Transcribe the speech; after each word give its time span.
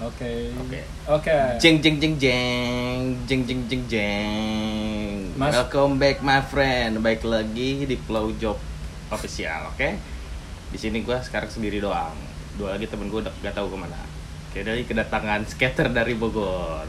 Oke. 0.00 0.48
Oke. 0.56 0.80
Oke. 1.06 1.36
Jeng 1.60 1.76
jeng 1.78 2.00
jeng 2.00 2.14
jeng 2.16 3.04
jeng 3.26 3.42
jeng 3.44 3.60
jeng 3.68 3.82
jeng. 3.86 5.16
Mas- 5.36 5.52
Welcome 5.52 5.96
back 5.96 6.20
my 6.20 6.40
friend. 6.42 6.96
Baik 6.98 7.20
lagi 7.22 7.84
di 7.84 7.96
Flow 7.98 8.32
Job 8.34 8.56
Official, 9.08 9.68
oke? 9.68 9.88
Di 10.70 10.78
sini 10.78 11.00
gua 11.00 11.20
sekarang 11.20 11.46
sendiri 11.46 11.78
doang. 11.78 12.16
Dua 12.56 12.72
lagi 12.72 12.86
temen 12.86 13.08
gue 13.08 13.20
udah 13.20 13.34
gak 13.40 13.52
tahu 13.52 13.68
ke 13.68 13.78
mana. 13.78 14.00
Oke, 14.48 14.60
dari 14.62 14.82
kedatangan 14.82 15.44
skater 15.44 15.88
dari 15.88 16.14
Bogor. 16.14 16.88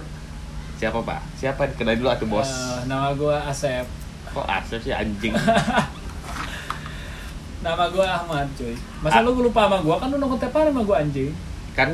Siapa 0.77 0.97
pak? 0.97 1.21
Siapa? 1.35 1.67
Kenal 1.71 1.93
dulu 1.95 2.09
atuh 2.09 2.25
bos. 2.25 2.47
Eh, 2.47 2.81
nama 2.85 3.11
gua 3.11 3.43
Asep. 3.43 3.85
Kok 4.27 4.47
Asep 4.47 4.79
sih 4.81 4.91
anjing? 4.91 5.35
Nama 7.61 7.85
gua 7.89 8.05
Ahmad, 8.17 8.49
cuy. 8.55 8.73
Masa 8.99 9.19
Ah. 9.19 9.21
lu 9.21 9.37
lupa 9.37 9.69
sama 9.69 9.77
gua? 9.79 10.01
Kan 10.01 10.09
lu 10.09 10.17
nongol 10.17 10.39
tiap 10.39 10.49
hari 10.51 10.71
sama 10.71 10.81
gua 10.81 10.97
anjing. 10.97 11.29
kan 11.71 11.87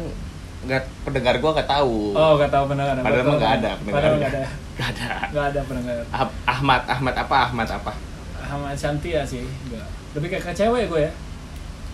nggak 0.68 0.84
pendengar 1.02 1.36
gua 1.40 1.52
nggak 1.56 1.70
tahu. 1.70 2.12
Oh, 2.12 2.36
gak 2.36 2.52
tahu 2.52 2.64
pendengar. 2.68 2.96
Padahal 3.00 3.24
tahu. 3.24 3.40
nggak 3.40 3.54
ada 3.54 3.70
pendengar. 3.74 3.96
Padahal 3.96 4.16
nggak 4.18 4.32
ada. 4.32 4.44
Nggak 4.78 4.90
ada. 4.94 5.08
Nggak 5.34 5.46
ada 5.48 5.62
pendengar. 5.66 5.98
Ah- 6.12 6.34
Ahmad, 6.46 6.82
Ahmad 6.86 7.16
apa? 7.18 7.36
Ahmad 7.50 7.66
apa? 7.68 7.92
Ahmad 8.40 8.78
Santia 8.78 9.26
sih, 9.26 9.42
enggak. 9.42 9.88
Lebih 10.14 10.28
kayak 10.30 10.44
ke 10.46 10.52
cewek 10.54 10.86
gue 10.86 11.02
ya. 11.02 11.12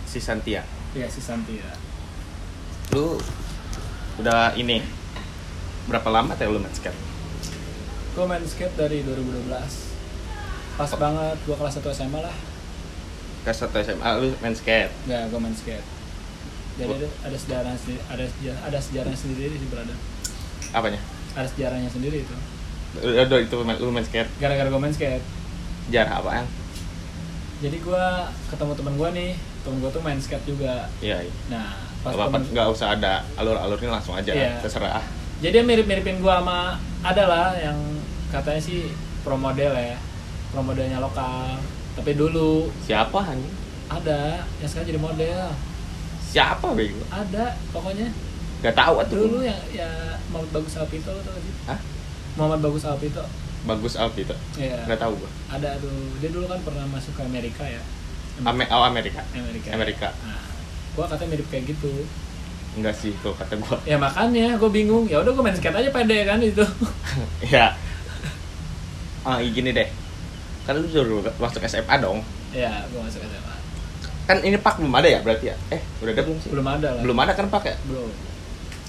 Si 0.03 0.19
Santia. 0.19 0.61
Iya, 0.91 1.07
si 1.07 1.17
Santia. 1.19 1.63
lu 2.91 3.17
udah 4.15 4.53
ini 4.53 4.83
berapa 5.83 6.05
lama 6.09 6.35
teh 6.35 6.45
lu 6.45 6.59
main 6.59 6.69
skate? 6.69 6.93
Gue 8.13 8.25
main 8.27 8.43
skate 8.43 8.75
dari 8.75 9.01
2012. 9.01 9.49
Pas 10.73 10.89
Oh. 10.89 10.97
banget 10.97 11.37
gua 11.45 11.55
kelas 11.55 11.73
1 11.75 11.89
SMA 11.89 12.19
lah. 12.19 12.35
Kelas 13.43 13.57
satu 13.59 13.77
SMA 13.77 14.09
lu 14.17 14.29
main 14.39 14.53
skate. 14.53 14.91
Enggak, 15.03 15.23
gua 15.29 15.39
main 15.39 15.53
skate. 15.53 15.85
Jadi 16.73 16.89
ada, 16.91 17.07
ada 17.23 17.37
sejarah 17.37 17.73
sendiri, 17.75 18.01
ada 18.07 18.25
sejarah, 18.25 18.61
ada 18.65 18.77
sejarahnya 18.81 19.19
sendiri 19.19 19.53
sih 19.53 19.67
berada. 19.69 19.95
Apanya? 20.71 20.99
Ada 21.33 21.47
sejarahnya 21.49 21.89
sendiri 21.89 22.17
itu. 22.21 22.35
Udah 22.95 23.37
itu 23.39 23.55
main, 23.61 23.77
lu 23.77 23.89
main 23.89 24.01
skate. 24.01 24.29
Gara-gara 24.37 24.67
gue 24.67 24.81
main 24.81 24.93
skate. 24.93 25.25
Sejarah 25.85 26.13
apaan? 26.19 26.45
Jadi 27.59 27.77
gua 27.79 28.27
ketemu 28.51 28.71
teman 28.75 28.93
gua 28.93 29.09
nih, 29.11 29.31
temen 29.63 29.77
gua 29.79 29.87
tuh 29.87 30.01
main 30.01 30.19
skate 30.19 30.43
juga. 30.43 30.91
Iya, 30.99 31.23
iya. 31.23 31.33
Nah, 31.47 31.71
pas 32.01 32.11
Gak 32.11 32.27
temen- 32.27 32.49
nggak 32.51 32.67
usah 32.69 32.87
ada 32.91 33.23
alur-alurnya 33.33 33.87
langsung 33.89 34.13
aja, 34.13 34.31
Iya. 34.31 34.59
terserah. 34.59 34.99
jadi 35.39 35.59
mirip-miripin 35.59 36.19
gua 36.19 36.39
sama 36.39 36.59
ada 37.01 37.23
lah 37.23 37.47
yang 37.55 37.75
katanya 38.29 38.59
sih 38.59 38.91
pro 39.23 39.35
model 39.35 39.71
ya, 39.71 39.95
pro 40.51 40.59
modelnya 40.59 40.99
lokal. 40.99 41.55
Tapi 41.93 42.11
dulu 42.13 42.67
Siapa 42.83 43.15
anjing? 43.21 43.51
ada 43.87 44.43
yang 44.57 44.67
sekarang 44.67 44.87
jadi 44.89 44.99
model. 44.99 45.41
Siapa 46.33 46.67
bego? 46.73 47.05
Ada 47.13 47.53
pokoknya. 47.69 48.09
Gak 48.65 48.73
tahu 48.73 48.93
atuh. 49.05 49.17
Dulu 49.29 49.39
yang 49.45 49.61
ya 49.69 50.17
Muhammad 50.33 50.49
Bagus 50.49 50.73
Alpito 50.81 51.13
tau 51.13 51.29
gak 51.29 51.43
sih? 51.45 51.53
Hah? 51.69 51.79
Muhammad 52.33 52.59
Bagus 52.65 52.83
Alpito. 52.89 53.21
Bagus 53.63 53.95
Alfi 53.95 54.27
itu. 54.27 54.35
Iya. 54.59 54.83
Gak 54.83 54.99
tahu 54.99 55.15
gua. 55.15 55.31
Ada 55.47 55.79
tuh. 55.79 56.19
Dia 56.19 56.29
dulu 56.35 56.45
kan 56.51 56.59
pernah 56.67 56.83
masuk 56.91 57.15
ke 57.15 57.23
Amerika 57.23 57.63
ya. 57.63 57.79
Ame 58.43 58.67
oh 58.67 58.83
Amerika. 58.83 59.23
Amerika. 59.31 59.69
Amerika. 59.71 60.07
Nah, 60.25 60.43
gua 60.99 61.05
katanya 61.07 61.37
mirip 61.37 61.47
kayak 61.47 61.71
gitu. 61.71 62.03
Enggak 62.75 62.97
sih 62.97 63.15
kalau 63.23 63.37
kata 63.39 63.55
gua. 63.61 63.77
Ya 63.87 63.95
makanya 63.95 64.59
gue 64.59 64.71
bingung. 64.73 65.05
Ya 65.07 65.21
udah 65.21 65.31
gue 65.31 65.43
main 65.45 65.55
skate 65.55 65.79
aja 65.79 65.89
pede 65.93 66.19
kan 66.27 66.41
itu. 66.43 66.65
ya. 67.53 67.71
Ah, 69.23 69.39
gini 69.39 69.71
deh. 69.71 69.87
Kan 70.67 70.81
lu 70.81 70.87
sudah 70.89 71.31
masuk 71.39 71.63
SMA 71.63 71.95
dong. 72.03 72.19
ya, 72.51 72.83
gue 72.91 72.99
masuk 72.99 73.21
SMA. 73.23 73.52
Kan 74.33 74.41
ini 74.41 74.57
pak 74.57 74.81
belum 74.81 74.93
ada 74.97 75.05
ya 75.05 75.21
berarti 75.21 75.45
ya? 75.53 75.55
Eh, 75.69 75.81
udah 76.01 76.09
ada 76.17 76.21
belum 76.25 76.37
sih? 76.41 76.49
Belum 76.49 76.65
ada 76.65 76.87
lah. 76.89 77.01
Belum 77.05 77.17
ada 77.21 77.31
kan 77.37 77.45
pak 77.53 77.63
ya? 77.69 77.75
Belum. 77.85 78.09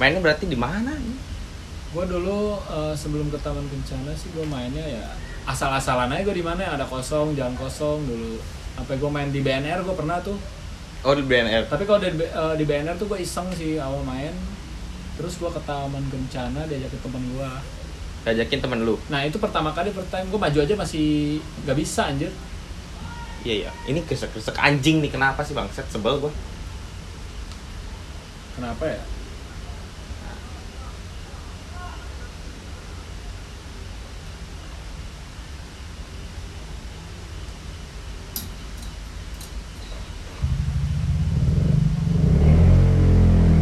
Mainnya 0.01 0.21
berarti 0.25 0.49
di 0.49 0.57
mana? 0.57 0.97
Gue 1.93 2.05
dulu 2.09 2.57
eh, 2.65 2.95
sebelum 2.97 3.29
ke 3.29 3.37
Taman 3.45 3.69
Kencana 3.69 4.17
sih 4.17 4.33
gue 4.33 4.49
mainnya 4.49 4.81
ya 4.81 5.05
asal-asalan 5.45 6.09
aja 6.09 6.25
gue 6.25 6.41
di 6.41 6.45
mana 6.45 6.65
ada 6.65 6.89
kosong, 6.89 7.37
jalan 7.37 7.53
kosong 7.61 8.09
dulu. 8.09 8.41
Sampai 8.73 8.97
gue 8.97 9.11
main 9.13 9.29
di 9.29 9.45
BNR 9.45 9.85
gue 9.85 9.93
pernah 9.93 10.17
tuh. 10.25 10.41
Oh 11.05 11.13
di 11.13 11.21
BNR. 11.21 11.69
Tapi 11.69 11.85
kalau 11.85 12.01
di, 12.01 12.09
eh, 12.17 12.55
di 12.57 12.65
BNR 12.65 12.97
tuh 12.97 13.13
gue 13.13 13.21
iseng 13.21 13.53
sih 13.53 13.77
awal 13.77 14.01
main. 14.01 14.33
Terus 15.21 15.37
gue 15.37 15.51
ke 15.53 15.61
Taman 15.69 16.09
Kencana 16.09 16.65
diajakin 16.65 17.01
temen 17.05 17.23
gue. 17.37 17.51
Ngajakin 18.25 18.61
temen 18.65 18.81
lu. 18.89 18.97
Nah 19.13 19.21
itu 19.29 19.37
pertama 19.37 19.77
kali 19.77 19.93
time 19.93 20.33
gue 20.33 20.41
maju 20.41 20.59
aja 20.65 20.73
masih 20.73 21.37
gak 21.69 21.77
bisa 21.77 22.09
anjir. 22.09 22.33
Iya 23.45 23.69
iya. 23.69 23.71
Ini 23.85 24.01
kresek-kresek 24.09 24.57
anjing 24.57 25.05
nih 25.05 25.13
kenapa 25.13 25.45
sih 25.45 25.53
bangset? 25.53 25.85
Sebel 25.93 26.17
gua. 26.17 26.33
Kenapa 28.57 28.89
ya? 28.89 29.05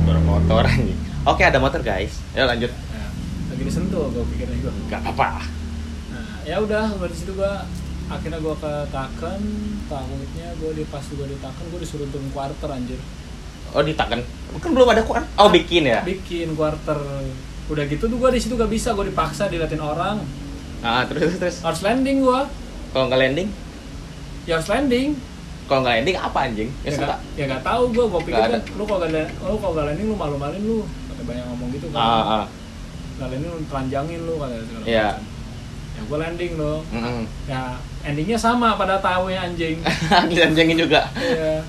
Suara 0.06 0.20
motor 0.22 0.62
anjing. 0.62 1.00
Oke 1.26 1.42
ada 1.42 1.58
motor 1.58 1.82
guys. 1.82 2.22
Ya 2.38 2.46
lanjut. 2.46 2.70
Nah, 2.70 3.10
lagi 3.50 3.62
disentuh 3.66 4.14
gue 4.14 4.22
pikirnya 4.30 4.62
gue. 4.62 4.72
Gak 4.86 5.02
apa-apa. 5.02 5.42
Nah, 6.14 6.38
ya 6.46 6.62
udah 6.62 6.94
dari 7.02 7.14
situ 7.18 7.34
gua 7.34 7.66
akhirnya 8.08 8.38
gua 8.38 8.54
ke 8.56 8.72
Taken, 8.88 9.40
takutnya 9.86 10.48
gua 10.58 10.70
di 10.72 10.84
pas 10.86 11.04
gua 11.12 11.26
di 11.26 11.36
Taken 11.38 11.64
gua 11.70 11.80
disuruh 11.80 12.08
turun 12.08 12.28
quarter 12.30 12.68
anjir. 12.70 12.98
Oh 13.72 13.80
ditaken. 13.80 14.20
Kan 14.60 14.70
belum 14.76 14.88
ada 14.90 15.02
kuan. 15.02 15.24
Oh 15.40 15.48
bikin 15.48 15.88
ya. 15.88 16.04
Bikin 16.04 16.52
quarter. 16.54 16.98
Udah 17.70 17.84
gitu 17.88 18.04
tuh 18.04 18.18
gua 18.20 18.28
di 18.28 18.40
situ 18.42 18.52
gak 18.52 18.68
bisa, 18.68 18.92
gua 18.92 19.06
dipaksa 19.06 19.48
diliatin 19.48 19.80
orang. 19.80 20.20
Ah 20.82 21.06
terus 21.06 21.38
terus. 21.38 21.62
Harus 21.62 21.80
landing 21.80 22.20
gua. 22.20 22.50
Kalau 22.92 23.08
nggak 23.08 23.20
landing, 23.20 23.48
Ya 24.44 24.60
harus 24.60 24.68
landing. 24.68 25.16
kalau 25.64 25.80
nggak 25.86 25.94
landing 26.04 26.16
apa 26.20 26.38
anjing? 26.44 26.68
Ya, 26.84 26.90
Ya, 26.92 26.98
gak, 27.00 27.18
ya 27.32 27.44
gak 27.48 27.64
tahu 27.64 27.82
gua, 27.96 28.04
gua 28.12 28.20
pikir 28.20 28.36
Nggak 28.36 28.50
kan 28.52 28.62
lu 28.76 28.84
kalau 28.84 29.00
gak, 29.00 29.10
lu 29.40 29.56
kalau 29.56 29.72
gak 29.72 29.86
landing 29.88 30.06
lu 30.12 30.16
malu-maluin 30.18 30.60
lu. 30.60 30.78
Kata 30.84 31.22
banyak 31.24 31.44
ngomong 31.48 31.68
gitu 31.72 31.86
kan. 31.88 31.96
Ah, 31.96 32.22
ah. 32.42 32.44
Gak 33.16 33.28
landing 33.32 33.48
lu 33.48 33.58
telanjangin 33.72 34.20
lu 34.28 34.34
kata 34.36 34.54
segala 34.68 34.84
macam. 34.84 35.16
Ya 36.02 36.08
gua 36.08 36.18
landing 36.20 36.52
dong. 36.56 36.82
Mm-mm. 36.90 37.22
Ya 37.46 37.62
endingnya 38.02 38.34
sama 38.36 38.74
pada 38.74 38.98
tahu 38.98 39.30
ya 39.30 39.46
anjing. 39.46 39.78
Dilanjangin 40.30 40.74
juga. 40.76 41.06
Iya. 41.14 41.62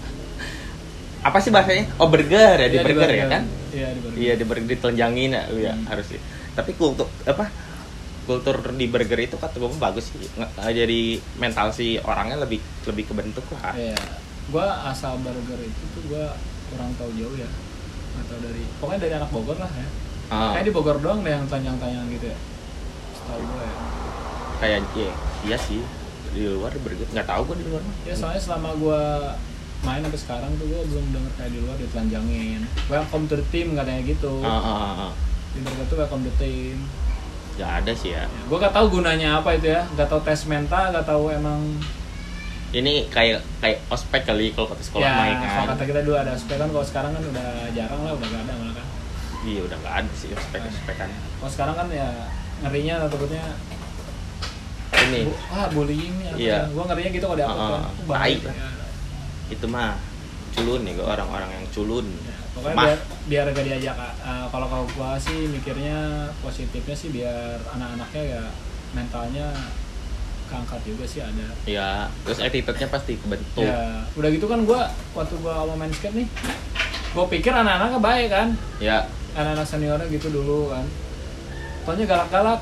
Apa 1.22 1.38
sih 1.38 1.50
bahasanya? 1.50 1.86
Oh 1.96 2.10
burger 2.10 2.58
ya 2.58 2.68
di 2.68 2.76
Iya, 2.76 2.84
burger 2.84 3.10
ya 3.10 3.26
kan? 3.30 3.44
Iya 3.70 3.88
di 3.88 4.00
burger. 4.02 4.18
Iya 4.18 4.34
di 4.34 4.44
burger 4.44 4.68
ditelanjangin 4.68 5.30
ya 5.32 5.44
lu 5.48 5.60
ya 5.62 5.72
Hmm. 5.72 5.86
harus 5.86 6.06
sih. 6.08 6.20
Tapi 6.52 6.74
kultur 6.74 7.06
apa? 7.24 7.48
Kultur 8.24 8.56
di 8.74 8.86
burger 8.86 9.20
itu 9.22 9.36
kata 9.36 9.54
gue 9.54 9.70
bagus 9.78 10.10
sih. 10.10 10.20
Nge- 10.34 10.52
Jadi 10.74 11.00
mental 11.38 11.70
si 11.70 11.96
orangnya 12.00 12.36
lebih 12.36 12.58
lebih 12.84 13.06
kebentuk 13.06 13.46
lah. 13.54 13.72
Iya. 13.72 13.96
Gua 14.46 14.68
asal 14.86 15.16
burger 15.18 15.60
itu 15.60 15.84
tuh 15.94 16.04
gua 16.10 16.36
kurang 16.68 16.92
tahu 16.98 17.14
jauh 17.14 17.38
ya. 17.38 17.48
Atau 18.16 18.38
dari 18.40 18.66
pokoknya 18.78 19.00
dari 19.00 19.14
anak 19.16 19.30
Bogor 19.30 19.56
lah 19.56 19.70
ya. 19.70 19.88
Ah, 20.28 20.52
Kayak 20.52 20.66
di 20.66 20.74
Bogor 20.74 20.98
doang 20.98 21.22
deh 21.22 21.30
yang 21.30 21.46
tanjang-tanjang 21.46 22.08
gitu 22.12 22.26
ya. 22.26 22.38
Setahu 23.14 23.40
gua 23.40 23.64
ya. 23.64 23.76
Kayak 24.58 24.80
iya, 24.94 25.12
iya 25.44 25.58
sih 25.58 25.82
di 26.34 26.50
luar 26.50 26.74
burger 26.76 27.06
nggak 27.08 27.28
tahu 27.30 27.42
gue 27.54 27.58
di 27.62 27.66
luar. 27.70 27.84
Ya 28.04 28.14
soalnya 28.14 28.42
selama 28.42 28.74
gua 28.76 29.02
main 29.84 30.02
sampai 30.02 30.18
sekarang 30.18 30.52
tuh 30.56 30.66
gua 30.66 30.82
belum 30.84 31.06
denger 31.12 31.32
kayak 31.36 31.52
di 31.52 31.60
luar 31.62 31.76
ditelanjangin. 31.78 32.62
Welcome 32.88 33.24
to 33.28 33.36
the 33.36 33.46
team 33.50 33.74
katanya 33.74 34.02
gitu. 34.02 34.34
Ah, 34.42 34.50
ah, 34.50 34.66
ah, 34.66 35.02
ah. 35.08 35.12
Di 35.52 35.60
burger 35.62 35.86
tuh 35.86 35.98
welcome 36.00 36.24
to 36.24 36.30
the 36.30 36.38
team. 36.40 36.78
Nggak 37.54 37.72
ada 37.86 37.92
sih 37.94 38.10
ya. 38.12 38.26
Ya, 38.26 38.42
gua 38.50 38.58
gak 38.60 38.74
tahu 38.74 38.86
gunanya 38.92 39.38
apa 39.38 39.54
itu 39.54 39.70
ya. 39.70 39.86
Gak 39.94 40.10
tahu 40.10 40.26
tes 40.26 40.42
mental, 40.50 40.90
gak 40.90 41.06
tahu 41.06 41.30
emang 41.30 41.62
Ini 42.74 43.06
kayak 43.06 43.46
kayak 43.62 43.86
ospek 43.86 44.26
kali 44.26 44.50
kalau 44.50 44.74
kata 44.74 44.82
sekolah 44.82 45.06
ya 45.06 45.14
main 45.14 45.38
kalau 45.38 45.54
kan. 45.62 45.78
kata 45.78 45.84
kita 45.86 46.00
dulu 46.02 46.16
ada 46.18 46.34
aspek 46.34 46.58
kan 46.58 46.66
kalau 46.66 46.82
sekarang 46.82 47.12
kan 47.14 47.22
udah 47.22 47.50
jarang 47.70 48.02
lah 48.02 48.18
udah 48.18 48.28
gak 48.34 48.42
ada 48.50 48.54
malah 48.58 48.74
kan 48.74 48.88
Iya 49.46 49.62
udah 49.62 49.78
nggak 49.78 49.96
ada 50.02 50.12
sih 50.18 50.34
ospek 50.34 50.58
ospekan. 50.66 51.10
kalau 51.38 51.52
sekarang 51.54 51.76
kan 51.78 51.88
ya 51.94 52.10
ngerinya 52.66 53.06
takutnya 53.06 53.46
Ini 54.94 55.22
ah 55.50 55.68
bullying 55.70 56.16
ya. 56.22 56.32
Iya. 56.36 56.60
Gua 56.72 56.84
ngerinya 56.86 57.12
gitu 57.12 57.26
kalau 57.26 57.38
diupload 57.38 57.60
Ah, 57.60 57.70
kan. 57.70 57.84
ah, 57.84 57.92
tai. 58.16 58.34
Ya, 58.40 58.70
itu 59.50 59.66
mah 59.68 59.98
culun 60.54 60.82
nih 60.82 60.94
gue 60.94 61.06
orang-orang 61.06 61.50
yang 61.52 61.66
culun. 61.70 62.06
ya. 62.22 62.36
Pokoknya 62.54 62.76
Mah. 62.76 62.86
biar 62.86 63.00
biar 63.26 63.46
gak 63.50 63.66
diajak 63.66 63.96
uh, 63.98 64.46
kalau 64.48 64.70
kalau 64.70 64.86
gua 64.94 65.18
sih 65.18 65.50
mikirnya 65.50 65.98
positifnya 66.40 66.94
sih 66.94 67.10
biar 67.10 67.58
anak-anaknya 67.68 68.24
ya 68.30 68.44
mentalnya 68.94 69.48
keangkat 70.46 70.82
juga 70.86 71.02
sih 71.04 71.20
ada. 71.20 71.48
Ya, 71.66 72.06
terus 72.22 72.38
attitude-nya 72.38 72.88
pasti 72.88 73.18
kebentuk. 73.18 73.66
Ya, 73.66 74.06
udah 74.14 74.30
gitu 74.30 74.46
kan 74.46 74.62
gua 74.64 74.86
waktu 75.12 75.34
gua 75.42 75.66
awal 75.66 75.74
main 75.74 75.90
skate 75.90 76.14
nih, 76.14 76.28
gua 77.12 77.26
pikir 77.26 77.50
anak-anaknya 77.50 77.98
baik 77.98 78.30
kan. 78.30 78.48
Ya, 78.78 79.10
Anak-anak 79.34 79.66
seniornya 79.66 80.06
gitu 80.08 80.30
dulu 80.30 80.70
kan. 80.70 80.86
Taunya 81.84 82.06
galak-galak. 82.06 82.62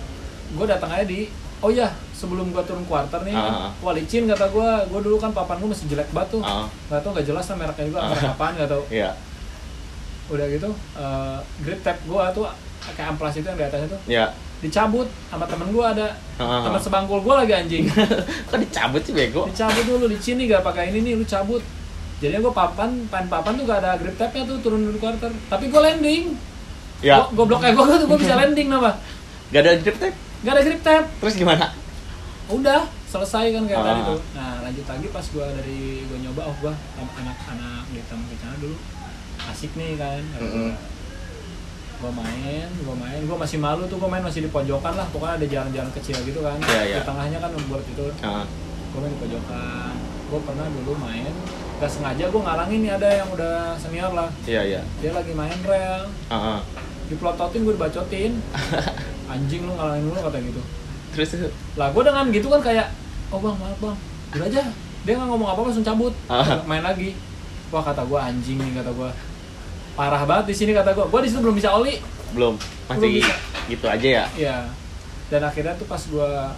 Gua 0.51 0.66
datang 0.66 0.88
aja 0.89 1.04
di 1.04 1.28
Oh 1.60 1.68
iya, 1.68 1.92
sebelum 2.21 2.50
gua 2.50 2.62
turun 2.62 2.85
quarter 2.85 3.18
nih, 3.21 3.33
Ah, 3.33 3.68
ah. 3.68 3.71
wah 3.75 3.91
licin 3.91 4.23
kata 4.23 4.45
gua, 4.47 4.85
gua 4.85 5.00
dulu 5.00 5.18
kan 5.18 5.31
papan 5.31 5.57
gua 5.57 5.73
masih 5.73 5.88
jelek 5.88 6.09
banget 6.09 6.29
tuh. 6.31 6.41
ah, 6.41 6.69
nggak 6.88 7.01
tahu 7.01 7.12
nggak 7.12 7.25
jelas 7.25 7.45
lah 7.45 7.56
mereknya 7.57 7.85
juga 7.88 8.00
merek 8.06 8.25
apaan 8.29 8.53
nggak 8.53 8.69
tahu. 8.69 8.83
Ya. 8.88 9.09
udah 10.27 10.45
gitu 10.47 10.69
eh, 10.95 11.38
grip 11.59 11.81
tape 11.81 12.00
gue 12.01 12.23
tuh 12.31 12.47
kayak 12.89 13.12
amplas 13.12 13.35
itu 13.35 13.44
yang 13.44 13.57
di 13.57 13.65
atasnya 13.65 13.89
tuh 13.89 14.00
ya 14.07 14.25
dicabut 14.59 15.09
sama 15.27 15.44
temen 15.44 15.68
gue 15.68 15.81
ada. 15.83 16.07
Ah. 16.38 16.63
teman 16.63 16.79
sebangkul 16.79 17.19
gue 17.19 17.33
lagi 17.35 17.51
anjing. 17.51 17.83
Kok 18.47 18.57
dicabut 18.57 19.01
sih 19.01 19.12
bego? 19.12 19.44
Dicabut 19.44 19.83
dulu 19.83 20.06
di 20.06 20.15
sini 20.15 20.45
gak 20.45 20.62
pakai 20.62 20.88
ini 20.88 21.01
nih 21.01 21.13
lu 21.15 21.25
cabut. 21.25 21.59
Jadinya 22.18 22.39
gue 22.39 22.53
papan 22.53 22.89
pan 23.07 23.25
papan 23.25 23.57
tuh 23.57 23.65
gak 23.65 23.81
ada 23.81 23.97
grip 23.97 24.13
tape 24.15 24.31
nya 24.31 24.45
tuh 24.45 24.62
turun 24.62 24.85
dari 24.85 24.95
quarter. 24.95 25.33
Tapi 25.50 25.65
gue 25.68 25.81
landing. 25.81 26.23
Ya 27.01 27.18
Gua- 27.19 27.33
goblok 27.35 27.65
ego 27.65 27.81
gue 27.83 27.97
tuh 27.97 28.07
gue 28.07 28.19
bisa 28.21 28.38
landing 28.39 28.69
nama 28.69 28.94
gak 29.50 29.59
ada 29.59 29.71
grip 29.75 29.97
tape 29.97 30.15
gak 30.39 30.53
ada 30.53 30.62
grip 30.62 30.79
tape 30.79 31.06
terus 31.18 31.35
gimana 31.35 31.73
udah 32.51 32.81
selesai 33.07 33.45
kan 33.51 33.63
kayak 33.65 33.80
Ah. 33.80 33.88
tadi 33.88 34.01
tuh. 34.06 34.19
Nah 34.36 34.53
lanjut 34.62 34.86
lagi 34.86 35.07
pas 35.09 35.25
gue 35.25 35.45
dari 35.56 35.81
gue 36.03 36.18
nyoba 36.19 36.42
oh 36.45 36.56
gue 36.59 36.74
anak-anak 36.98 37.83
di 37.89 38.00
taman 38.06 38.25
kencana 38.27 38.56
dulu. 38.59 38.77
Asik 39.42 39.71
nih 39.74 39.98
kan 39.98 40.21
Mm-mm. 40.38 40.71
gue 41.98 42.12
main 42.12 42.68
gue 42.68 42.95
main. 42.95 43.19
Gue 43.21 43.38
masih 43.38 43.57
malu 43.57 43.83
tuh 43.86 43.98
gue 43.98 44.09
main 44.09 44.21
masih 44.21 44.45
di 44.45 44.50
pojokan 44.50 44.94
lah. 44.94 45.07
Pokoknya 45.09 45.36
ada 45.38 45.48
jalan-jalan 45.48 45.92
kecil 45.94 46.18
gitu 46.21 46.39
kan. 46.42 46.57
Iya, 46.62 46.81
iya. 46.88 46.98
di 47.00 47.01
tengahnya 47.03 47.38
kan 47.39 47.51
buat 47.68 47.83
itu. 47.83 48.06
Ah. 48.21 48.45
gue 48.92 49.00
main 49.00 49.12
di 49.12 49.19
pojokan. 49.19 49.94
Gue 50.30 50.39
pernah 50.44 50.65
dulu 50.68 50.94
main. 50.97 51.33
Gak 51.81 51.89
sengaja 51.89 52.30
gue 52.30 52.42
ngalangin 52.42 52.80
nih 52.86 52.92
ada 52.94 53.09
yang 53.09 53.30
udah 53.33 53.74
senior 53.75 54.12
lah. 54.13 54.30
Iya 54.45 54.62
iya. 54.62 54.81
Dia 55.01 55.12
lagi 55.12 55.33
main 55.33 55.57
rel. 55.65 56.06
Ah, 56.30 56.36
ah. 56.56 56.59
diplototin 57.07 57.65
gue 57.65 57.74
dibacotin. 57.75 58.31
Anjing 59.31 59.63
lu 59.63 59.74
ngalangin 59.74 60.04
dulu 60.06 60.19
kata 60.21 60.39
gitu 60.44 60.62
terus 61.12 61.30
lah 61.74 61.90
gue 61.90 62.04
dengan 62.04 62.25
gitu 62.30 62.48
kan 62.48 62.62
kayak 62.62 62.88
oh 63.30 63.38
bang 63.38 63.56
maaf 63.56 63.78
bang 63.78 63.98
udah 64.31 64.48
aja 64.48 64.63
dia 65.02 65.13
nggak 65.13 65.28
ngomong 65.28 65.48
apa-apa 65.48 65.69
langsung 65.69 65.84
cabut 65.84 66.13
Ah. 66.25 66.63
main 66.63 66.81
lagi 66.81 67.16
wah 67.68 67.81
kata 67.81 68.02
gue 68.02 68.16
anjing 68.18 68.58
nih 68.58 68.72
kata 68.75 68.92
gue 68.92 69.10
parah 69.92 70.24
banget 70.24 70.46
di 70.48 70.56
sini 70.56 70.72
kata 70.72 70.92
gue 70.92 71.06
gue 71.06 71.19
di 71.19 71.28
situ 71.28 71.40
belum 71.40 71.56
bisa 71.56 71.69
oli 71.72 72.00
belum 72.31 72.56
Belum 72.56 72.56
masih 72.90 73.10
bisa. 73.19 73.36
gitu 73.68 73.86
aja 73.86 74.08
ya 74.13 74.25
Iya. 74.34 74.58
Dan 75.28 75.42
akhirnya 75.42 75.72
tuh 75.75 75.84
pas 75.86 76.00
gua 76.06 76.52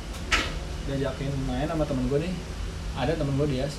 diajakin 0.83 1.29
main 1.43 1.63
sama 1.63 1.81
temen 1.83 2.05
gue 2.07 2.19
nih, 2.19 2.33
ada 2.95 3.13
temen 3.13 3.33
gue 3.35 3.47
Dias. 3.47 3.77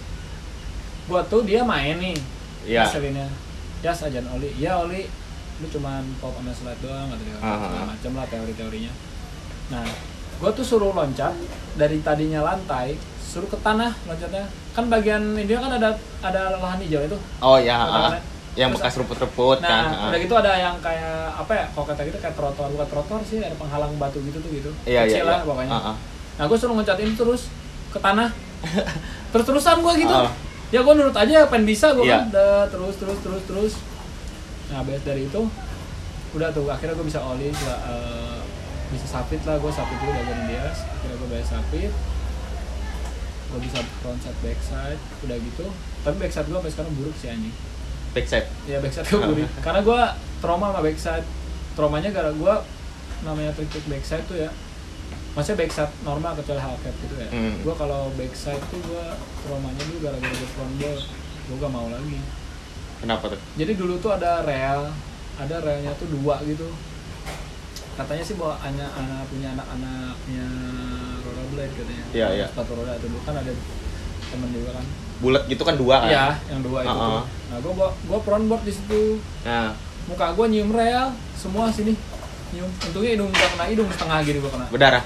Gua 1.05 1.19
tuh 1.21 1.43
dia 1.43 1.61
main 1.61 1.99
nih. 1.99 2.15
Iya. 2.65 2.87
Selinnya. 2.87 3.27
Dias 3.79 4.01
ajan 4.01 4.23
Oli. 4.31 4.55
Iya 4.55 4.79
Oli. 4.81 5.11
Lu 5.59 5.67
cuman 5.69 5.99
pop 6.17 6.31
sama 6.33 6.51
slide 6.51 6.79
doang 6.79 7.11
atau 7.11 7.21
dia 7.21 7.35
Aha. 7.37 7.59
segala 7.61 7.87
macam 7.91 8.11
lah 8.15 8.27
teori-teorinya. 8.29 8.93
Nah, 9.69 9.87
gua 10.37 10.51
tuh 10.51 10.63
suruh 10.63 10.91
loncat 10.91 11.33
dari 11.75 11.99
tadinya 12.01 12.41
lantai 12.45 12.95
suruh 13.19 13.47
ke 13.47 13.59
tanah 13.59 13.91
loncatnya. 14.05 14.47
Kan 14.71 14.87
bagian 14.87 15.35
ini 15.35 15.51
kan 15.51 15.71
ada 15.71 15.95
ada 16.21 16.43
lahan 16.55 16.79
hijau 16.81 17.03
itu. 17.03 17.19
oh 17.41 17.59
ya 17.59 17.79
yang 18.55 18.71
Terus- 18.71 18.87
bekas 18.87 18.95
rumput-rumput 19.03 19.59
Nah, 19.59 19.67
kan 19.67 19.85
ah. 19.91 20.09
udah 20.09 20.19
gitu 20.23 20.35
ada 20.39 20.53
yang 20.55 20.79
kayak 20.79 21.35
apa 21.35 21.53
ya? 21.53 21.67
Kalau 21.75 21.87
kata 21.91 22.07
gitu 22.07 22.19
kayak 22.23 22.35
trotoar, 22.39 22.71
bukan 22.71 22.87
trotoar 22.87 23.21
sih, 23.27 23.43
ada 23.43 23.51
penghalang 23.55 23.91
batu 23.99 24.23
gitu 24.23 24.39
tuh 24.39 24.47
gitu. 24.49 24.71
iya 24.87 25.03
iya 25.03 25.11
Kecil 25.11 25.27
iya 25.27 25.35
lah 25.35 25.39
pokoknya. 25.43 25.75
Ah, 25.75 25.87
ah. 25.91 25.97
Nah, 26.39 26.45
gue 26.47 26.55
suruh 26.55 26.75
ngecat 26.75 26.99
ini 27.03 27.19
terus 27.19 27.51
ke 27.91 27.99
tanah. 27.99 28.31
Terus-terusan 29.35 29.83
gue 29.83 29.93
gitu. 29.99 30.15
Ah. 30.15 30.31
Ya 30.71 30.83
gue 30.83 30.95
nurut 30.95 31.15
aja, 31.15 31.47
pengen 31.47 31.67
bisa 31.67 31.91
gue 31.93 32.07
Iya. 32.07 32.15
kan. 32.17 32.31
Udah, 32.31 32.59
terus, 32.71 32.95
terus, 32.99 33.19
terus, 33.23 33.43
terus. 33.43 33.73
Nah, 34.71 34.83
habis 34.83 35.03
dari 35.03 35.27
itu, 35.27 35.41
udah 36.33 36.49
tuh 36.51 36.67
akhirnya 36.67 36.95
gue 36.95 37.07
bisa 37.07 37.21
oli, 37.21 37.51
bisa, 37.51 37.75
eh, 37.91 38.34
bisa 38.95 39.07
sapit 39.11 39.43
lah. 39.43 39.59
Gue 39.59 39.73
sapit 39.75 39.99
dulu 39.99 40.11
diajarin 40.15 40.47
dia. 40.47 40.71
Akhirnya 40.71 41.17
gue 41.19 41.29
bisa 41.29 41.47
sapit. 41.59 41.93
Gue 43.51 43.61
bisa 43.63 43.79
frontside 44.03 44.39
backside, 44.43 45.01
udah 45.27 45.37
gitu. 45.39 45.67
Tapi 46.03 46.17
backside 46.19 46.47
gue 46.47 46.57
sampai 46.59 46.73
sekarang 46.73 46.93
buruk 46.95 47.17
sih 47.19 47.29
anjing. 47.31 47.55
backside 48.15 48.47
Ya 48.71 48.79
backside 48.79 49.07
gue 49.11 49.19
buruk. 49.21 49.51
Karena 49.67 49.81
gue 49.83 50.01
trauma 50.39 50.71
sama 50.71 50.81
backside. 50.83 51.27
Traumanya 51.75 52.11
gara 52.15 52.31
gue 52.31 52.55
namanya 53.27 53.51
trik 53.55 53.71
trik 53.71 53.87
backside 53.91 54.25
tuh 54.31 54.39
ya. 54.39 54.51
Maksudnya 55.35 55.67
backside 55.67 55.93
normal 56.07 56.39
kecuali 56.39 56.61
half 56.63 56.79
cap 56.83 56.95
gitu 57.03 57.15
ya. 57.19 57.29
Hmm. 57.35 57.59
Gue 57.63 57.75
kalau 57.75 58.11
backside 58.15 58.63
tuh 58.71 58.79
gue 58.87 59.05
traumanya 59.43 59.83
dulu 59.87 59.99
gara-gara 60.03 60.35
gue 60.35 60.51
front 60.55 60.75
ball. 60.79 60.99
Gue 61.45 61.57
gak 61.61 61.73
mau 61.75 61.87
lagi. 61.93 62.19
kenapa 63.05 63.29
tuh 63.29 63.41
Jadi 63.61 63.77
dulu 63.77 64.01
tuh 64.01 64.17
ada 64.17 64.41
rel, 64.49 64.89
ada 65.37 65.57
relnya 65.61 65.93
tuh 66.01 66.09
dua 66.09 66.41
gitu. 66.49 66.65
Katanya 67.95 68.25
sih 68.27 68.35
bahwa 68.35 68.59
anak 68.59 68.91
anak 68.91 69.23
punya 69.31 69.49
anak-anaknya 69.55 70.47
rollerblade 71.23 71.73
katanya. 71.73 72.05
Iya, 72.11 72.27
iya. 72.35 72.47
Sepatu 72.51 72.75
roda 72.75 72.93
itu 72.95 73.07
kan 73.23 73.35
ada 73.35 73.53
temen 74.29 74.49
juga 74.51 74.71
kan. 74.75 74.87
bulat 75.15 75.47
gitu 75.47 75.63
kan 75.63 75.79
dua 75.79 75.97
kan? 76.03 76.11
Iya, 76.11 76.27
yang 76.51 76.61
dua 76.61 76.79
itu 76.83 76.91
Uh-uh. 76.91 77.23
tuh. 77.23 77.25
Nah, 77.49 77.57
gue 77.63 77.73
gua 78.11 78.19
front 78.21 78.45
board 78.45 78.63
di 78.63 78.73
situ. 78.75 79.03
nah. 79.47 79.71
Muka 80.05 80.35
gue 80.35 80.47
nyium 80.51 80.69
rel 80.69 81.15
semua 81.33 81.71
sini. 81.71 81.95
Nyium. 82.51 82.69
Untungnya 82.69 83.11
hidung 83.15 83.31
gak 83.31 83.51
kena 83.55 83.65
hidung 83.71 83.89
setengah 83.89 84.19
gitu 84.21 84.39
gue 84.43 84.53
kena. 84.53 84.67
Berdarah? 84.69 85.05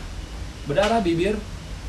Berdarah 0.64 0.98
bibir. 0.98 1.36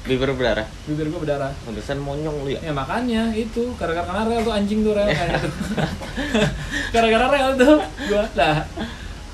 Bibir 0.04 0.30
berdarah? 0.30 0.68
Bibir 0.86 1.08
gue 1.10 1.20
berdarah. 1.20 1.52
Pantesan 1.64 1.98
monyong 2.00 2.44
lu 2.44 2.50
ya? 2.54 2.60
Ya 2.62 2.76
makanya 2.76 3.32
itu. 3.34 3.72
Gara-gara 3.80 4.04
kena 4.06 4.28
rel 4.28 4.42
tuh 4.44 4.54
anjing 4.54 4.84
tuh 4.84 4.94
rel 4.94 5.10
gitu. 5.16 5.50
Gara-gara 6.94 7.26
rel 7.30 7.50
tuh 7.56 7.76
gue 7.82 8.24
dah 8.36 8.68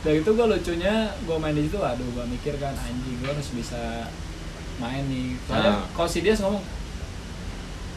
dari 0.06 0.22
itu 0.22 0.32
gue 0.32 0.46
lucunya 0.46 0.96
gue 1.18 1.38
main 1.42 1.52
di 1.52 1.66
situ 1.66 1.82
aduh 1.82 2.06
gue 2.06 2.26
mikir 2.30 2.54
kan 2.62 2.78
anjing 2.78 3.18
gue 3.18 3.30
harus 3.30 3.50
bisa 3.52 4.06
main 4.78 5.02
nih. 5.10 5.34
Soalnya 5.50 5.72
Ah. 5.74 5.84
kalau 5.92 6.06
si 6.06 6.22
Dias 6.22 6.40
ngomong 6.40 6.62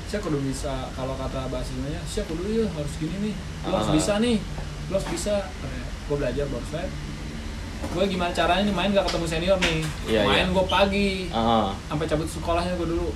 saya 0.08 0.25
kudu 0.25 0.40
bisa 0.40 0.88
kalau 0.96 1.12
kata 1.14 1.52
bahasa 1.52 1.69
Indonesia 1.76 2.00
saya 2.02 2.25
kudu 2.25 2.49
ya 2.49 2.64
harus 2.72 2.93
gini 2.96 3.16
nih 3.28 3.34
lo 3.69 3.76
harus 3.76 3.90
Ah. 3.93 3.94
bisa 3.94 4.12
nih 4.19 4.37
lo 4.88 4.94
harus 4.96 5.08
bisa. 5.12 5.34
Gue 6.08 6.16
belajar 6.16 6.49
board 6.49 6.64
gue 7.78 8.05
gimana 8.10 8.32
caranya 8.34 8.66
nih 8.66 8.75
main 8.75 8.90
gak 8.90 9.06
ketemu 9.06 9.26
senior 9.28 9.58
nih. 9.62 9.81
Iya, 10.10 10.20
main 10.26 10.46
iya. 10.49 10.55
gue 10.56 10.64
pagi 10.66 11.10
Ah, 11.31 11.70
sampai 11.87 12.08
cabut 12.08 12.26
sekolahnya 12.26 12.75
gue 12.75 12.88
dulu. 12.90 13.12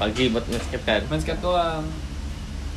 Pagi 0.00 0.32
buat 0.32 0.46
nge-skate 0.48 0.84
kan? 0.88 1.00
Main 1.10 1.20
skate 1.20 1.42
doang 1.44 1.84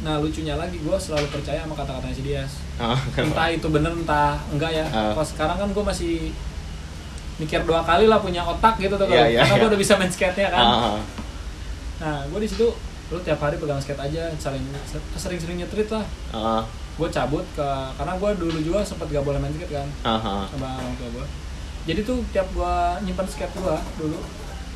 nah 0.03 0.19
lucunya 0.19 0.59
lagi 0.59 0.77
gue 0.83 0.97
selalu 0.99 1.31
percaya 1.31 1.63
sama 1.63 1.79
kata-katanya 1.79 2.15
si 2.15 2.23
Dias. 2.27 2.51
Ah, 2.75 2.99
entah 3.23 3.47
itu 3.47 3.67
bener 3.71 3.95
entah 3.95 4.35
enggak 4.51 4.71
ya. 4.75 4.85
Ah. 4.91 5.15
kalau 5.15 5.27
sekarang 5.27 5.57
kan 5.57 5.69
gue 5.71 5.83
masih 5.83 6.13
mikir 7.39 7.63
dua 7.63 7.81
kali 7.81 8.05
lah 8.05 8.19
punya 8.19 8.45
otak 8.45 8.77
gitu 8.77 8.93
tuh 8.93 9.09
Iya, 9.09 9.25
iya, 9.25 9.41
karena 9.41 9.55
gue 9.57 9.65
iya. 9.65 9.71
udah 9.73 9.79
bisa 9.79 9.93
main 9.95 10.11
skate 10.11 10.37
nya 10.43 10.49
kan. 10.51 10.65
Ah. 10.67 10.99
nah 12.03 12.15
gue 12.27 12.39
di 12.43 12.49
situ 12.51 12.67
lu 13.09 13.19
tiap 13.23 13.39
hari 13.39 13.55
pegang 13.55 13.79
skate 13.79 14.03
aja 14.03 14.27
sering 14.35 14.65
sering-sering 15.15 15.57
nyetrit 15.63 15.87
lah. 15.87 16.03
Ah, 16.35 16.61
gue 16.99 17.07
cabut 17.07 17.47
ke 17.55 17.69
karena 17.95 18.13
gue 18.19 18.29
dulu 18.37 18.59
juga 18.59 18.79
sempat 18.83 19.07
gak 19.07 19.23
boleh 19.23 19.39
main 19.39 19.55
skate 19.55 19.71
kan. 19.71 19.87
Ah. 20.03 20.43
sama 20.51 20.83
orang 20.83 20.95
tua 20.99 21.09
gue 21.15 21.25
jadi 21.83 21.99
tuh 22.07 22.23
tiap 22.31 22.47
gue 22.51 22.75
nyimpan 23.07 23.27
skate 23.27 23.55
gue 23.55 23.77
dulu 23.99 24.19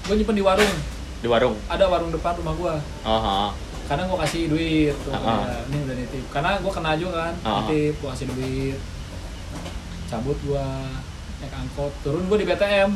gue 0.07 0.15
nyimpan 0.23 0.35
di 0.39 0.43
warung. 0.43 0.73
Di 1.17 1.27
warung? 1.27 1.55
Ada 1.67 1.89
warung 1.89 2.11
depan 2.15 2.37
rumah 2.39 2.55
gue 2.55 2.73
ah. 3.03 3.51
Karena 3.87 4.03
gue 4.03 4.17
kasih 4.19 4.41
duit 4.47 4.95
tuh. 4.99 5.11
Ah. 5.11 5.47
ya, 5.47 5.57
ini 5.65 5.77
udah 5.81 5.95
nitip. 5.95 6.25
Karena 6.27 6.59
gue 6.59 6.71
kena 6.71 6.91
juga 6.93 7.17
kan 7.23 7.35
Ah. 7.41 7.63
nitip 7.63 7.93
gue 7.95 8.09
kasih 8.11 8.27
duit. 8.29 8.77
Cabut 10.07 10.37
gue 10.37 10.65
naik 11.37 11.53
angkot. 11.53 11.91
Turun 12.01 12.23
gue 12.25 12.37
di 12.37 12.45
BTM 12.45 12.89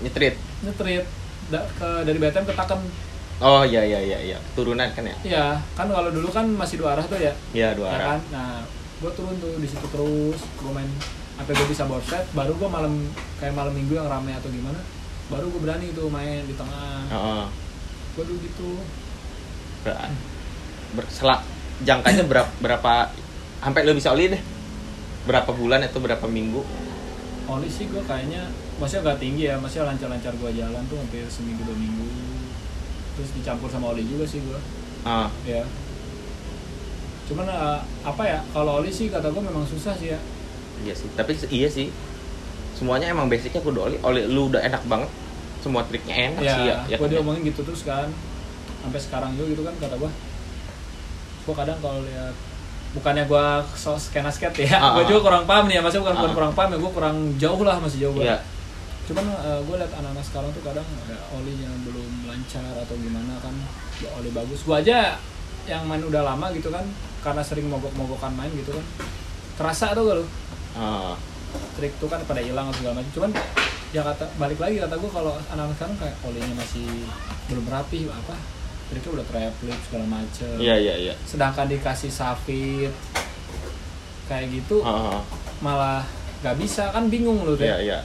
nyetrit? 0.00 0.34
Nyetrit. 0.62 1.04
Da- 1.48 1.68
ke 1.70 1.88
dari 2.02 2.16
BTM 2.16 2.44
ke 2.44 2.54
Taken 2.54 2.80
oh 3.42 3.60
iya 3.60 3.82
iya 3.82 3.98
iya 3.98 4.18
iya. 4.22 4.38
Turunan 4.54 4.86
kan 4.88 5.02
ya? 5.02 5.16
Iya, 5.22 5.44
kan 5.74 5.90
kalau 5.90 6.08
dulu 6.08 6.30
kan 6.30 6.46
masih 6.48 6.78
dua 6.78 6.94
arah 6.94 7.02
tuh 7.02 7.18
ya? 7.18 7.34
Iya 7.50 7.74
dua 7.74 7.88
ya 7.88 7.92
arah. 7.92 8.06
kan? 8.06 8.20
Nah 8.30 8.50
gue 8.98 9.10
turun 9.12 9.34
tuh 9.36 9.58
di 9.58 9.66
situ 9.66 9.82
terus. 9.84 10.40
Gue 10.54 10.70
main 10.70 10.86
sampai 11.34 11.52
gue 11.52 11.66
bisa 11.66 11.84
board 11.84 12.06
set. 12.06 12.22
Baru 12.32 12.54
gue 12.54 12.68
malam 12.68 12.92
kayak 13.36 13.52
malam 13.52 13.74
minggu 13.74 13.92
yang 13.92 14.06
rame 14.06 14.32
atau 14.32 14.48
gimana 14.48 14.78
baru 15.26 15.48
gue 15.48 15.60
berani 15.60 15.86
tuh 15.90 16.06
main 16.06 16.44
di 16.44 16.54
tengah. 16.54 17.08
Ah, 17.08 17.16
ah. 17.16 17.44
gue 18.12 18.22
dulu 18.22 18.38
gitu 18.38 18.70
Ber- 19.82 21.10
jangkanya 21.82 22.24
berapa 22.30 22.50
berapa 22.62 23.10
sampai 23.62 23.82
lo 23.82 23.92
bisa 23.94 24.14
oli 24.14 24.30
deh. 24.30 24.42
Berapa 25.26 25.50
bulan 25.54 25.82
atau 25.86 26.02
berapa 26.02 26.26
minggu. 26.26 26.62
Oli 27.50 27.68
sih 27.70 27.90
gue 27.90 28.02
kayaknya 28.06 28.46
masih 28.78 29.02
agak 29.02 29.18
tinggi 29.22 29.50
ya 29.50 29.58
masih 29.58 29.82
lancar-lancar 29.82 30.34
gue 30.34 30.50
jalan 30.54 30.82
tuh 30.86 30.98
hampir 30.98 31.26
seminggu 31.26 31.62
dua 31.66 31.74
minggu. 31.74 32.06
Terus 33.18 33.30
dicampur 33.38 33.68
sama 33.70 33.92
oli 33.94 34.06
juga 34.06 34.24
sih 34.26 34.42
gue 34.42 34.60
ah. 35.06 35.30
Ya. 35.46 35.66
Cuman 37.26 37.46
eh, 37.50 37.78
apa 38.02 38.22
ya 38.26 38.38
kalau 38.54 38.82
oli 38.82 38.90
sih 38.90 39.10
kata 39.10 39.30
gue 39.30 39.42
memang 39.42 39.66
susah 39.66 39.94
sih 39.98 40.14
ya. 40.14 40.18
Iya 40.82 40.94
sih 40.94 41.08
tapi 41.14 41.34
iya 41.50 41.68
sih. 41.70 41.90
Semuanya 42.78 43.10
emang 43.10 43.30
basicnya 43.30 43.62
kudu 43.62 43.90
oli. 43.90 43.96
Oli 44.02 44.26
lu 44.26 44.50
udah 44.50 44.62
enak 44.62 44.82
banget. 44.86 45.10
Semua 45.62 45.86
triknya 45.86 46.34
enak 46.34 46.42
ya, 46.42 46.54
sih 46.58 46.64
ya, 46.66 46.76
ya 46.90 46.96
gue 46.98 47.06
kan 47.06 47.10
ya? 47.10 47.14
diomongin 47.18 47.42
gitu 47.46 47.62
terus 47.62 47.86
kan 47.86 48.10
sampai 48.82 49.00
sekarang 49.00 49.30
juga 49.34 49.46
gitu 49.48 49.62
kan 49.62 49.74
kata 49.78 49.94
gue 49.96 50.10
gue 51.42 51.54
kadang 51.54 51.78
kalau 51.78 52.00
lihat 52.02 52.34
bukannya 52.92 53.24
gue 53.24 53.44
so 53.72 53.96
skena 53.96 54.28
skate 54.28 54.68
ya 54.68 54.76
Ah, 54.76 54.90
gue 54.94 55.04
ah. 55.04 55.08
juga 55.08 55.20
kurang 55.24 55.44
paham 55.44 55.64
nih 55.64 55.78
ya 55.78 55.82
maksudnya 55.82 56.04
bukan, 56.04 56.16
bukan 56.18 56.28
Ah. 56.28 56.36
kurang 56.36 56.52
paham 56.52 56.68
ya 56.68 56.78
gue 56.78 56.92
kurang 56.92 57.16
jauh 57.36 57.62
lah 57.62 57.76
masih 57.78 57.98
jauh 58.00 58.14
Iya. 58.14 58.36
banget 58.36 58.42
cuman 59.02 59.24
gue 59.66 59.76
lihat 59.76 59.92
anak-anak 59.92 60.24
sekarang 60.24 60.50
tuh 60.50 60.62
kadang 60.62 60.86
ada 60.86 61.16
oli 61.32 61.54
yang 61.58 61.74
belum 61.82 62.10
lancar 62.24 62.70
atau 62.76 62.94
gimana 62.96 63.34
kan 63.38 63.54
ya 63.98 64.08
oli 64.14 64.30
bagus 64.30 64.62
gue 64.62 64.76
aja 64.76 65.18
yang 65.64 65.82
main 65.86 66.00
udah 66.00 66.22
lama 66.22 66.50
gitu 66.50 66.68
kan 66.68 66.86
karena 67.18 67.42
sering 67.42 67.66
mogok-mogokan 67.66 68.30
main 68.32 68.50
gitu 68.52 68.70
kan 68.70 68.86
kerasa 69.56 69.90
tuh 69.92 70.02
gak 70.04 70.16
lu 70.18 70.26
Ah, 70.72 71.18
trik 71.76 71.92
tuh 71.98 72.06
kan 72.06 72.22
pada 72.22 72.40
hilang 72.40 72.66
atau 72.66 72.78
segala 72.78 72.94
macam 72.96 73.12
cuman 73.12 73.30
ya 73.90 74.00
kata 74.00 74.24
balik 74.38 74.56
lagi 74.56 74.80
kata 74.80 74.94
gue 74.96 75.10
kalau 75.10 75.34
anak-anak 75.44 75.76
sekarang 75.76 75.96
kayak 75.98 76.16
olinya 76.22 76.54
masih 76.56 76.86
belum 77.46 77.66
rapi 77.68 78.08
apa 78.08 78.34
triknya 78.92 79.10
udah 79.16 79.26
triplip 79.26 79.78
segala 79.82 80.06
macem. 80.06 80.52
Iya 80.56 80.74
iya 80.76 80.94
iya. 81.00 81.14
Sedangkan 81.24 81.66
dikasih 81.66 82.12
safit 82.12 82.92
kayak 84.24 84.48
gitu 84.48 84.80
Ah, 84.80 85.18
ah, 85.18 85.20
malah 85.58 86.04
nggak 86.40 86.56
bisa. 86.60 86.92
Kan 86.92 87.08
bingung 87.08 87.42
lu 87.42 87.56
iya 87.56 87.74
deh 87.74 87.80
iya. 87.82 87.98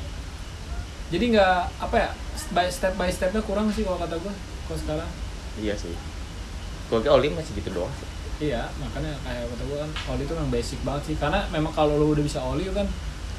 Jadi 1.08 1.36
nggak 1.36 1.58
apa 1.78 1.96
ya 1.98 2.10
by 2.52 2.68
step 2.68 2.96
by 2.96 3.08
stepnya 3.08 3.44
kurang 3.44 3.68
sih 3.70 3.84
kalau 3.84 4.00
kata 4.00 4.16
gue 4.16 4.34
kalau 4.66 4.80
sekarang. 4.80 5.10
Iya 5.60 5.76
sih. 5.76 5.92
Gue 6.88 7.04
kira 7.04 7.14
oli 7.14 7.28
masih 7.30 7.52
gitu 7.54 7.72
doang 7.76 7.92
iya 8.38 8.70
makanya 8.78 9.18
kayak 9.26 9.50
kata 9.50 9.64
gue 9.66 9.78
kan 9.82 9.92
oli 10.14 10.22
itu 10.22 10.34
memang 10.38 10.52
basic 10.54 10.80
banget 10.82 11.04
sih. 11.10 11.16
Karena 11.18 11.44
memang 11.50 11.74
kalau 11.74 11.98
lu 11.98 12.14
udah 12.14 12.22
bisa 12.22 12.38
oli 12.40 12.70
kan 12.70 12.86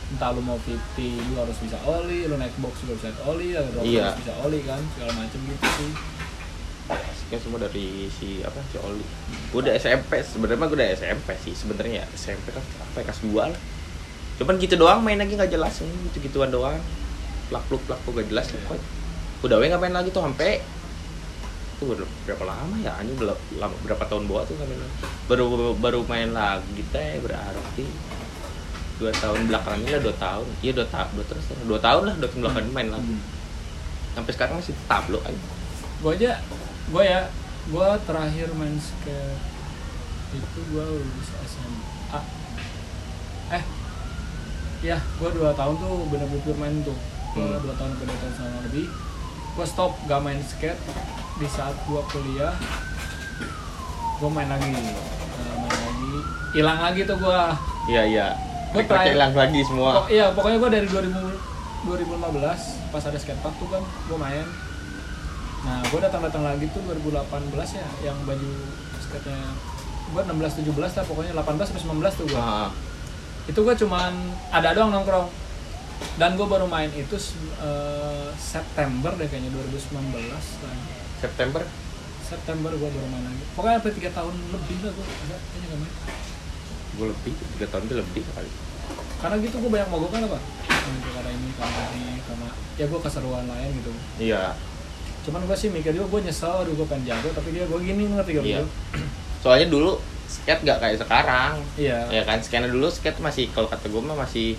entah 0.08 0.32
lu 0.32 0.40
mau 0.40 0.56
50 0.56 0.74
lu 0.98 1.34
harus 1.36 1.58
bisa 1.60 1.76
oli 1.84 2.24
lu 2.24 2.34
naik 2.34 2.56
box 2.58 2.80
juga 2.80 2.96
bisa 2.96 3.08
oli 3.28 3.52
drop 3.52 3.84
Iya. 3.84 4.08
harus 4.08 4.18
bisa 4.24 4.32
oli 4.40 4.58
kan 4.64 4.80
segala 4.96 5.12
macem 5.20 5.40
gitu 5.44 5.66
sih 5.76 5.90
Basicnya 6.88 7.38
semua 7.38 7.60
dari 7.60 8.08
si 8.08 8.40
apa 8.40 8.58
si 8.72 8.80
Oli. 8.80 9.04
Gue 9.52 9.60
udah 9.60 9.76
SMP 9.76 10.24
sebenarnya 10.24 10.66
gue 10.66 10.78
udah 10.80 10.90
SMP 10.96 11.28
sih 11.44 11.52
sebenarnya 11.52 12.02
ya. 12.02 12.06
SMP 12.16 12.48
kan 12.50 12.64
apa 12.64 13.04
ya, 13.04 13.04
kelas 13.12 13.20
2 13.22 13.52
lah. 13.52 13.60
Cuman 14.40 14.54
gitu 14.56 14.74
doang 14.80 15.04
main 15.04 15.20
lagi 15.20 15.36
nggak 15.36 15.52
jelas 15.52 15.84
ini 15.84 15.92
gitu 16.08 16.32
gituan 16.32 16.48
doang. 16.48 16.80
Plak 17.52 17.64
pluk 17.68 17.82
plak 17.84 18.00
pluk 18.04 18.24
gak 18.24 18.28
jelas 18.32 18.48
pokoknya. 18.48 18.84
Udah 19.44 19.56
we 19.60 19.68
nggak 19.68 19.82
main 19.84 19.94
lagi 19.94 20.08
tuh 20.08 20.24
sampai 20.24 20.64
itu 21.78 21.94
berapa 22.26 22.42
lama 22.42 22.74
ya 22.82 22.90
lama 23.62 23.74
berapa 23.86 24.02
tahun 24.10 24.26
bawa 24.26 24.42
tuh 24.50 24.58
main 24.58 24.74
lagi. 24.74 24.98
baru 25.30 25.78
baru 25.78 26.00
main 26.10 26.34
lagi 26.34 26.82
teh 26.90 27.22
berarti 27.22 27.86
dua 28.98 29.14
tahun 29.14 29.46
belakangnya 29.46 29.94
lah 29.94 30.02
dua 30.02 30.14
tahun 30.18 30.46
iya 30.58 30.74
dua 30.74 30.86
tahun 30.90 31.08
dua 31.14 31.24
terus 31.30 31.46
ya. 31.46 31.54
dua 31.62 31.78
tahun 31.78 32.02
lah 32.10 32.14
dua 32.18 32.28
tahun 32.34 32.40
belakangnya 32.42 32.72
main 32.74 32.88
lagi 32.90 33.14
Hmm. 33.14 33.22
sampai 34.18 34.32
sekarang 34.34 34.54
masih 34.58 34.74
tetap 34.74 35.06
lo 35.06 35.22
aja 35.22 35.38
gue 36.02 36.10
aja 36.18 36.30
gue 36.88 37.02
ya 37.02 37.20
gue 37.66 37.88
terakhir 38.02 38.48
main 38.52 38.76
skate 38.76 39.36
itu 40.30 40.60
gue 40.66 40.84
lulus 40.84 41.28
SMA 41.46 42.20
eh 43.50 43.64
ya 44.80 44.96
gue 44.96 45.28
dua 45.30 45.50
tahun 45.52 45.74
tuh 45.76 46.06
bener-bener 46.06 46.56
main 46.56 46.76
tuh. 46.82 46.96
Gue 47.28 47.44
Hmm. 47.44 47.60
dua 47.60 47.74
tahun 47.74 47.92
dua 47.94 48.08
tahun 48.14 48.32
sama 48.34 48.58
lebih 48.62 48.86
gue 49.50 49.66
stop 49.66 49.92
gak 50.04 50.20
main 50.20 50.40
skate. 50.40 50.78
Di 51.36 51.46
saat 51.46 51.76
gue 51.82 52.00
kuliah 52.08 52.54
gue 54.16 54.28
main 54.28 54.48
lagi. 54.48 54.68
Nah, 54.68 54.84
main 55.60 55.80
lagi. 55.82 56.12
Hilang 56.52 56.78
lagi 56.80 57.00
tuh 57.04 57.16
gue 57.16 57.40
iya 57.88 58.02
iya. 58.04 58.26
Rekordnya 58.68 58.84
terakhir- 58.86 59.14
hilang 59.14 59.32
lagi 59.34 59.60
semua. 59.62 59.90
Iya 60.06 60.26
pokoknya 60.30 60.56
gue 60.58 60.70
dari 60.72 60.86
2000, 60.86 61.36
2015 61.84 62.60
pas 62.88 63.02
ada 63.02 63.16
skatepark 63.16 63.54
tuh 63.56 63.68
kan 63.68 63.80
gue 63.80 64.18
main 64.18 64.46
nah 65.68 65.84
gue 65.84 66.00
datang 66.00 66.24
datang 66.24 66.48
lagi 66.48 66.64
tuh 66.72 66.80
2018 66.80 67.52
ya 67.76 67.88
yang 68.08 68.16
baju 68.24 68.52
skate-nya 69.04 69.52
gue 70.08 70.22
16 70.24 70.64
17 70.64 70.72
lah 70.80 71.04
pokoknya 71.04 71.32
18 71.36 71.68
sampai 71.68 71.82
19 71.84 72.08
tuh 72.16 72.26
gue 72.32 72.40
Ah, 72.40 72.72
itu 73.44 73.60
gue 73.60 73.74
cuman 73.84 74.12
ada 74.52 74.76
doang 74.76 74.92
nongkrong. 74.92 75.28
Dan 76.20 76.38
gue 76.38 76.46
baru 76.46 76.68
main 76.68 76.92
itu 76.94 77.16
eh, 77.58 78.28
September 78.38 79.10
deh 79.18 79.26
kayaknya 79.26 79.50
2019 79.50 80.30
lah. 80.30 80.42
September? 81.18 81.64
September 82.22 82.70
gue 82.70 82.88
baru 82.92 83.06
main 83.08 83.24
lagi. 83.24 83.44
Pokoknya 83.56 83.80
sampai 83.80 83.92
tiga 83.98 84.10
tahun 84.14 84.34
lebih 84.52 84.76
lah 84.84 84.92
gue 84.94 85.04
kayaknya 85.04 85.66
gak 85.68 85.80
main. 85.80 85.94
Gue 86.96 87.06
lebih 87.10 87.32
tiga 87.56 87.66
tahun 87.72 87.82
itu 87.88 87.94
lebih 87.98 88.22
kali. 88.36 88.50
Karena 89.18 89.34
gitu 89.42 89.56
gue 89.58 89.70
banyak 89.72 89.88
mogok 89.90 90.10
kan 90.14 90.22
apa 90.24 90.40
karena 90.88 91.30
ini 91.36 91.50
karena 91.52 91.84
ini 92.00 92.12
karena 92.24 92.48
ya 92.80 92.84
gue 92.88 93.00
keseruan 93.02 93.44
lain 93.44 93.70
gitu. 93.76 93.92
Iya 94.22 94.56
cuman 95.28 95.44
gue 95.44 95.54
sih 95.54 95.68
mikir 95.68 95.92
juga 95.92 96.08
gue 96.08 96.20
nyesel 96.24 96.54
aduh 96.58 96.72
gue 96.72 96.86
pengen 96.86 97.04
jago 97.06 97.28
tapi 97.30 97.48
dia 97.50 97.62
gue 97.62 97.78
gini 97.78 98.02
ngerti 98.08 98.30
gak 98.32 98.44
Iya. 98.44 98.60
soalnya 99.38 99.68
dulu 99.68 100.00
skate 100.26 100.60
gak 100.62 100.78
kayak 100.78 100.96
sekarang. 100.98 101.52
Iya. 101.74 102.04
Ya 102.10 102.22
kan 102.22 102.40
skena 102.40 102.66
dulu 102.66 102.88
skate 102.88 103.16
masih 103.18 103.48
kalau 103.48 103.64
kata 103.64 103.86
gue 103.86 104.02
mah 104.02 104.16
masih 104.18 104.56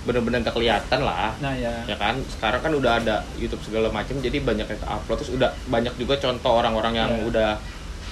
bener-bener 0.00 0.40
gak 0.40 0.52
kelihatan 0.52 1.00
lah. 1.00 1.36
Nah 1.38 1.52
ya 1.54 1.84
ya 1.84 1.92
kan 1.94 2.16
sekarang 2.26 2.58
kan 2.58 2.72
udah 2.74 2.92
ada 2.98 3.20
YouTube 3.34 3.60
segala 3.62 3.88
macam 3.88 4.16
jadi 4.16 4.40
banyak 4.40 4.64
yang 4.66 4.80
upload 4.82 5.20
terus 5.20 5.32
udah 5.32 5.52
banyak 5.66 5.92
juga 5.94 6.16
contoh 6.16 6.52
orang-orang 6.54 6.94
yang 6.96 7.10
Iya. 7.14 7.24
udah 7.26 7.50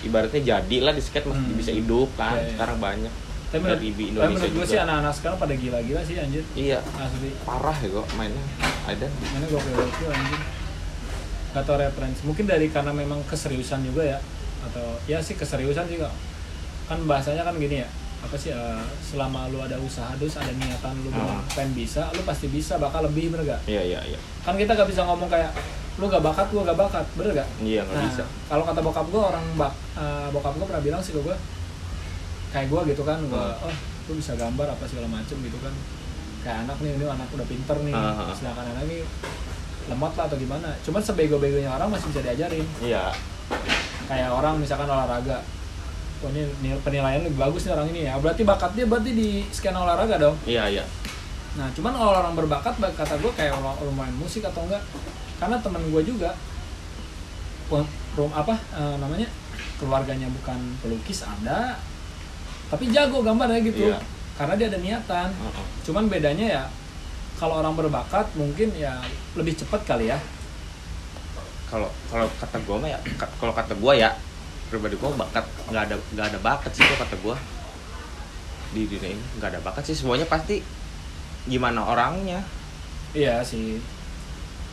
ibaratnya 0.00 0.40
jadi 0.40 0.76
lah 0.80 0.92
di 0.92 1.00
skate 1.00 1.24
masih 1.24 1.42
Hmm. 1.42 1.56
bisa 1.56 1.72
hidup 1.72 2.08
kan 2.14 2.32
Iya, 2.34 2.42
iya. 2.42 2.52
sekarang 2.54 2.78
banyak. 2.78 3.12
Tapi 3.48 3.64
menurut, 3.64 3.80
tapi 3.80 4.02
Indonesia 4.04 4.28
menurut 4.30 4.50
gue 4.50 4.60
juga. 4.60 4.68
sih 4.68 4.78
anak-anak 4.78 5.12
sekarang 5.14 5.38
pada 5.38 5.54
gila-gila 5.56 6.00
sih 6.04 6.14
anjir. 6.16 6.44
Iya. 6.52 6.78
Asli. 6.94 7.30
Parah 7.42 7.72
ya 7.74 7.88
kok 7.90 8.06
mainnya. 8.14 8.44
Ada. 8.84 9.06
Mana 9.08 9.44
gue 9.46 9.56
gokil 9.60 10.08
anjir 10.10 10.40
gak 11.50 11.64
tau 11.64 11.76
referensi 11.76 12.20
mungkin 12.22 12.44
dari 12.44 12.68
karena 12.68 12.92
memang 12.92 13.24
keseriusan 13.24 13.80
juga 13.82 14.04
ya 14.04 14.18
atau 14.60 14.98
ya 15.04 15.16
sih 15.18 15.34
keseriusan 15.34 15.86
sih 15.86 15.96
kok. 15.96 16.12
Kan 16.86 17.04
bahasanya 17.04 17.42
kan 17.42 17.56
gini 17.56 17.80
ya 17.80 17.88
apa 18.18 18.34
sih 18.34 18.50
eh, 18.50 18.82
selama 19.00 19.46
lu 19.46 19.58
ada 19.58 19.78
usaha 19.78 20.10
terus 20.14 20.34
ada 20.34 20.50
niatan 20.50 20.90
lu 21.00 21.10
Ah. 21.10 21.38
pengen 21.48 21.70
bisa 21.72 22.10
lu 22.12 22.22
pasti 22.22 22.46
bisa 22.46 22.74
bakal 22.76 23.00
lebih 23.02 23.30
bener 23.30 23.46
gak 23.48 23.60
iya 23.64 23.78
iya 23.80 24.00
iya. 24.04 24.18
Kan 24.42 24.54
kita 24.54 24.72
gak 24.72 24.86
bisa 24.86 25.02
ngomong 25.02 25.26
kayak 25.26 25.54
lu 25.96 26.06
gak 26.06 26.20
bakat 26.20 26.46
gua 26.48 26.62
gak 26.64 26.78
bakat. 26.78 27.06
Bener 27.14 27.32
gak 27.36 27.48
iya 27.60 27.80
nggak 27.80 27.94
nah 27.94 28.04
bisa. 28.04 28.24
kalau 28.46 28.64
kata 28.64 28.80
bokap 28.80 29.06
gua 29.08 29.22
orang 29.30 29.44
bak 29.54 29.70
eh, 29.94 30.26
bokap 30.28 30.52
gua 30.54 30.66
pernah 30.66 30.82
bilang 30.82 30.98
sih 30.98 31.12
ke 31.12 31.20
gua 31.20 31.38
kayak 32.48 32.66
gua 32.66 32.80
gitu 32.84 33.02
kan 33.02 33.18
gua 33.24 33.54
Hmm. 33.56 33.70
oh 33.70 33.76
lu 34.08 34.16
bisa 34.16 34.32
gambar 34.34 34.66
apa 34.66 34.84
segala 34.84 35.06
macem 35.06 35.36
gitu 35.38 35.58
kan. 35.60 35.72
Kayak 36.38 36.58
anak 36.64 36.76
nih 36.80 36.90
ini 36.92 37.04
anak 37.04 37.28
udah 37.28 37.46
pinter 37.46 37.76
nih 37.82 37.92
Ah, 37.92 38.18
ah. 38.20 38.32
sedangkan 38.32 38.66
anak 38.68 38.82
ini 38.84 38.98
lemot 39.88 40.12
lah 40.14 40.24
atau 40.28 40.36
gimana. 40.36 40.68
Cuman 40.80 41.00
sebego-begonya 41.00 41.72
orang 41.72 41.88
masih 41.88 42.12
bisa 42.12 42.20
diajarin. 42.22 42.64
Iya. 42.78 43.10
Kayak 44.04 44.30
orang 44.30 44.56
misalkan 44.56 44.86
olahraga. 44.86 45.40
Oh 46.18 46.28
ini 46.28 46.42
nil- 46.60 46.82
penilaian 46.82 47.22
lebih 47.22 47.38
bagus 47.38 47.64
nih 47.64 47.72
orang 47.72 47.88
ini 47.88 48.00
ya. 48.04 48.14
Berarti 48.18 48.42
bakat 48.42 48.74
dia 48.74 48.84
berarti 48.84 49.10
di 49.12 49.28
skena 49.48 49.82
olahraga 49.82 50.18
dong? 50.18 50.36
Iya 50.44 50.66
iya. 50.68 50.84
Nah, 51.56 51.66
cuman 51.74 51.90
kalau 51.90 52.12
orang 52.12 52.34
berbakat, 52.34 52.74
bak- 52.78 52.94
kata 52.94 53.18
gue 53.18 53.32
kayak 53.34 53.50
orang 53.50 53.74
orang 53.78 53.96
main 53.96 54.14
musik 54.14 54.44
atau 54.44 54.62
enggak, 54.62 54.82
karena 55.38 55.58
temen 55.58 55.82
gue 55.90 56.02
juga, 56.06 56.30
rum 57.68 58.30
apa 58.30 58.54
eh, 58.74 58.96
namanya, 58.98 59.26
keluarganya 59.78 60.26
bukan 60.30 60.58
pelukis 60.78 61.22
ada, 61.22 61.78
tapi 62.68 62.90
jago 62.90 63.22
gambarnya 63.22 63.58
gitu, 63.62 63.90
Iya. 63.90 63.98
karena 64.34 64.54
dia 64.54 64.66
ada 64.70 64.78
niatan. 64.78 65.28
Heeh. 65.30 65.64
Cuman 65.82 66.06
bedanya 66.06 66.46
ya, 66.46 66.62
kalau 67.38 67.54
orang 67.56 67.72
berbakat 67.72 68.26
mungkin 68.34 68.74
ya 68.74 68.98
lebih 69.32 69.54
cepat 69.54 69.86
kali 69.86 70.10
ya. 70.10 70.18
kalau 71.68 71.86
kalau 72.08 72.26
kata 72.34 72.58
gue 72.58 72.76
mah 72.76 72.88
ya 72.88 72.98
ka- 73.14 73.32
kalau 73.36 73.52
kata 73.52 73.72
gue 73.72 73.92
ya 73.94 74.10
pribadi 74.68 74.96
gue 74.96 75.10
bakat 75.14 75.44
nggak 75.68 75.82
ada 75.84 75.96
nggak 76.12 76.26
ada 76.32 76.38
bakat 76.40 76.72
sih 76.72 76.82
kata 76.82 77.12
gue 77.14 77.36
di 78.68 78.82
dunia 78.84 79.12
ini 79.12 79.24
nggak 79.36 79.48
ada 79.52 79.60
bakat 79.60 79.84
sih 79.84 79.92
semuanya 79.92 80.24
pasti 80.24 80.60
gimana 81.44 81.84
orangnya 81.84 82.40
Iya 83.16 83.40
sih. 83.40 83.80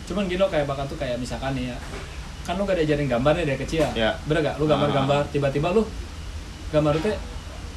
Cuman 0.06 0.28
gini 0.28 0.36
loh 0.36 0.52
kayak 0.52 0.68
bakat 0.68 0.92
tuh 0.92 1.00
kayak 1.00 1.16
misalkan 1.16 1.56
nih 1.56 1.72
ya, 1.72 1.78
kan 2.44 2.60
lu 2.60 2.68
gak 2.68 2.76
diajarin 2.76 3.08
gambar 3.08 3.32
nih 3.32 3.46
dari 3.48 3.60
kecil. 3.64 3.88
Ya. 3.96 4.20
Bener 4.28 4.44
gak? 4.44 4.56
Lu 4.60 4.68
gambar-gambar, 4.68 5.32
tiba-tiba 5.32 5.72
lu 5.72 5.88
gambar 6.70 7.00
itu 7.00 7.16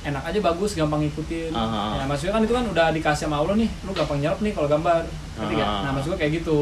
enak 0.01 0.23
aja 0.25 0.39
bagus, 0.41 0.73
gampang 0.73 1.03
ngikutin. 1.03 1.51
Ah. 1.51 1.99
Ya 1.99 2.05
maksudnya 2.05 2.35
kan 2.35 2.43
itu 2.43 2.55
kan 2.55 2.65
udah 2.65 2.87
dikasih 2.91 3.27
sama 3.27 3.39
Allah 3.39 3.55
nih, 3.55 3.71
lu 3.83 3.91
gampang 3.91 4.19
nyerap 4.19 4.39
nih 4.39 4.53
kalau 4.53 4.69
gambar. 4.69 5.03
Ngerti 5.35 5.55
gak? 5.55 5.67
Ah. 5.67 5.81
Nah 5.83 5.91
maksud 5.93 6.09
gua 6.11 6.19
kayak 6.19 6.33
gitu. 6.37 6.61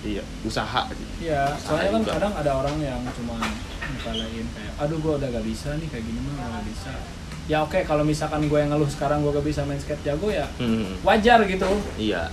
iya 0.00 0.22
usaha 0.42 0.86
Iya, 1.18 1.50
soalnya 1.58 1.90
kan 1.90 2.00
juga. 2.00 2.12
kadang 2.14 2.32
ada 2.36 2.52
orang 2.54 2.76
yang 2.78 3.00
cuma 3.10 3.42
nyepelein 3.82 4.46
kayak, 4.54 4.72
aduh 4.78 4.98
gua 4.98 5.18
udah 5.18 5.28
gak 5.28 5.42
bisa 5.42 5.74
nih 5.74 5.88
kayak 5.88 6.04
gini 6.04 6.18
mah 6.20 6.32
udah 6.32 6.48
gak 6.52 6.64
bisa. 6.64 6.92
Ya 7.46 7.58
oke, 7.62 7.78
kalau 7.82 8.02
misalkan 8.02 8.42
gue 8.42 8.54
yang 8.54 8.70
ngeluh 8.70 8.86
sekarang 8.86 9.22
gue 9.22 9.30
gak 9.30 9.42
bisa 9.44 9.62
main 9.62 9.78
skate 9.78 10.02
jago 10.02 10.26
ya 10.28 10.46
hmm, 10.58 11.02
wajar 11.02 11.42
gitu. 11.42 11.66
iya 11.94 12.26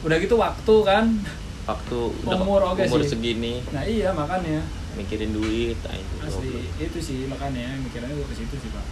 Udah 0.00 0.16
gitu 0.16 0.36
waktu 0.36 0.74
kan. 0.80 1.04
waktu 1.62 1.98
udah 2.18 2.36
Umur 2.36 2.60
oke 2.66 2.82
umur 2.82 3.00
sih. 3.00 3.12
segini 3.12 3.60
Nah 3.68 3.84
iya 3.84 4.12
makanya. 4.12 4.64
Mikirin 4.92 5.30
duit 5.30 5.78
nah 5.80 5.94
itu 5.94 6.14
asli 6.20 6.50
itu 6.78 6.98
sih 6.98 7.18
makanya 7.24 7.78
mikirnya 7.78 8.10
gue 8.10 8.26
ke 8.26 8.34
situ 8.34 8.54
sih 8.56 8.70
pak. 8.70 8.84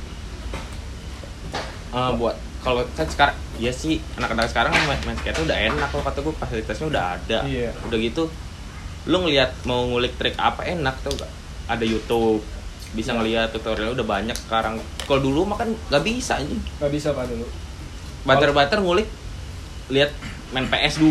Eh, 1.88 2.12
buat 2.14 2.36
kalau 2.58 2.84
kan 2.92 3.06
sekarang 3.06 3.32
ya 3.56 3.72
sih 3.72 3.96
anak-anak 4.14 4.50
sekarang 4.50 4.76
main, 4.84 5.00
main 5.02 5.16
skate 5.16 5.40
udah 5.40 5.56
enak 5.56 5.88
kalau 5.88 6.04
kata 6.04 6.18
gue 6.20 6.34
fasilitasnya 6.36 6.86
udah 6.86 7.04
ada. 7.16 7.38
Iya. 7.44 7.70
udah 7.82 7.98
gitu 7.98 8.24
lu 9.08 9.24
ngelihat 9.24 9.56
mau 9.64 9.88
ngulik 9.88 10.12
trik 10.14 10.36
apa 10.36 10.68
enak 10.68 11.00
tuh 11.00 11.16
gak 11.16 11.32
ada 11.66 11.80
YouTube 11.80 12.44
bisa 12.92 13.12
Iya. 13.12 13.16
ngelihat 13.16 13.48
tutorial 13.52 13.92
udah 13.92 14.04
banyak 14.06 14.36
sekarang. 14.36 14.76
Kalau 15.00 15.20
dulu 15.20 15.44
mah 15.44 15.56
kan 15.56 15.68
nggak 15.88 16.02
bisa 16.02 16.36
anjing. 16.36 16.60
Nggak 16.76 16.92
bisa 16.92 17.08
pak 17.12 17.24
dulu. 17.24 17.44
Banter-banter 18.24 18.78
ngulik 18.80 19.08
lihat 19.88 20.12
main 20.52 20.68
PS2 20.68 21.04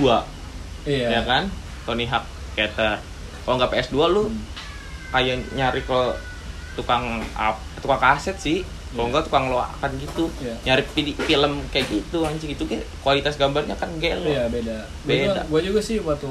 iya. 0.85 1.07
Ya 1.09 1.21
kan? 1.21 1.49
Tony 1.85 2.05
Hawk 2.05 2.25
skater. 2.53 3.01
Kalau 3.41 3.55
nggak 3.57 3.71
PS2 3.73 3.97
lu 4.07 4.23
Hmm. 4.29 4.41
Kayak 5.09 5.39
nyari 5.51 5.81
ke 5.81 5.99
tukang 6.73 7.05
up 7.33 7.57
tukang 7.79 7.97
kaset 7.97 8.37
sih 8.37 8.61
kalau 8.87 9.03
Iya. 9.03 9.09
enggak 9.11 9.23
tukang 9.27 9.45
loakan 9.49 9.91
gitu 9.97 10.25
Iya. 10.39 10.55
nyari 10.63 10.83
film 11.19 11.53
kayak 11.69 11.85
gitu 11.87 12.17
anjing 12.23 12.51
itu 12.51 12.63
kayak 12.63 12.85
kualitas 13.01 13.35
gambarnya 13.35 13.75
kan 13.75 13.91
gelo 13.97 14.25
Iya 14.25 14.47
beda. 14.47 14.77
Beda. 15.03 15.41
Gue 15.45 15.61
juga 15.61 15.79
sih 15.79 15.99
waktu 15.99 16.29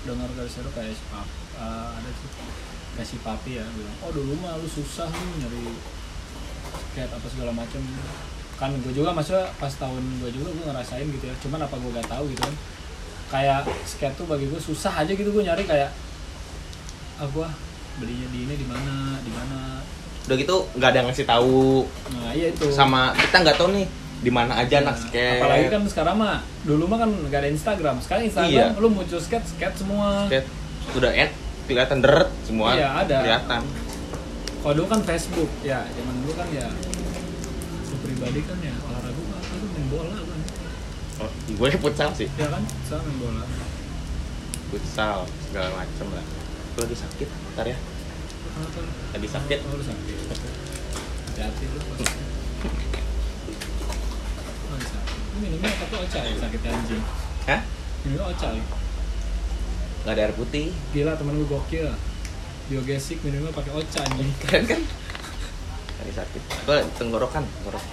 dengar 0.00 0.30
dari 0.32 0.48
seru 0.48 0.70
kayak 0.70 0.90
si 0.90 1.04
pap, 1.08 1.26
eh, 1.56 1.88
ada 1.92 2.10
sih 2.10 2.28
kayak 2.94 3.06
si 3.06 3.16
papi 3.20 3.50
ya 3.58 3.64
bilang, 3.74 3.96
oh 4.00 4.10
dulu 4.10 4.32
mah 4.38 4.56
lu 4.56 4.64
susah 4.64 5.06
lu 5.06 5.24
nyari 5.38 5.76
skate 6.88 7.10
apa 7.10 7.26
segala 7.26 7.52
macam. 7.52 7.82
Kan 8.56 8.70
gue 8.76 8.92
juga 8.92 9.10
maksudnya 9.10 9.48
pas 9.56 9.72
tahun 9.72 10.00
gue 10.20 10.30
juga 10.30 10.48
gue 10.50 10.64
ngerasain 10.64 11.04
gitu 11.04 11.24
ya. 11.24 11.34
Cuman 11.42 11.60
apa 11.60 11.74
gue 11.74 11.90
gak 11.90 12.08
tahu 12.08 12.24
gitu 12.28 12.40
kan. 12.40 12.54
Kayak 13.30 13.60
skate 13.84 14.14
tuh 14.14 14.24
bagi 14.24 14.46
gue 14.46 14.58
susah 14.58 14.94
aja 14.94 15.10
gitu 15.10 15.28
gue 15.28 15.42
nyari 15.42 15.64
kayak 15.64 15.90
ah 17.16 17.26
gue 17.26 17.48
belinya 18.00 18.28
di 18.28 18.38
ini 18.40 18.54
di 18.54 18.64
mana 18.64 18.94
di 19.20 19.30
mana. 19.30 19.58
udah 20.22 20.36
gitu 20.36 20.56
nggak 20.72 20.88
ada 20.88 20.96
yang 20.96 21.08
ngasih 21.08 21.26
tahu 21.26 21.84
Nah 22.12 22.30
iya 22.32 22.46
itu. 22.48 22.64
sama 22.70 23.10
kita 23.12 23.36
nggak 23.40 23.56
tahu 23.56 23.68
nih 23.72 23.86
di 24.20 24.30
mana 24.30 24.52
aja 24.54 24.78
anak 24.78 24.94
Nah, 24.94 25.02
skate 25.02 25.38
Apalagi 25.38 25.66
kan 25.68 25.82
sekarang 25.86 26.16
mah 26.16 26.36
dulu 26.62 26.84
mah 26.86 26.98
kan 26.98 27.10
gak 27.26 27.40
ada 27.40 27.48
Instagram. 27.48 27.96
Sekarang 27.98 28.22
Instagram 28.26 28.52
Iya. 28.52 28.76
lu 28.76 28.88
muncul 28.90 29.16
skate 29.16 29.46
skate 29.46 29.76
semua. 29.76 30.24
skate 30.26 30.44
udah 30.92 31.10
end 31.10 31.32
kelihatan 31.64 31.98
deret 31.98 32.28
semua 32.42 32.72
Iya, 32.72 32.88
ada. 32.96 33.16
kelihatan 33.18 33.62
Kalau 34.60 34.74
dulu 34.74 34.86
kan 34.86 35.00
Facebook, 35.02 35.48
ya 35.62 35.80
zaman 35.88 36.14
dulu 36.20 36.32
kan 36.34 36.48
ya 36.50 36.68
lu 37.82 37.96
pribadi 37.98 38.40
kan 38.44 38.58
ya 38.60 38.74
olahraga 38.78 39.20
apa 39.32 39.54
lu 39.56 39.66
main 39.66 39.86
bola 39.88 40.18
kan. 40.20 40.38
oh, 41.18 41.30
gue 41.48 41.68
futsal 41.82 42.10
sih 42.12 42.28
Ya 42.34 42.46
kan, 42.46 42.62
saya 42.84 43.00
main 43.00 43.16
bola. 43.18 43.44
futsal 44.68 45.18
segala 45.42 45.68
macem 45.74 46.06
lah 46.08 46.24
gue 46.70 46.82
lagi 46.82 46.96
sakit 46.98 47.28
ntar 47.50 47.66
ya 47.66 47.78
Lu? 48.62 48.82
lagi 49.10 49.28
sakit 49.28 49.58
Oh, 49.62 49.74
lu 49.74 49.82
sakit. 49.82 50.16
Hati-hati 51.26 51.64
lu. 51.66 51.80
Oh, 51.80 51.96
minumnya 55.38 55.70
tapi 55.72 55.94
oca 55.96 56.18
ya 56.20 56.34
sakit 56.36 56.60
anjing. 56.62 57.02
hah 57.46 57.60
Minumnya 58.02 58.24
oca 58.28 58.46
ya. 58.50 58.64
nggak 60.00 60.14
ada 60.14 60.22
air 60.22 60.32
putih 60.32 60.72
Gila 60.90 61.12
temen 61.14 61.36
gue 61.36 61.46
gokil. 61.46 61.88
Biogesik 62.66 63.18
minumnya 63.20 63.50
pakai 63.50 63.72
oca 63.72 63.98
anjing. 64.02 64.30
keren 64.42 64.64
kan 64.66 64.80
lagi 66.00 66.12
sakit 66.14 66.42
gue 66.64 66.76
tenggorokan 66.96 67.44
tenggorokan 67.44 67.84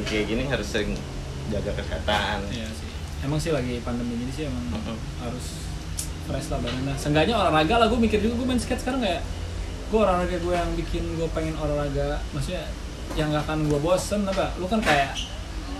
kayak 0.00 0.24
gini 0.26 0.44
harus 0.46 0.64
sering 0.64 0.96
jaga 1.48 1.72
kesehatan 1.74 2.44
Iya 2.48 2.68
sih. 2.70 2.88
Emang 3.18 3.36
sih 3.36 3.50
lagi 3.50 3.80
pandemi 3.82 4.14
ini 4.16 4.30
sih 4.30 4.46
emang 4.46 4.62
Mm-mm. 4.70 4.96
harus 5.18 5.46
fresh 6.24 6.48
lah 6.48 6.60
badannya. 6.60 6.92
Seenggaknya 6.94 7.34
olahraga 7.34 7.74
lah 7.78 7.86
gue 7.88 7.98
mikir 7.98 8.20
juga 8.20 8.36
gue 8.36 8.46
main 8.46 8.56
skate 8.56 8.78
sekarang 8.78 9.00
kayak 9.00 9.20
gue 9.88 9.98
olahraga 9.98 10.36
gue 10.36 10.54
yang 10.54 10.70
bikin 10.76 11.04
gue 11.16 11.28
pengen 11.32 11.56
olahraga. 11.56 12.20
Maksudnya 12.30 12.64
yang 13.16 13.32
gak 13.32 13.48
akan 13.48 13.66
gue 13.66 13.80
bosen 13.80 14.20
apa? 14.24 14.52
Lu 14.56 14.68
kan 14.68 14.80
kayak 14.80 15.16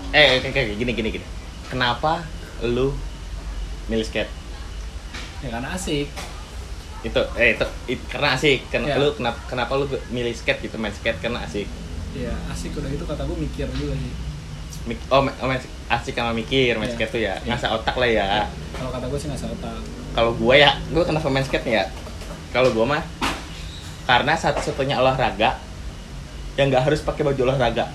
eh 0.09 0.41
kayak 0.41 0.53
kayak 0.53 0.67
gini 0.75 0.91
gini 0.91 1.09
gini. 1.13 1.25
Kenapa 1.69 2.25
lu 2.65 2.97
milih 3.85 4.01
skate? 4.01 4.31
Ya 5.39 5.53
karena 5.53 5.77
asik. 5.77 6.09
Itu 6.99 7.21
eh 7.37 7.53
itu, 7.53 7.65
it- 7.87 8.07
karena 8.09 8.33
asik. 8.33 8.65
Kan 8.67 8.83
Iya. 8.83 8.97
lu 8.97 9.13
kenapa 9.13 9.39
kenapa 9.45 9.77
lu 9.77 9.85
milih 10.09 10.33
skate 10.33 10.65
gitu? 10.65 10.81
Main 10.81 10.91
skate 10.91 11.21
karena 11.21 11.45
asik. 11.45 11.69
Ya 12.17 12.33
asik 12.49 12.73
udah 12.73 12.89
gitu 12.89 13.05
kata 13.05 13.23
gue 13.23 13.37
mikir 13.37 13.69
juga 13.77 13.93
sih. 13.93 14.13
Mik- 14.89 15.05
oh, 15.13 15.21
oh 15.21 15.45
main 15.45 15.61
asik 15.87 16.17
sama 16.17 16.33
mikir 16.33 16.73
main 16.75 16.89
Iya. 16.89 16.97
skate 16.97 17.11
tuh 17.13 17.21
ya. 17.21 17.37
Iya. 17.39 17.53
ngasah 17.53 17.69
otak 17.77 17.95
lah 17.95 18.09
ya. 18.09 18.27
Kalau 18.73 18.89
kata 18.89 19.05
gue 19.05 19.19
sih 19.21 19.27
nggak 19.29 19.53
otak. 19.53 19.79
Kalau 20.17 20.31
gue 20.33 20.55
ya 20.57 20.71
gue 20.89 21.03
kenapa 21.05 21.29
main 21.29 21.45
skate 21.45 21.65
nih 21.69 21.75
ya? 21.77 21.85
Kalau 22.49 22.73
gue 22.73 22.81
mah 22.81 23.05
karena 24.09 24.33
satu-satunya 24.33 24.97
olahraga 24.97 25.61
yang 26.57 26.67
nggak 26.67 26.81
harus 26.83 27.05
pakai 27.05 27.21
baju 27.23 27.41
olahraga. 27.45 27.93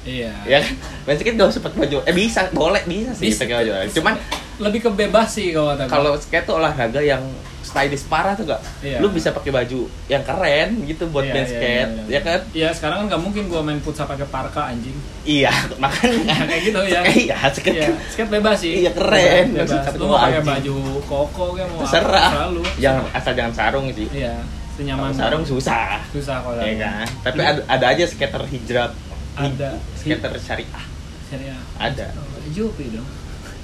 Iya. 0.00 0.32
Ya 0.46 0.58
kan? 0.62 0.72
Main 1.04 1.16
skate 1.18 1.36
gak 1.36 1.50
usah 1.50 1.60
pakai 1.60 1.78
baju. 1.84 1.96
Eh 2.06 2.14
bisa 2.14 2.48
boleh 2.50 2.80
bisa 2.86 3.12
sih 3.12 3.28
Bisa. 3.28 3.44
pakai 3.44 3.54
baju 3.58 3.70
olahraga. 3.74 3.92
Cuman 3.92 4.14
lebih 4.56 4.80
ke 4.80 4.90
bebas 4.94 5.28
sih 5.30 5.52
kalau 5.52 5.74
kata 5.74 5.84
kalau 5.86 6.12
skate 6.16 6.46
tuh 6.46 6.56
olahraga 6.56 7.00
yang 7.00 7.20
stylish 7.60 8.04
parah 8.04 8.32
tuh 8.32 8.44
gak 8.44 8.60
Iya. 8.80 8.98
lu 8.98 9.08
bisa 9.08 9.30
pakai 9.30 9.52
baju 9.52 9.80
yang 10.06 10.20
keren 10.20 10.80
gitu 10.84 11.04
buat 11.06 11.22
Iya, 11.22 11.32
main 11.32 11.38
iya, 11.38 11.50
skate 11.50 11.68
iya, 11.86 12.00
iya. 12.00 12.02
ya 12.10 12.20
kan? 12.22 12.40
Iya 12.50 12.68
sekarang 12.72 12.96
kan 12.96 13.06
nggak 13.06 13.22
mungkin 13.22 13.42
gue 13.46 13.60
main 13.60 13.78
futsal 13.78 14.08
pakai 14.08 14.24
parka 14.26 14.62
anjing. 14.66 14.96
Iya 15.22 15.52
makanya. 15.82 16.48
Kayak 16.48 16.62
gitu 16.64 16.80
ya 16.82 17.00
iya 17.06 17.36
skate. 17.52 17.76
Iya, 17.76 17.88
skate 18.08 18.30
bebas 18.32 18.56
sih. 18.56 18.72
Iya, 18.80 18.90
keren. 18.90 19.46
Bebas. 19.52 19.68
Maksud 19.70 19.94
Lu 19.96 20.02
gua 20.02 20.10
mau 20.10 20.24
pakai 20.24 20.42
baju 20.42 20.74
koko 21.04 21.44
kayak 21.54 21.68
mau 21.68 21.80
terserah. 21.84 22.30
selalu. 22.32 22.62
jangan 22.80 23.02
asal 23.12 23.32
jangan 23.36 23.52
sarung 23.52 23.86
sih. 23.92 24.08
Iya, 24.10 24.34
senyaman 24.72 25.10
Kalau 25.10 25.20
sarung 25.20 25.44
susah 25.44 26.00
susah 26.08 26.40
kalau 26.40 26.58
ya 26.58 26.74
kan 26.78 27.06
tapi 27.22 27.40
ada, 27.40 27.60
ada 27.66 27.84
aja 27.88 28.04
skater 28.04 28.42
hijrah 28.44 28.90
Ada. 29.34 29.76
skater 29.94 30.32
syariah 30.36 30.84
Syariah. 31.26 31.60
ada 31.76 32.06
Oh, 32.12 32.42
Jupri 32.50 32.90
dong. 32.90 33.06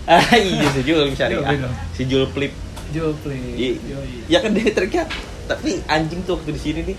ah 0.05 0.23
iya 0.33 0.67
si 0.71 0.81
Jul 0.83 1.11
syariah 1.19 1.43
Jul, 1.43 1.59
Jul. 1.59 1.73
si 1.93 2.03
Jul 2.05 2.25
flip 2.29 2.53
Jupri. 2.89 3.41
I- 3.55 3.79
Yoi. 3.83 4.27
ya 4.27 4.39
kan 4.39 4.51
dia 4.51 4.71
triknya 4.71 5.05
tapi 5.45 5.83
anjing 5.87 6.23
tuh 6.23 6.37
waktu 6.37 6.51
di 6.51 6.61
sini 6.61 6.81
nih 6.85 6.97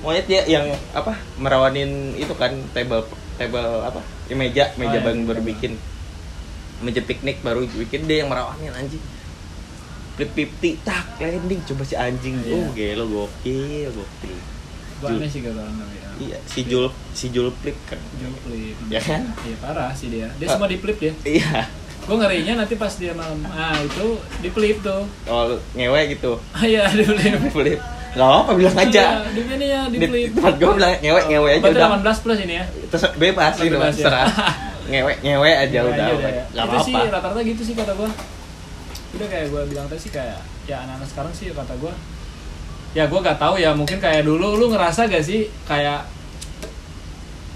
monyet 0.00 0.26
dia 0.26 0.42
yang 0.44 0.64
apa 0.92 1.14
merawanin 1.36 1.88
itu 2.14 2.32
kan 2.32 2.50
table 2.72 3.04
table 3.34 3.80
apa 3.80 4.00
ya, 4.26 4.34
meja 4.34 4.64
meja 4.74 4.90
Oh, 4.90 4.98
iya. 4.98 5.06
bang 5.06 5.18
baru 5.22 5.40
bikin 5.40 5.72
meja 6.80 7.00
piknik 7.00 7.38
baru 7.40 7.62
bikin 7.64 8.04
dia 8.04 8.20
yang 8.20 8.28
merawanin 8.28 8.72
anjing 8.72 8.98
flip 10.12 10.30
fifty 10.30 10.70
tak 10.80 11.04
landing 11.16 11.60
coba 11.62 11.82
si 11.82 11.94
anjing 11.94 12.36
Iya. 12.38 12.54
oh 12.54 12.68
gelo 12.72 13.04
gokil 13.06 13.88
gokil 13.90 14.38
Jul. 15.00 15.18
aneh 15.18 15.26
sih 15.26 15.40
gak 15.40 15.52
tapi 15.52 15.96
ya. 15.96 16.08
iya 16.22 16.38
si 16.44 16.60
Jul 16.62 16.86
si 17.10 17.26
Jul 17.28 17.50
flip 17.52 17.74
kan 17.84 17.98
Jupri. 18.14 18.78
Ya 18.86 19.00
kan? 19.00 19.34
Iya 19.40 19.56
parah 19.58 19.90
sih 19.90 20.06
dia. 20.08 20.30
Dia 20.36 20.46
Ah. 20.46 20.52
semua 20.52 20.66
di 20.66 20.76
flip 20.76 20.94
dia. 20.96 21.10
iya 21.24 21.66
Gue 22.02 22.16
ngerinya 22.16 22.58
nanti 22.58 22.74
pas 22.74 22.90
dia 22.92 23.10
malam. 23.12 23.42
Ah 23.46 23.78
itu 23.78 24.06
di 24.38 24.48
flip 24.48 24.78
tuh. 24.80 25.02
oh 25.24 25.42
ngewe 25.72 26.00
gitu 26.08 26.38
Ah 26.50 26.62
iya 26.62 26.86
di 26.88 27.02
flip. 27.02 27.34
flip 27.56 27.80
nggak 28.12 28.28
apa 28.28 28.52
bilang 28.52 28.76
aja 28.76 29.04
Iya, 29.16 29.32
Di 29.32 29.40
ini 29.48 29.66
ya 29.66 29.80
di 29.88 29.96
flip. 29.98 30.30
tempat 30.36 30.54
gue 30.54 30.70
bilang 30.72 30.92
ngewe 31.00 31.20
ngewe 31.26 31.48
aja 31.50 31.66
udah 31.66 31.88
18 31.98 32.22
plus 32.22 32.38
ini 32.40 32.54
ya. 32.54 32.64
terus 32.86 33.02
bebas 33.16 33.54
gitu 33.56 33.72
Bebas, 33.72 33.88
ya. 33.88 34.04
terserah 34.04 34.26
ngewe 34.84 35.12
ngewe 35.18 35.50
aja 35.50 35.72
Ya, 35.72 35.82
udah 35.82 36.06
deh. 36.12 36.14
nggak 36.14 36.34
itu 36.44 36.60
apa 36.60 36.76
sih 36.78 36.92
apa 36.92 37.08
rata-rata 37.08 37.40
gitu 37.42 37.62
sih 37.64 37.72
kata 37.72 37.96
gua 37.96 38.10
udah 39.12 39.26
kayak 39.28 39.46
gua 39.52 39.62
bilang 39.68 39.86
tadi 39.88 40.00
sih 40.08 40.12
kayak 40.12 40.40
ya 40.64 40.82
anak-anak 40.84 41.08
sekarang 41.08 41.32
sih 41.36 41.52
kata 41.52 41.74
gua 41.76 41.92
ya 42.92 43.08
gua 43.08 43.20
gak 43.24 43.40
tahu 43.40 43.60
ya 43.60 43.72
mungkin 43.72 44.00
kayak 44.00 44.24
dulu 44.24 44.56
lu 44.56 44.72
ngerasa 44.72 45.08
gak 45.08 45.24
sih 45.24 45.48
kayak 45.64 46.04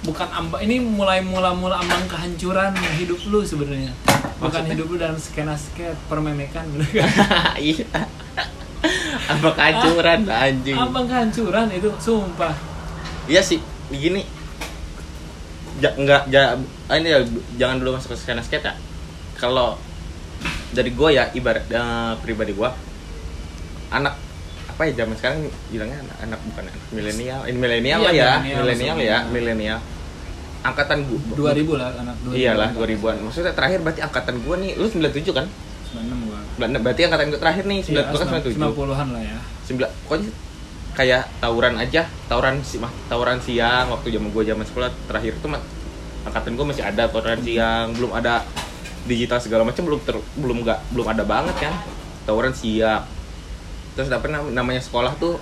bukan 0.07 0.29
ambang 0.31 0.63
ini 0.63 0.79
mulai 0.79 1.19
mula 1.19 1.51
mula 1.51 1.83
ambang 1.83 2.07
kehancuran 2.07 2.71
hidup 2.95 3.19
lu 3.27 3.43
sebenarnya. 3.43 3.91
Bukan 4.39 4.63
hidup 4.71 4.87
lu 4.95 4.97
dalam 5.03 5.19
skena 5.19 5.59
skate 5.59 5.99
permemekan 6.07 6.63
bener 6.71 6.87
kan. 7.03 7.11
Iya. 7.59 7.87
Apa 9.27 9.49
kehancuran 9.59 10.31
anjing? 10.31 10.79
ambang 10.79 11.11
kehancuran 11.11 11.67
itu 11.75 11.91
sumpah. 11.99 12.55
Iya 13.27 13.43
sih 13.43 13.59
begini 13.91 14.23
ja, 15.83 15.91
nggak 15.93 16.31
ja, 16.33 16.55
ah, 16.89 16.97
ini 16.97 17.11
ya 17.11 17.21
jangan 17.59 17.83
dulu 17.83 17.99
masuk 17.99 18.15
ke 18.15 18.17
skena 18.23 18.43
skate 18.47 18.71
ya. 18.71 18.75
Kalau 19.35 19.75
dari 20.77 20.91
gua 20.93 21.09
ya 21.09 21.25
ibarat 21.33 21.65
eh, 21.67 21.81
pribadi 22.21 22.53
gua 22.53 22.77
anak 23.89 24.15
apa 24.67 24.83
ya 24.85 25.01
zaman 25.01 25.17
sekarang 25.17 25.39
bilangnya 25.73 26.05
anak, 26.05 26.17
anak 26.23 26.41
bukan 26.45 26.63
anak 26.69 26.83
milenial 26.93 27.41
ini 27.49 27.57
milenial 27.57 27.99
Iya, 27.99 28.05
lah 28.05 28.13
ya 28.13 28.31
milenial 28.37 28.61
milenial 28.61 28.97
ya 29.01 29.19
milenial. 29.27 29.79
Angkatan 30.61 30.99
gua 31.07 31.55
2000 31.55 31.81
lah 31.81 31.89
anak 31.97 32.17
2000 32.21 32.37
iyalah 32.37 32.69
2000-an 32.75 33.17
maksudnya 33.25 33.53
terakhir 33.53 33.79
berarti 33.81 34.01
angkatan 34.03 34.37
gua 34.43 34.55
nih 34.59 34.71
lu 34.75 34.85
97 34.85 35.33
kan? 35.33 35.47
96 35.89 36.29
gua. 36.29 36.39
Ber- 36.59 36.83
berarti 36.83 37.01
angkatan 37.07 37.27
gua 37.31 37.41
terakhir 37.41 37.65
nih 37.65 37.79
90 37.81 37.95
Iya, 37.95 38.03
kan 38.05 38.27
97 38.45 38.61
90-an 38.61 39.09
lah 39.09 39.23
ya. 39.25 39.39
Sembilan 39.65 39.91
pokoknya 40.05 40.29
kayak 40.93 41.23
tawuran 41.39 41.75
aja 41.77 42.03
tawuran 42.27 42.55
si 42.61 42.77
mah 42.77 42.93
tawuran 43.07 43.39
siang 43.39 43.89
waktu 43.89 44.09
zaman 44.11 44.29
gua 44.29 44.43
zaman 44.43 44.65
sekolah 44.65 44.91
terakhir 45.07 45.33
tuh 45.39 45.49
mah 45.49 45.63
angkatan 46.25 46.53
gua 46.53 46.67
masih 46.69 46.83
ada 46.83 47.05
tawuran 47.07 47.41
siang 47.41 47.93
belum 47.93 48.13
ada 48.13 48.45
digital 49.07 49.39
segala 49.39 49.63
macam 49.63 49.83
belum 49.83 50.01
ter, 50.01 50.15
belum 50.35 50.57
nggak 50.61 50.79
belum 50.91 51.07
ada 51.07 51.23
banget 51.23 51.57
kan. 51.59 51.75
Tawuran 52.23 52.53
siang 52.53 53.07
terus 53.95 54.13
apa 54.13 54.29
nam- 54.29 54.53
namanya 54.53 54.77
sekolah 54.79 55.17
tuh 55.17 55.41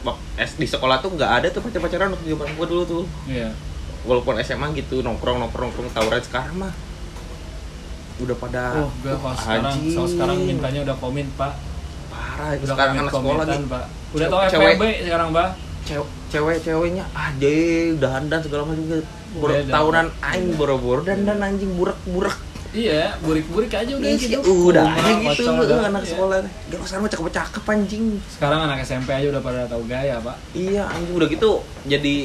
di 0.54 0.62
sekolah 0.64 1.00
tuh 1.00 1.10
nggak 1.10 1.30
ada 1.34 1.46
tuh 1.48 1.58
pacar 1.58 1.82
pacaran 1.82 2.14
waktu 2.14 2.30
zaman 2.30 2.54
gua 2.54 2.66
dulu 2.66 2.82
tuh. 2.84 3.04
Iya. 3.26 3.50
Walaupun 4.04 4.38
SMA 4.38 4.70
gitu 4.74 5.00
nongkrong 5.00 5.40
nongkrong 5.40 5.72
nongkrong 5.72 5.90
tawuran 5.90 6.20
sekarang 6.20 6.54
mah 6.60 6.72
udah 8.16 8.36
pada 8.38 8.62
Oh, 8.78 8.90
enggak 8.94 9.18
kalau 9.18 9.34
sekarang, 9.34 9.74
kalau 9.90 10.06
sekarang 10.06 10.36
mintanya 10.40 10.80
udah 10.82 10.96
komit, 10.96 11.26
Pak. 11.34 11.52
parah 12.06 12.54
itu 12.54 12.62
Udah 12.62 12.74
sekarang 12.78 12.94
anak 12.96 13.10
sekolah 13.10 13.42
nih. 13.42 13.66
Pak. 13.66 13.84
Udah 14.14 14.26
tau 14.30 14.38
Cewek- 14.46 14.70
FPB 14.70 14.82
sekarang, 15.02 15.28
Pak. 15.30 15.48
cewek 15.84 16.08
cewek-ceweknya 16.30 17.04
aja 17.10 17.50
udah 17.92 18.10
dandan 18.14 18.40
segala 18.40 18.62
macam 18.64 18.84
gitu. 18.86 19.02
Tahunan 19.66 20.06
aing 20.22 20.48
boro-boro 20.54 21.02
dandan 21.02 21.42
anjing 21.42 21.74
burak-burak 21.74 22.38
Iya, 22.74 23.14
burik-burik 23.22 23.70
aja 23.70 23.92
udah 23.94 24.08
Ih, 24.08 24.18
gitu. 24.18 24.38
udah 24.42 24.82
Rumah, 24.84 24.98
aja 24.98 25.12
gitu 25.30 25.42
udah. 25.46 25.78
anak 25.86 26.02
Iya. 26.02 26.10
sekolah 26.10 26.36
gak 26.42 26.80
sekarang 26.82 27.02
mah 27.02 27.10
cakep-cakep 27.10 27.64
anjing 27.70 28.04
Sekarang 28.28 28.60
anak 28.66 28.78
SMP 28.82 29.08
aja 29.10 29.26
udah 29.30 29.38
pada 29.40 29.60
tahu 29.64 29.82
gaya, 29.86 30.18
Pak. 30.18 30.36
iya 30.52 30.82
anjing 30.84 31.14
udah 31.14 31.28
gitu 31.30 31.50
jadi 31.86 32.16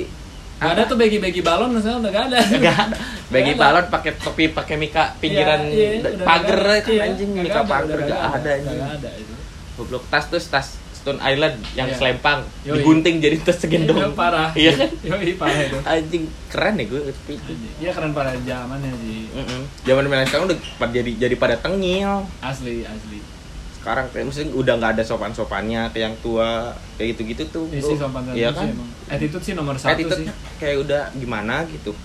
Gak 0.60 0.76
ada 0.76 0.84
tuh 0.84 0.98
bagi-bagi 0.98 1.40
balon 1.40 1.72
misalnya 1.72 2.04
udah 2.04 2.12
gak 2.12 2.26
ada. 2.28 2.40
Enggak 2.44 2.78
ada. 2.84 2.98
Bagi 3.32 3.52
balon 3.56 3.86
pakai 3.88 4.12
topi 4.18 4.52
pakai 4.52 4.76
mika 4.76 5.16
pinggiran 5.16 5.62
Iya, 5.64 5.88
iya, 5.96 6.12
udah 6.12 6.26
pagar 6.26 6.60
kan 6.60 6.92
Iya, 6.92 7.02
anjing 7.06 7.30
mika 7.32 7.54
ada, 7.56 7.70
pagar 7.70 7.96
udah 7.96 8.04
enggak 8.04 8.22
ada 8.36 8.50
anjing. 8.52 8.76
Nggak 8.76 8.92
ada 8.98 9.10
itu. 9.16 9.34
Goblok 9.78 10.04
tas 10.10 10.26
terus 10.28 10.46
tas 10.50 10.68
Stone 11.00 11.16
Island 11.18 11.56
yang 11.74 11.88
Iya. 11.88 11.96
selempang 11.96 12.44
Yoi. 12.62 12.76
digunting 12.76 13.16
jadi 13.18 13.40
tas 13.40 13.56
segendong. 13.58 13.96
Iya, 13.98 14.12
parah. 14.12 14.50
Iya 14.52 14.72
kan? 14.76 14.90
Yoi, 15.10 15.32
parah 15.34 15.62
itu. 15.62 15.78
Anjing 15.82 16.24
keren 16.48 16.76
ya 16.76 16.86
gue 16.86 17.00
tapi 17.08 17.34
itu. 17.34 17.52
Iya 17.80 17.92
keren 17.92 18.12
pada 18.12 18.36
zamannya 18.36 18.92
sih. 19.00 19.32
Mm-mm. 19.32 19.62
Zaman 19.82 20.04
zaman 20.04 20.26
sekarang 20.26 20.46
udah 20.46 20.58
jadi 20.92 21.12
jadi 21.18 21.36
pada 21.36 21.56
tengil. 21.56 22.28
Asli, 22.40 22.84
asli. 22.84 23.24
Sekarang 23.72 24.12
kayak 24.12 24.28
mesti 24.28 24.52
udah 24.52 24.74
nggak 24.76 24.92
ada 24.94 25.04
sopan-sopannya 25.04 25.88
ke 25.90 26.04
yang 26.04 26.12
tua 26.20 26.76
kayak 27.00 27.16
gitu-gitu 27.16 27.48
tuh. 27.48 27.66
Ini 27.70 27.80
Lu- 27.80 27.88
sih 27.88 27.96
sopan 27.96 28.22
Iya 28.30 28.52
sih 28.52 28.60
kan? 28.60 28.68
emang. 28.70 28.90
Attitude 29.08 29.40
sih 29.42 29.54
nomor 29.56 29.80
satu 29.80 29.96
Attitude 29.96 30.20
sih. 30.20 30.28
kayak 30.60 30.84
udah 30.84 31.02
gimana 31.16 31.64
gitu. 31.66 31.96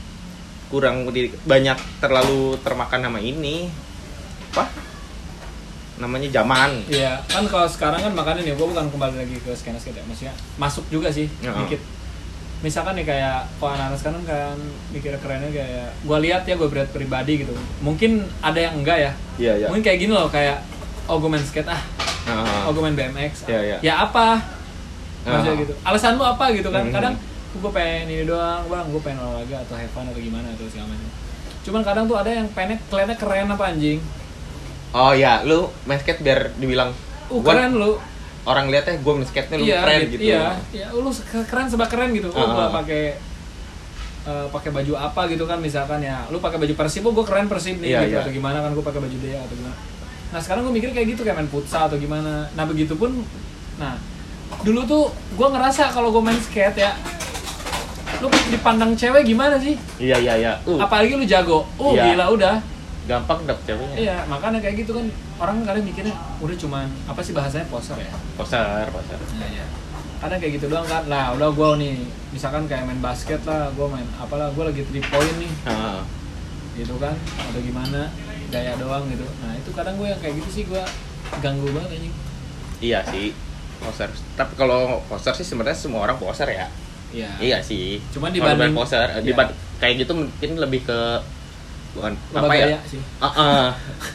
Kurang 0.70 1.02
banyak 1.44 1.74
terlalu 1.98 2.54
termakan 2.62 3.00
sama 3.02 3.18
ini. 3.18 3.66
Apa? 4.50 4.70
Namanya 5.94 6.28
zaman. 6.32 6.82
Iya, 6.86 7.22
kan 7.24 7.46
kalau 7.46 7.66
sekarang 7.66 8.00
kan 8.00 8.12
makanya 8.12 8.42
nih, 8.42 8.54
gue 8.54 8.66
bukan 8.66 8.86
kembali 8.90 9.14
lagi 9.14 9.36
ke 9.38 9.50
skena 9.54 9.78
ya, 9.78 10.02
maksudnya 10.04 10.34
masuk 10.58 10.82
juga 10.90 11.06
sih, 11.08 11.30
Ya. 11.38 11.54
dikit. 11.54 11.78
Misalkan 12.60 12.96
nih 12.96 13.04
kayak, 13.04 13.46
kalau 13.60 13.76
anak-anak 13.76 13.98
sekarang 14.00 14.22
kan 14.24 14.56
mikir 14.90 15.12
kerennya 15.20 15.52
kayak, 15.52 15.88
gue 16.00 16.18
lihat 16.24 16.42
ya 16.44 16.54
gue 16.56 16.66
berat 16.66 16.90
pribadi 16.90 17.44
gitu. 17.44 17.54
Mungkin 17.78 18.24
ada 18.40 18.58
yang 18.58 18.74
enggak 18.80 18.98
ya, 18.98 19.12
Iya, 19.38 19.52
iya. 19.54 19.66
mungkin 19.68 19.84
kayak 19.84 19.98
gini 20.00 20.12
loh, 20.12 20.26
kayak, 20.26 20.64
oh 21.06 21.20
gue 21.20 21.28
main 21.28 21.44
skate 21.44 21.68
ah, 21.68 21.82
Nah, 22.24 22.64
oh 22.64 22.72
gue 22.72 22.82
main 22.82 22.96
BMX, 22.96 23.44
ah. 23.44 23.48
Iya, 23.52 23.60
iya. 23.60 23.76
ya 23.84 23.94
apa? 24.02 24.40
Maksudnya 25.22 25.54
Ah. 25.54 25.62
gitu. 25.62 25.72
Alasan 25.84 26.16
lu 26.16 26.24
apa 26.24 26.44
gitu 26.50 26.68
kan? 26.68 26.88
Mhm. 26.88 26.92
Kadang 26.92 27.14
gue 27.54 27.70
pengen 27.70 28.10
ini 28.10 28.24
doang, 28.24 28.64
bang, 28.66 28.86
gue 28.88 28.98
pengen 28.98 29.20
olahraga 29.22 29.56
atau 29.62 29.76
have 29.76 29.92
fun 29.92 30.08
atau 30.08 30.18
gimana 30.18 30.48
atau 30.50 30.66
segala 30.66 30.90
macam. 30.90 31.08
Cuman 31.62 31.80
kadang 31.80 32.04
tuh 32.04 32.16
ada 32.16 32.28
yang 32.28 32.48
pengen 32.50 32.76
kelihatannya 32.88 33.16
keren 33.16 33.48
apa 33.48 33.64
anjing. 33.70 34.00
Oh 34.94 35.10
ya, 35.10 35.42
lu 35.42 35.66
main 35.84 35.98
skate 35.98 36.20
biar 36.20 36.54
dibilang 36.54 36.94
Uh, 37.26 37.40
gua- 37.40 37.56
keren 37.56 37.74
lu. 37.74 37.98
orang 38.44 38.68
lihatnya 38.68 38.94
gue 38.96 39.12
main 39.12 39.24
skate 39.24 39.48
nih 39.48 39.56
lu 39.56 39.64
iya, 39.64 39.78
keren 39.80 39.98
gitu, 39.98 40.10
gitu. 40.12 40.22
Iya, 40.28 40.42
iya, 40.70 40.86
lu 40.90 41.08
keren 41.42 41.66
sebab 41.66 41.86
keren 41.86 42.12
gitu. 42.12 42.28
Oh, 42.28 42.36
Ah, 42.36 42.46
gua 42.46 42.62
ah. 42.62 42.70
pakai 42.76 43.02
eh, 44.24 44.46
pakai 44.48 44.70
baju 44.70 44.92
apa 44.94 45.20
gitu 45.26 45.44
kan 45.44 45.58
misalkan 45.58 45.98
ya 45.98 46.24
lu 46.26 46.38
pakai 46.38 46.56
baju 46.58 46.72
persib 46.74 47.02
oh 47.02 47.12
gue 47.12 47.22
keren 47.22 47.44
persib 47.44 47.76
nih 47.76 47.90
Iya, 47.90 48.00
gitu 48.02 48.10
iya. 48.10 48.20
atau 48.20 48.32
gimana 48.32 48.58
kan 48.58 48.70
gue 48.70 48.80
pakai 48.82 48.96
baju 48.98 49.16
dia 49.18 49.36
atau 49.38 49.52
gimana 49.54 49.76
nah 50.26 50.40
sekarang 50.40 50.60
gue 50.62 50.74
mikir 50.74 50.90
kayak 50.90 51.06
gitu 51.10 51.20
kayak 51.22 51.36
main 51.38 51.46
futsal 51.46 51.84
atau 51.84 51.96
gimana 51.96 52.48
nah 52.50 52.64
begitu 52.64 52.92
pun 52.94 53.12
nah 53.76 54.00
dulu 54.60 54.80
tuh 54.82 55.04
gue 55.30 55.44
ngerasa 55.46 55.88
kalau 55.90 56.08
gue 56.10 56.22
main 56.22 56.36
skate 56.38 56.78
ya 56.78 56.96
lu 58.18 58.32
dipandang 58.48 58.92
cewek 58.94 59.24
gimana 59.24 59.56
sih 59.56 59.76
Iya 59.98 60.16
iya 60.18 60.34
iya. 60.38 60.52
Uh, 60.62 60.76
apalagi 60.78 61.12
lu 61.14 61.24
jago 61.24 61.68
oh 61.74 61.92
Iya. 61.92 62.16
gila 62.16 62.24
udah 62.30 62.54
gampang 63.04 63.44
dapet 63.44 63.62
ceweknya. 63.66 63.96
iya 63.96 64.16
makanya 64.24 64.58
kayak 64.58 64.80
gitu 64.80 64.92
kan 64.92 65.06
orang 65.36 65.56
kadang 65.62 65.84
mikirnya 65.84 66.12
udah 66.38 66.56
cuman 66.56 66.86
apa 67.04 67.20
sih 67.20 67.32
bahasanya 67.32 67.66
poser 67.68 67.96
ya 67.96 68.12
Poser, 68.34 68.86
poser. 68.88 69.18
Iya, 69.34 69.46
iya. 69.52 69.66
Kadang 70.16 70.40
kayak 70.40 70.56
gitu 70.56 70.66
doang 70.66 70.82
kan. 70.84 71.04
Nah, 71.04 71.30
udah 71.30 71.52
gue 71.52 71.70
nih, 71.78 71.94
misalkan 72.30 72.64
kayak 72.64 72.82
main 72.82 72.96
basket 72.98 73.44
lah, 73.44 73.68
gue 73.70 73.86
main 73.86 74.08
apalah, 74.16 74.48
gue 74.48 74.64
lagi 74.64 74.80
three 74.82 75.04
point 75.04 75.36
nih, 75.36 75.52
Heeh. 75.62 75.98
gitu 76.74 76.96
kan, 76.96 77.12
atau 77.12 77.60
gimana, 77.60 78.08
gaya 78.48 78.72
doang 78.74 79.04
gitu. 79.06 79.20
Nah, 79.38 79.52
itu 79.52 79.68
kadang 79.70 79.94
gue 79.94 80.08
yang 80.08 80.16
kayak 80.18 80.34
gitu 80.34 80.48
sih 80.50 80.64
gue 80.64 80.80
ganggu 81.38 81.68
banget 81.70 82.00
anjing. 82.00 82.14
Iya 82.80 83.04
sih. 83.04 83.36
Poser. 83.76 84.08
Tapi 84.32 84.52
kalau 84.56 85.04
poser 85.04 85.36
sih 85.36 85.44
sebenarnya 85.44 85.76
semua 85.76 86.00
orang 86.02 86.16
poser 86.16 86.48
ya. 86.48 86.72
Iya. 87.12 87.28
Iya 87.38 87.58
sih. 87.60 88.00
Cuman 88.10 88.32
dibanding- 88.32 88.72
poser, 88.72 89.04
Iya. 89.04 89.20
diband- 89.22 89.52
kayak 89.76 89.94
gitu 90.00 90.16
mungkin 90.16 90.50
lebih 90.56 90.82
ke 90.82 90.98
bukan 91.94 92.12
apa 92.34 92.52
ya? 92.52 92.78
sih. 92.84 93.00
Ah, 93.18 93.26
ah. 93.26 93.64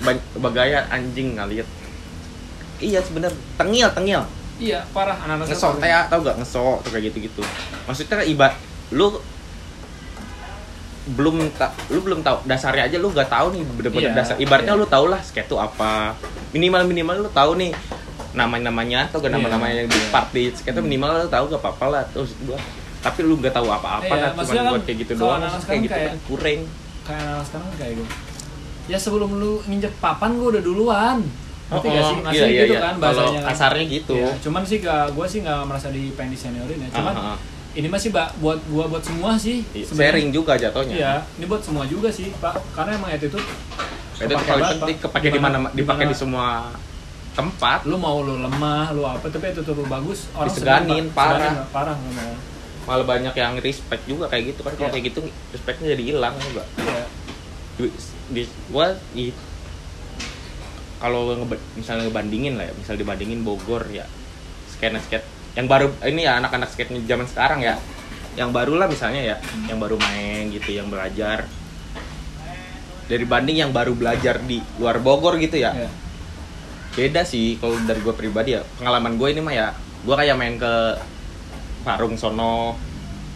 Ban- 0.03 0.23
loba 0.35 0.49
gaya 0.51 0.83
anjing 0.87 1.39
ngeliat. 1.39 1.67
Iya 2.79 2.99
sebenarnya 2.99 3.35
tengil 3.55 3.87
tengil. 3.91 4.21
Iya, 4.59 4.83
parah 4.91 5.15
anak-anak 5.15 5.55
ngesok 5.55 5.79
ya 5.79 6.03
tau 6.11 6.19
gak 6.19 6.35
ngesok 6.35 6.83
tuh 6.83 6.91
kayak 6.91 7.15
gitu 7.15 7.31
gitu 7.31 7.41
maksudnya 7.87 8.27
iba 8.27 8.51
lu 8.91 9.15
belum 11.15 11.47
tak 11.55 11.71
lu 11.89 12.03
belum 12.03 12.19
tahu 12.21 12.43
dasarnya 12.43 12.91
aja 12.91 12.97
lu 12.99 13.09
gak 13.09 13.31
tahu 13.31 13.55
nih 13.55 13.63
bener-bener 13.65 14.11
Iya, 14.11 14.17
dasar 14.19 14.35
ibaratnya 14.35 14.75
iya. 14.75 14.81
lu 14.83 14.85
tau 14.85 15.07
lah 15.07 15.23
skate 15.23 15.47
tuh 15.47 15.57
apa 15.57 16.13
minimal 16.51 16.85
minimal 16.85 17.15
lu 17.23 17.29
tahu 17.31 17.55
nih 17.55 17.71
nama 18.35 18.59
namanya 18.61 19.09
atau 19.09 19.17
gak 19.23 19.31
nama 19.31 19.47
namanya 19.47 19.79
yang 19.79 19.89
di 19.89 19.95
iya. 19.95 20.11
part 20.11 20.27
di 20.35 20.51
skate 20.53 20.75
tuh 20.75 20.83
minimal 20.83 21.25
lu 21.25 21.29
tahu 21.31 21.49
gak 21.49 21.61
apa-apa 21.63 21.85
lah 21.89 22.03
terus 22.11 22.35
gua 22.43 22.59
tapi 22.99 23.23
lu 23.23 23.39
gak 23.39 23.55
tahu 23.55 23.71
apa-apa 23.71 24.11
Iya, 24.11 24.21
lah 24.21 24.29
cuma 24.35 24.51
kan 24.53 24.71
buat 24.75 24.83
kayak 24.85 24.97
gitu 25.07 25.13
doang 25.15 25.41
kayak 25.63 25.79
gitu 25.87 25.95
kayak- 25.95 26.07
kan 26.11 26.17
kurang 26.27 26.61
Kayak 27.09 27.23
anak 27.25 27.43
sekarang 27.43 27.67
kayak 27.73 27.93
gue. 27.97 28.07
Ya 28.85 28.97
sebelum 28.97 29.29
lu 29.33 29.65
nginjek 29.65 29.97
papan 29.97 30.37
gue 30.37 30.47
udah 30.47 30.61
duluan. 30.61 31.17
Ngerti 31.69 31.87
gak 31.87 32.03
sih? 32.03 32.17
Masih 32.19 32.33
iya, 32.35 32.45
iya, 32.47 32.61
gitu 32.63 32.73
iya. 32.73 32.81
kan 32.83 32.93
bahasanya 32.97 33.39
kan. 33.39 33.49
kasarnya 33.49 33.85
gitu 33.87 34.13
Iya, 34.15 34.29
cuman 34.39 34.61
sih 34.63 34.77
gak, 34.79 35.05
gue 35.13 35.25
sih 35.25 35.39
gak 35.41 35.61
merasa 35.65 35.87
di 35.89 36.13
pengen 36.13 36.33
diseniorin 36.33 36.77
ya. 36.81 36.89
Cuman 36.91 37.13
Ah, 37.13 37.21
ah, 37.21 37.33
ah. 37.33 37.37
ini 37.71 37.85
masih 37.85 38.09
ba- 38.09 38.33
buat 38.35 38.57
gua 38.65 38.85
buat 38.85 39.01
semua 39.01 39.33
sih. 39.35 39.61
Iya, 39.71 39.85
sebenarnya. 39.85 40.05
sharing 40.09 40.27
juga 40.29 40.53
jatuhnya 40.53 40.95
Iya, 40.95 41.13
ini 41.35 41.45
buat 41.45 41.61
semua 41.61 41.85
juga 41.85 42.09
sih, 42.09 42.29
Pak. 42.35 42.53
Karena 42.73 42.93
emang 42.95 43.09
itu 43.11 43.37
kepake 44.19 44.33
paling 44.43 44.45
banget, 44.59 44.77
penting 44.77 44.97
Pak. 44.97 45.03
kepake 45.05 45.27
di 45.27 45.39
mana 45.39 45.55
Dimana- 45.57 45.73
dipakai 45.73 46.05
di 46.05 46.15
semua 46.17 46.73
tempat 47.31 47.85
lu 47.85 47.95
mau 47.95 48.19
lu 48.19 48.41
lemah, 48.41 48.91
lu 48.91 49.05
apa, 49.05 49.25
tapi 49.25 49.45
attitude 49.47 49.71
lu 49.71 49.85
bagus, 49.85 50.27
orang 50.33 50.49
Diseganin, 50.49 51.05
Pak. 51.07 51.15
parah. 51.15 51.39
Seganin, 51.39 51.65
parah 51.71 51.95
mau. 51.95 52.33
Malah 52.89 53.05
banyak 53.05 53.29
yang 53.31 53.53
respect 53.61 54.01
juga 54.03 54.25
kayak 54.25 54.57
gitu 54.57 54.65
kan 54.65 54.73
kalau 54.73 54.89
Iya. 54.89 54.93
kayak 54.97 55.05
gitu 55.13 55.19
respectnya 55.53 55.93
jadi 55.93 56.03
hilang 56.09 56.33
juga 56.41 56.65
Iya. 56.81 57.05
di, 57.77 57.85
di 58.33 58.41
gua 58.67 58.97
kalau 60.99 61.31
misalnya 61.77 62.09
ngebandingin 62.09 62.57
lah 62.57 62.65
ya 62.65 62.73
misal 62.73 62.97
dibandingin 62.97 63.45
Bogor 63.45 63.85
ya 63.87 64.09
skate 64.67 64.97
skate 64.99 65.27
yang 65.53 65.69
baru 65.69 65.93
ini 66.03 66.25
ya 66.25 66.41
anak-anak 66.41 66.67
skate 66.67 66.91
zaman 67.05 67.29
sekarang 67.29 67.61
ya 67.61 67.77
yang 68.35 68.49
baru 68.49 68.73
lah 68.73 68.89
misalnya 68.89 69.21
ya 69.21 69.37
yang 69.65 69.77
baru 69.77 69.95
main 69.95 70.49
gitu 70.49 70.73
yang 70.73 70.89
belajar 70.89 71.45
dari 73.05 73.25
banding 73.25 73.57
yang 73.59 73.71
baru 73.71 73.93
belajar 73.93 74.41
di 74.41 74.59
luar 74.77 74.97
Bogor 74.97 75.37
gitu 75.37 75.55
ya 75.55 75.71
Iya. 75.71 75.89
beda 76.89 77.21
sih 77.21 77.55
kalau 77.55 77.77
dari 77.85 78.01
gue 78.01 78.11
pribadi 78.11 78.57
ya 78.57 78.65
pengalaman 78.75 79.15
gue 79.15 79.29
ini 79.29 79.39
mah 79.39 79.53
ya 79.53 79.67
gue 80.03 80.15
kayak 80.15 80.35
main 80.35 80.57
ke 80.57 80.73
Parung 81.83 82.15
sono. 82.19 82.75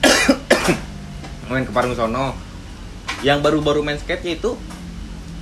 Main 1.50 1.64
ke 1.64 1.72
Parung 1.72 1.96
sono. 1.96 2.36
Yang 3.24 3.40
baru-baru 3.40 3.80
main 3.88 3.96
skate 3.96 4.36
itu 4.36 4.52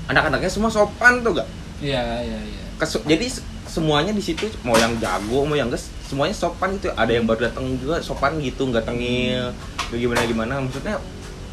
anak-anaknya 0.05 0.51
semua 0.53 0.69
sopan 0.69 1.25
tuh 1.25 1.41
gak 1.41 1.49
Iya, 1.81 2.21
iya, 2.21 2.39
iya. 2.45 2.61
Jadi 2.77 3.25
se- 3.25 3.45
semuanya 3.65 4.13
di 4.13 4.21
situ 4.21 4.45
mau 4.61 4.77
yang 4.77 4.97
jago 5.01 5.45
mau 5.49 5.57
yang 5.57 5.73
ges 5.73 5.89
semuanya 6.05 6.37
sopan 6.37 6.77
gitu. 6.77 6.93
Ada 6.93 7.17
yang 7.17 7.25
baru 7.25 7.49
datang 7.49 7.65
juga 7.81 7.97
sopan 8.05 8.37
gitu 8.37 8.69
nggak 8.69 8.85
tengil 8.85 9.49
nggak 9.89 9.97
gimana 9.97 10.19
gimana. 10.29 10.53
Maksudnya 10.61 11.01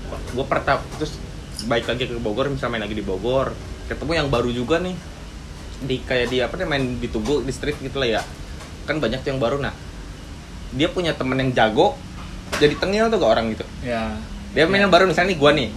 gue 0.09 0.45
pertap 0.45 0.85
terus 1.01 1.17
baik 1.65 1.89
lagi 1.89 2.13
ke 2.13 2.21
Bogor 2.21 2.53
misalnya 2.53 2.77
main 2.77 2.85
lagi 2.85 2.97
di 2.97 3.05
Bogor. 3.05 3.57
Ketemu 3.89 4.13
yang 4.21 4.29
baru 4.29 4.53
juga 4.53 4.77
nih. 4.85 4.97
Di 5.89 5.97
kayak 6.05 6.27
di 6.29 6.39
apa 6.45 6.61
nih 6.61 6.69
main 6.69 6.85
di 7.01 7.09
Tugu 7.09 7.41
di 7.41 7.53
street 7.57 7.81
gitu 7.81 7.97
lah 8.05 8.21
ya. 8.21 8.23
Kan 8.85 9.01
banyak 9.01 9.25
tuh 9.25 9.33
yang 9.33 9.41
baru 9.41 9.57
nah 9.65 9.73
dia 10.71 10.89
punya 10.89 11.13
temen 11.13 11.37
yang 11.37 11.51
jago 11.51 11.97
jadi 12.55 12.75
tengil 12.75 13.09
tuh 13.09 13.17
gak 13.17 13.31
orang 13.31 13.47
gitu 13.53 13.65
Iya. 13.81 14.17
dia 14.53 14.65
main 14.65 14.81
yang 14.81 14.91
baru 14.91 15.05
misalnya 15.05 15.33
nih 15.33 15.39
gue 15.39 15.51
nih 15.55 15.69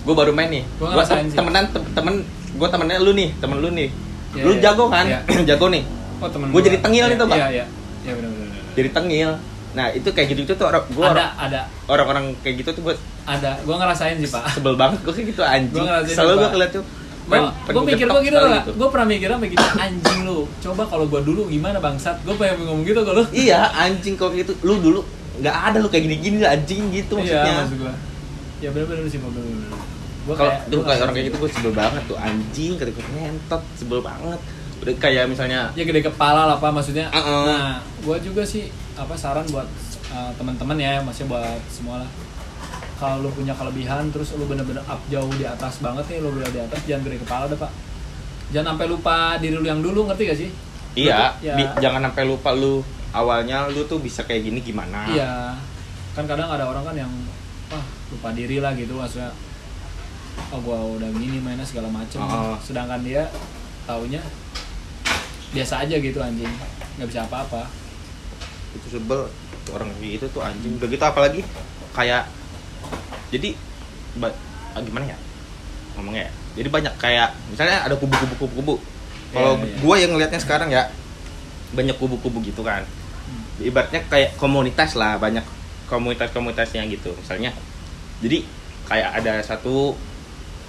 gue 0.00 0.14
baru 0.14 0.32
main 0.32 0.48
nih 0.48 0.64
Gua 0.76 0.88
gue 0.92 1.04
sih. 1.04 1.30
temenan 1.30 1.64
tem- 1.68 1.90
temen 1.92 2.14
gue 2.50 2.68
temennya 2.68 2.98
lu 2.98 3.12
nih 3.12 3.28
temen 3.36 3.58
lu 3.58 3.70
nih 3.70 3.88
Iya, 4.30 4.42
lu 4.42 4.52
iya. 4.52 4.60
jago 4.62 4.84
kan 4.86 5.04
Iya. 5.04 5.20
jago 5.50 5.68
nih 5.68 5.84
Oh, 6.20 6.28
Gua 6.28 6.60
jadi 6.60 6.76
tengil 6.78 7.08
nih 7.08 7.16
tuh, 7.16 7.24
Pak. 7.24 7.32
Iya, 7.34 7.48
iya. 7.50 7.66
Iya, 8.04 8.12
benar 8.12 8.28
benar. 8.30 8.46
benar. 8.46 8.62
jadi 8.70 8.88
tengil 8.92 9.30
nah 9.70 9.86
itu 9.88 10.08
kayak 10.10 10.26
gitu 10.28 10.40
gitu 10.42 10.52
tuh 10.52 10.66
orang 10.66 10.82
gue 10.84 11.00
Ada, 11.00 11.26
ada, 11.38 11.60
orang-orang 11.86 12.34
kayak 12.42 12.60
gitu 12.60 12.70
tuh 12.72 12.82
gue 12.84 12.94
ada. 13.22 13.54
Gua 13.62 13.78
ngerasain 13.78 14.18
sih, 14.18 14.26
Pak. 14.26 14.44
sebel 14.52 14.74
banget 14.74 14.98
gue 15.00 15.12
kayak 15.12 15.28
gitu 15.30 15.40
anjing 15.40 15.80
Gua 15.80 16.02
selalu 16.04 16.34
gue 16.34 16.42
Pak. 16.42 16.50
ngeliat 16.52 16.70
tuh 16.72 16.84
Gue 17.30 17.40
gue 17.70 17.82
mikir 17.86 18.06
gue 18.06 18.22
gitu 18.24 18.36
lah. 18.36 18.62
Gue 18.66 18.88
pernah 18.90 19.06
mikirnya 19.06 19.38
begitu 19.38 19.62
anjing 19.76 20.20
lu. 20.22 20.38
Coba 20.58 20.82
kalau 20.84 21.06
gue 21.06 21.20
dulu 21.22 21.46
gimana 21.46 21.78
bangsat? 21.78 22.18
Gue 22.20 22.34
pengen 22.34 22.66
ngomong 22.66 22.82
gitu 22.82 23.00
kalau 23.00 23.22
iya 23.30 23.70
anjing 23.72 24.14
kok 24.14 24.32
gitu 24.32 24.52
lu 24.60 24.76
dulu 24.76 25.00
nggak 25.38 25.56
ada 25.56 25.78
lu 25.78 25.88
kayak 25.88 26.04
gini-gini 26.04 26.42
anjing 26.42 26.90
gitu 26.90 27.16
maksudnya 27.16 27.46
Iya, 27.46 27.54
maksud 27.60 27.76
gue. 27.78 27.94
Ya 28.60 28.68
benar-benar 28.70 29.06
sih, 29.06 29.16
Pak. 29.16 29.30
Benar-benar. 29.30 29.80
Gua 30.20 30.34
kalau 30.36 30.52
kayak- 30.52 30.64
tuh 30.66 30.76
gua 30.76 30.86
kayak 30.86 31.00
orang 31.00 31.14
kayak 31.14 31.26
gitu 31.26 31.36
gue 31.38 31.50
sebel 31.50 31.72
banget 31.72 32.02
tuh 32.04 32.18
anjing 32.18 32.72
ketika 32.76 33.00
ngentot 33.08 33.62
sebel 33.72 34.00
banget 34.00 34.40
udah 34.80 34.94
kayak 34.96 35.24
misalnya 35.26 35.68
ya 35.70 35.84
gede 35.84 36.00
kepala 36.02 36.44
lah 36.44 36.56
pak 36.56 36.68
maksudnya 36.70 37.08
Uh-uh. 37.10 37.44
nah 37.44 37.68
gue 37.98 38.16
juga 38.22 38.40
sih 38.42 38.68
apa 38.96 39.12
saran 39.12 39.44
buat 39.48 39.68
uh, 40.08 40.32
teman-teman 40.34 40.76
ya 40.76 41.00
maksudnya 41.00 41.28
buat 41.30 41.60
semua 41.68 42.00
lah 42.00 42.08
kalau 43.00 43.24
lu 43.24 43.32
punya 43.32 43.56
kelebihan 43.56 44.12
terus 44.12 44.36
lu 44.36 44.44
bener-bener 44.44 44.84
up 44.84 45.00
jauh 45.08 45.32
di 45.32 45.48
atas 45.48 45.80
banget 45.80 46.04
nih 46.06 46.18
lu 46.20 46.28
udah 46.30 46.52
di 46.52 46.60
atas 46.60 46.78
jangan 46.84 47.08
gede 47.08 47.16
kepala 47.24 47.48
deh 47.48 47.56
pak. 47.56 47.72
Jangan 48.52 48.76
sampai 48.76 48.86
lupa 48.86 49.16
diri 49.40 49.56
lu 49.56 49.64
yang 49.64 49.80
dulu 49.80 50.04
ngerti 50.04 50.22
gak 50.28 50.38
sih? 50.38 50.50
Iya 50.92 51.32
Lu 51.40 51.46
ya, 51.48 51.54
di- 51.56 51.74
jangan 51.80 52.12
sampai 52.12 52.24
lupa 52.28 52.50
lu 52.52 52.84
awalnya 53.10 53.70
lu 53.72 53.88
tuh 53.88 53.98
bisa 53.98 54.20
kayak 54.22 54.44
gini 54.44 54.60
gimana? 54.60 55.08
Iya. 55.08 55.56
Kan 56.12 56.28
kadang 56.28 56.52
ada 56.52 56.68
orang 56.68 56.84
kan 56.84 56.92
yang 56.92 57.08
wah 57.72 57.80
lupa 58.12 58.36
diri 58.36 58.60
lah 58.60 58.76
gitu 58.76 58.92
maksudnya 58.92 59.32
oh 60.50 60.60
gua 60.60 60.82
udah 61.00 61.08
gini 61.16 61.40
mainnya 61.40 61.64
segala 61.64 61.88
macem. 61.88 62.20
Oh. 62.20 62.58
sedangkan 62.60 63.00
dia 63.00 63.24
taunya 63.88 64.20
biasa 65.50 65.88
aja 65.88 65.96
gitu 65.96 66.20
anjing. 66.20 66.52
Nggak 67.00 67.08
bisa 67.08 67.24
apa-apa. 67.24 67.64
Itu 68.76 68.98
sebel 68.98 69.24
orang 69.72 69.88
kayak 69.96 70.20
gitu 70.20 70.26
tuh 70.36 70.42
anjing. 70.44 70.76
Udah 70.76 70.88
gitu 70.90 71.04
apalagi 71.06 71.40
kayak 71.96 72.26
jadi 73.30 73.54
ba- 74.16 74.34
ah, 74.74 74.82
gimana 74.82 75.06
ya? 75.06 75.16
Ngomongnya 75.94 76.26
ya? 76.26 76.32
Jadi 76.58 76.68
banyak 76.68 76.94
kayak 76.98 77.28
misalnya 77.48 77.86
ada 77.86 77.94
kubu-kubu 77.94 78.34
kubu-kubu 78.36 78.74
kalau 79.30 79.54
Iya, 79.56 79.66
iya. 79.66 79.76
gua 79.78 79.94
yang 79.96 80.10
ngelihatnya 80.10 80.40
sekarang 80.42 80.68
ya 80.68 80.90
banyak 81.70 81.94
kubu-kubu 81.96 82.42
gitu 82.42 82.62
kan. 82.62 82.82
Hmm. 82.82 83.62
ibaratnya 83.62 84.02
kayak 84.08 84.34
komunitas 84.34 84.98
lah 84.98 85.14
banyak 85.14 85.44
komunitas-komunitasnya 85.86 86.82
gitu. 86.90 87.14
Misalnya 87.14 87.54
jadi 88.18 88.42
kayak 88.90 89.22
ada 89.22 89.32
satu 89.40 89.94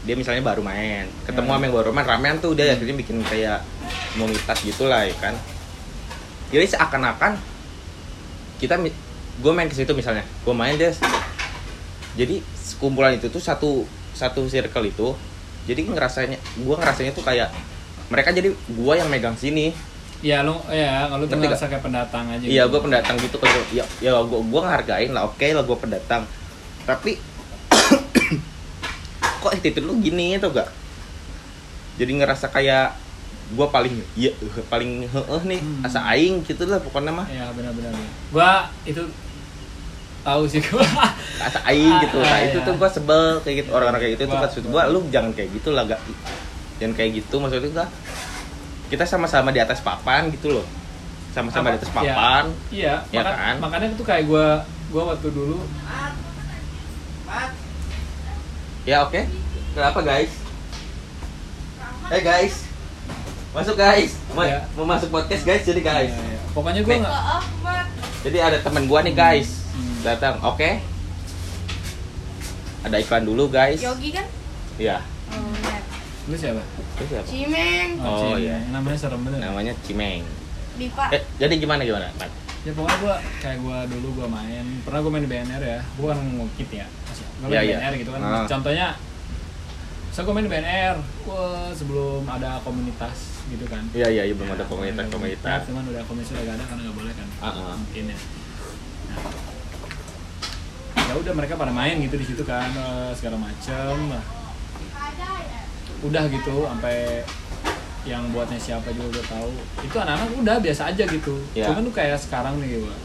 dia 0.01 0.13
misalnya 0.13 0.41
baru 0.41 0.61
main. 0.61 1.09
Ketemu 1.25 1.47
Ya. 1.47 1.53
sama 1.55 1.63
yang 1.65 1.73
baru 1.73 1.89
main 1.89 2.05
ramean 2.05 2.37
tuh 2.37 2.53
dia 2.53 2.73
akhirnya 2.73 2.93
bikin 2.93 3.21
kayak 3.25 3.65
komunitas 4.13 4.57
gitulah 4.61 5.01
ya 5.01 5.15
kan. 5.17 5.33
Jadi 6.51 6.65
seakan-akan 6.67 7.37
kita 8.59 8.77
gue 9.41 9.51
main 9.55 9.65
ke 9.65 9.73
situ 9.73 9.89
misalnya. 9.93 10.21
Gue 10.45 10.53
main 10.53 10.77
dia 10.77 10.93
jadi 12.13 12.43
kumpulan 12.75 13.13
itu 13.13 13.27
tuh 13.27 13.39
satu 13.39 13.83
satu 14.11 14.45
circle 14.45 14.85
itu 14.85 15.07
jadi 15.63 15.81
ngerasanya 15.83 16.37
gue 16.57 16.75
ngerasanya 16.75 17.11
tuh 17.11 17.21
kayak 17.21 17.49
mereka 18.07 18.29
jadi 18.29 18.49
gue 18.51 18.93
yang 18.93 19.07
megang 19.07 19.33
sini 19.33 19.71
ya 20.19 20.41
lu 20.41 20.53
ya 20.67 21.07
kalau 21.07 21.25
tuh 21.25 21.33
ngerasa 21.35 21.65
kayak 21.65 21.81
pendatang 21.81 22.25
aja 22.27 22.43
Iya, 22.43 22.63
gitu. 22.63 22.71
gue 22.71 22.79
pendatang 22.83 23.15
gitu 23.17 23.37
kalau 23.37 23.61
ya 23.71 23.81
ya 23.97 24.13
gue 24.13 24.39
gue 24.39 24.61
ngehargain 24.61 25.09
lah, 25.09 25.25
oke 25.25 25.41
lah 25.43 25.63
gue 25.63 25.77
pendatang. 25.79 26.23
Tapi 26.83 27.17
kok 29.41 29.51
attitude 29.51 29.81
lu 29.81 29.97
gini 29.97 30.37
itu 30.37 30.47
gak? 30.47 30.69
Jadi 31.97 32.11
ngerasa 32.15 32.47
kayak 32.47 32.93
gue 33.51 33.67
paling 33.67 33.95
iya 34.13 34.31
paling 34.69 35.03
heeh 35.03 35.41
nih 35.43 35.59
Hmm. 35.59 35.83
asa 35.83 35.99
aing 36.07 36.39
gitu 36.41 36.63
lah 36.63 36.79
pokoknya 36.79 37.11
mah 37.11 37.27
ya 37.27 37.51
benar-benar 37.51 37.91
ya. 37.91 38.07
gua 38.29 38.51
itu 38.85 39.03
tahu 40.21 40.43
sih 40.45 40.61
gua 40.61 40.85
asa 41.39 41.59
aing 41.65 41.95
gitu. 42.01 42.17
Nah 42.17 42.29
Ah, 42.29 42.39
itu 42.43 42.57
iya. 42.57 42.65
tuh 42.65 42.73
gue 42.75 42.89
sebel 42.89 43.25
kayak 43.41 43.55
gitu 43.61 43.69
orang-orang 43.71 43.99
kayak 43.99 44.13
gitu 44.13 44.23
tuh 44.23 44.31
Gua- 44.31 44.43
maksud 44.43 44.63
gue 44.63 44.81
lu 44.87 44.99
jangan 45.09 45.31
kayak 45.31 45.49
gitu 45.51 45.69
lah 45.71 45.83
gak 45.85 45.99
jangan 46.77 46.93
kayak 46.93 47.11
gitu 47.17 47.35
maksudnya 47.37 47.69
gak 47.75 47.89
kita 48.87 49.03
sama-sama 49.03 49.49
di 49.49 49.57
atas 49.57 49.79
papan 49.79 50.29
gitu 50.29 50.59
loh 50.59 50.65
sama-sama 51.31 51.71
di 51.71 51.79
atas? 51.79 51.87
Ya. 51.87 51.95
papan 51.95 52.43
iya 52.69 52.93
Ya 53.09 53.21
maka- 53.21 53.33
kan? 53.33 53.55
makanya 53.59 53.87
tuh 53.95 54.03
kayak 54.03 54.23
gua 54.25 54.61
gua 54.89 55.03
waktu 55.11 55.27
dulu 55.29 55.57
Ya 58.81 59.05
oke. 59.05 59.21
Kenapa 59.71 60.01
guys? 60.01 60.33
Eh 62.09 62.19
guys. 62.19 62.65
Masuk 63.51 63.77
guys. 63.77 64.17
Mau, 64.31 64.41
Ya. 64.41 64.65
mau 64.73 64.83
masuk 64.83 65.13
podcast 65.13 65.45
guys 65.45 65.61
jadi 65.61 65.79
guys. 65.79 66.09
Ya, 66.09 66.17
ya. 66.33 66.39
pokoknya 66.49 66.81
nggak 66.81 67.13
Jadi 68.21 68.37
ada 68.37 68.57
teman 68.57 68.89
gua 68.89 69.05
nih 69.05 69.13
guys. 69.13 69.60
Datang. 70.01 70.35
Oke. 70.43 70.81
Ada 72.81 72.97
iklan 72.97 73.23
dulu 73.23 73.45
guys. 73.47 73.77
Yogi 73.77 74.09
kan? 74.11 74.25
Iya. 74.75 74.97
Oh, 75.29 75.53
ya. 75.61 75.77
lu 76.23 76.35
siapa 76.35 76.61
Itu 76.95 77.03
siapa? 77.07 77.25
Cimeng. 77.25 77.89
Oh, 77.97 78.33
Cimeng. 78.33 78.41
iya. 78.41 78.57
namanya 78.69 78.97
serem 78.97 79.21
bener 79.21 79.37
Namanya 79.39 79.73
Cimeng. 79.81 80.21
Dipa. 80.75 81.05
Eh, 81.09 81.21
jadi 81.37 81.53
gimana 81.55 81.81
gimana? 81.81 82.09
Mat? 82.15 82.29
ya 82.61 82.69
pokoknya 82.71 82.97
gua 82.99 83.15
kayak 83.41 83.57
gua 83.57 83.89
dulu 83.89 84.21
gua 84.21 84.27
main 84.29 84.61
pernah 84.85 85.01
gua 85.01 85.09
main 85.09 85.25
di 85.25 85.31
BNR 85.33 85.57
ya 85.59 85.81
gua 85.97 86.13
kan 86.13 86.21
ngukit 86.21 86.69
ya 86.71 86.85
Masih- 87.01 87.25
gua 87.41 87.47
main 87.47 87.51
Iya, 87.51 87.57
di 87.57 87.65
iya. 87.65 87.77
BNR 87.81 87.93
gitu 87.97 88.09
kan 88.11 88.21
Ah. 88.21 88.45
contohnya 88.45 88.87
saya 90.07 90.23
gua 90.23 90.33
main 90.37 90.45
di 90.45 90.51
BNR 90.53 90.95
wah 91.25 91.73
sebelum 91.73 92.21
ada 92.23 92.61
komunitas 92.61 93.17
gitu 93.49 93.65
kan 93.65 93.81
Iya 93.91 94.07
iya 94.11 94.23
iya 94.29 94.33
belum 94.37 94.53
ada 94.53 94.61
komunitas 94.63 95.09
komunitas. 95.09 95.59
cuman 95.65 95.83
udah 95.83 96.05
komunitas 96.05 96.29
udah 96.31 96.43
gak 96.43 96.55
ada 96.55 96.63
karena 96.63 96.81
nggak 96.85 96.97
boleh 97.01 97.13
kan 97.15 97.27
Ah, 97.39 97.49
ah. 97.49 97.73
mungkin 97.75 98.03
ya 98.07 98.17
Nah. 99.09 99.50
Ya 101.11 101.19
udah 101.19 101.33
mereka 101.35 101.59
pada 101.59 101.75
main 101.75 101.99
gitu 101.99 102.15
di 102.15 102.23
situ 102.23 102.47
kan 102.47 102.71
eh, 102.71 103.11
segala 103.19 103.35
macem. 103.35 104.15
Udah 106.07 106.23
gitu 106.31 106.63
sampai 106.63 107.27
yang 108.07 108.31
buatnya 108.31 108.55
siapa 108.55 108.95
juga 108.95 109.19
udah 109.19 109.25
tahu. 109.27 109.51
Itu 109.83 109.97
anak-anak 109.99 110.39
udah 110.39 110.55
biasa 110.63 110.95
aja 110.95 111.03
gitu. 111.03 111.35
Ya. 111.51 111.67
cuman 111.67 111.83
tuh 111.91 111.93
kayak 111.99 112.15
sekarang 112.15 112.63
nih 112.63 112.79
gua 112.79 112.95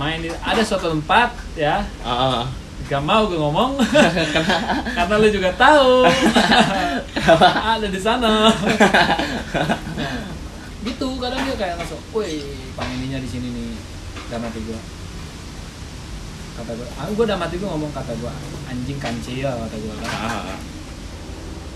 main 0.00 0.24
di 0.24 0.32
ada 0.32 0.62
suatu 0.64 0.96
tempat 0.96 1.36
ya. 1.60 1.84
Ah, 2.00 2.40
ah. 2.40 2.44
gak 2.88 3.04
mau 3.04 3.28
gue 3.28 3.36
ngomong. 3.36 3.76
Karena 4.96 5.14
lu 5.20 5.28
juga 5.28 5.52
tahu. 5.60 6.08
Ada 7.76 7.90
di 7.90 8.00
sana. 8.00 8.48
Nah, 8.48 10.16
gitu 10.88 11.20
kadang 11.20 11.42
dia 11.44 11.56
kayak 11.58 11.74
langsung 11.82 12.00
woi 12.16 12.40
pangininya 12.78 13.20
di 13.20 13.28
sini 13.28 13.48
nih. 13.52 13.70
Mati 14.38 14.60
gue 14.62 14.97
kata 16.58 16.72
gue 16.72 16.88
ah 16.92 17.06
gue 17.06 17.24
udah 17.24 17.36
mati 17.36 17.54
gue 17.54 17.64
ngomong 17.64 17.90
kata 17.90 18.12
gue 18.12 18.32
anjing 18.66 18.98
kancil 18.98 19.46
kata 19.48 19.76
gue 19.76 19.94
Ah, 20.00 20.44
ah. 20.44 20.58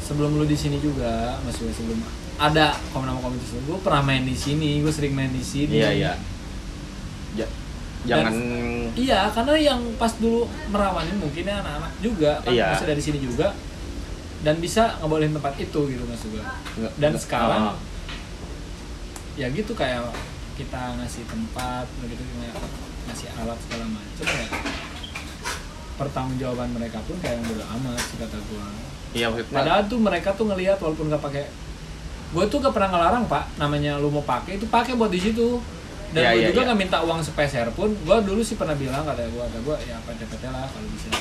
sebelum 0.01 0.35
lu 0.35 0.45
di 0.45 0.55
sini 0.55 0.77
juga 0.77 1.39
maksudnya 1.41 1.71
sebelum 1.71 2.03
ada 2.35 2.75
komen 2.91 3.07
nama 3.07 3.19
komunitas 3.19 3.55
lu 3.55 3.61
gue 3.65 3.79
pernah 3.81 4.03
main 4.03 4.23
di 4.23 4.35
sini 4.35 4.79
gue 4.79 4.91
sering 4.91 5.13
main 5.13 5.31
di 5.31 5.41
sini 5.41 5.73
Iya 5.75 5.91
iya. 5.93 6.13
Ja- 7.35 7.53
jangan 8.03 8.35
Iya, 8.93 9.31
karena 9.31 9.55
yang 9.57 9.81
pas 9.95 10.13
dulu 10.15 10.45
merawanin 10.69 11.17
mungkin 11.17 11.43
ya 11.43 11.57
anak-anak 11.57 11.93
juga 11.99 12.43
kan 12.43 12.51
Iya. 12.51 12.75
masih 12.75 12.89
dari 12.89 13.01
sini 13.01 13.19
juga 13.19 13.55
dan 14.43 14.59
bisa 14.59 14.99
ngebolehin 14.99 15.33
tempat 15.33 15.55
itu 15.57 15.81
gitu 15.87 16.03
gue. 16.03 16.17
Nggak- 16.77 16.95
Dan 16.99 17.11
nggak- 17.11 17.23
sekarang 17.23 17.63
ah. 17.71 17.77
ya 19.33 19.47
gitu 19.49 19.73
kayak 19.73 20.13
kita 20.53 20.77
ngasih 20.95 21.25
tempat 21.25 21.87
begitu 21.97 22.21
kayak 22.37 22.59
ngasih 23.13 23.29
alat 23.45 23.59
segala 23.69 23.85
macam 23.93 24.25
ya 24.25 24.47
pertanggungjawaban 26.01 26.69
mereka 26.73 26.99
pun 27.05 27.17
kayak 27.21 27.37
yang 27.37 27.45
bodo 27.53 27.65
amat 27.69 28.01
sih 28.01 28.17
kata 28.17 28.39
gue. 28.41 28.65
Iya 29.13 29.27
maksudnya. 29.29 29.53
Padahal 29.61 29.83
tuh 29.85 29.99
mereka 30.01 30.29
tuh 30.33 30.45
ngelihat 30.49 30.79
walaupun 30.81 31.13
nggak 31.13 31.21
pakai 31.21 31.45
gue 32.33 32.45
tuh 32.49 32.59
gak 32.65 32.73
pernah 32.73 32.89
ngelarang 32.89 33.29
pak 33.29 33.45
namanya 33.61 34.01
lu 34.01 34.09
mau 34.09 34.25
pakai 34.25 34.57
itu 34.57 34.65
pakai 34.73 34.97
buat 34.97 35.13
di 35.13 35.21
situ 35.21 35.61
dan 36.17 36.25
Iya, 36.25 36.31
gue 36.33 36.41
iya, 36.41 36.49
juga 36.49 36.61
iya. 36.65 36.67
nggak 36.73 36.81
minta 36.81 36.99
uang 37.05 37.21
sepeser 37.21 37.69
pun 37.77 37.93
gue 37.93 38.17
dulu 38.25 38.41
sih 38.41 38.57
pernah 38.57 38.73
bilang 38.73 39.05
kata 39.05 39.29
gue 39.29 39.37
kata 39.37 39.59
gue 39.61 39.77
ya 39.85 40.01
PT-PT 40.01 40.45
lah 40.49 40.65
kalau 40.65 40.89
bisa 40.97 41.13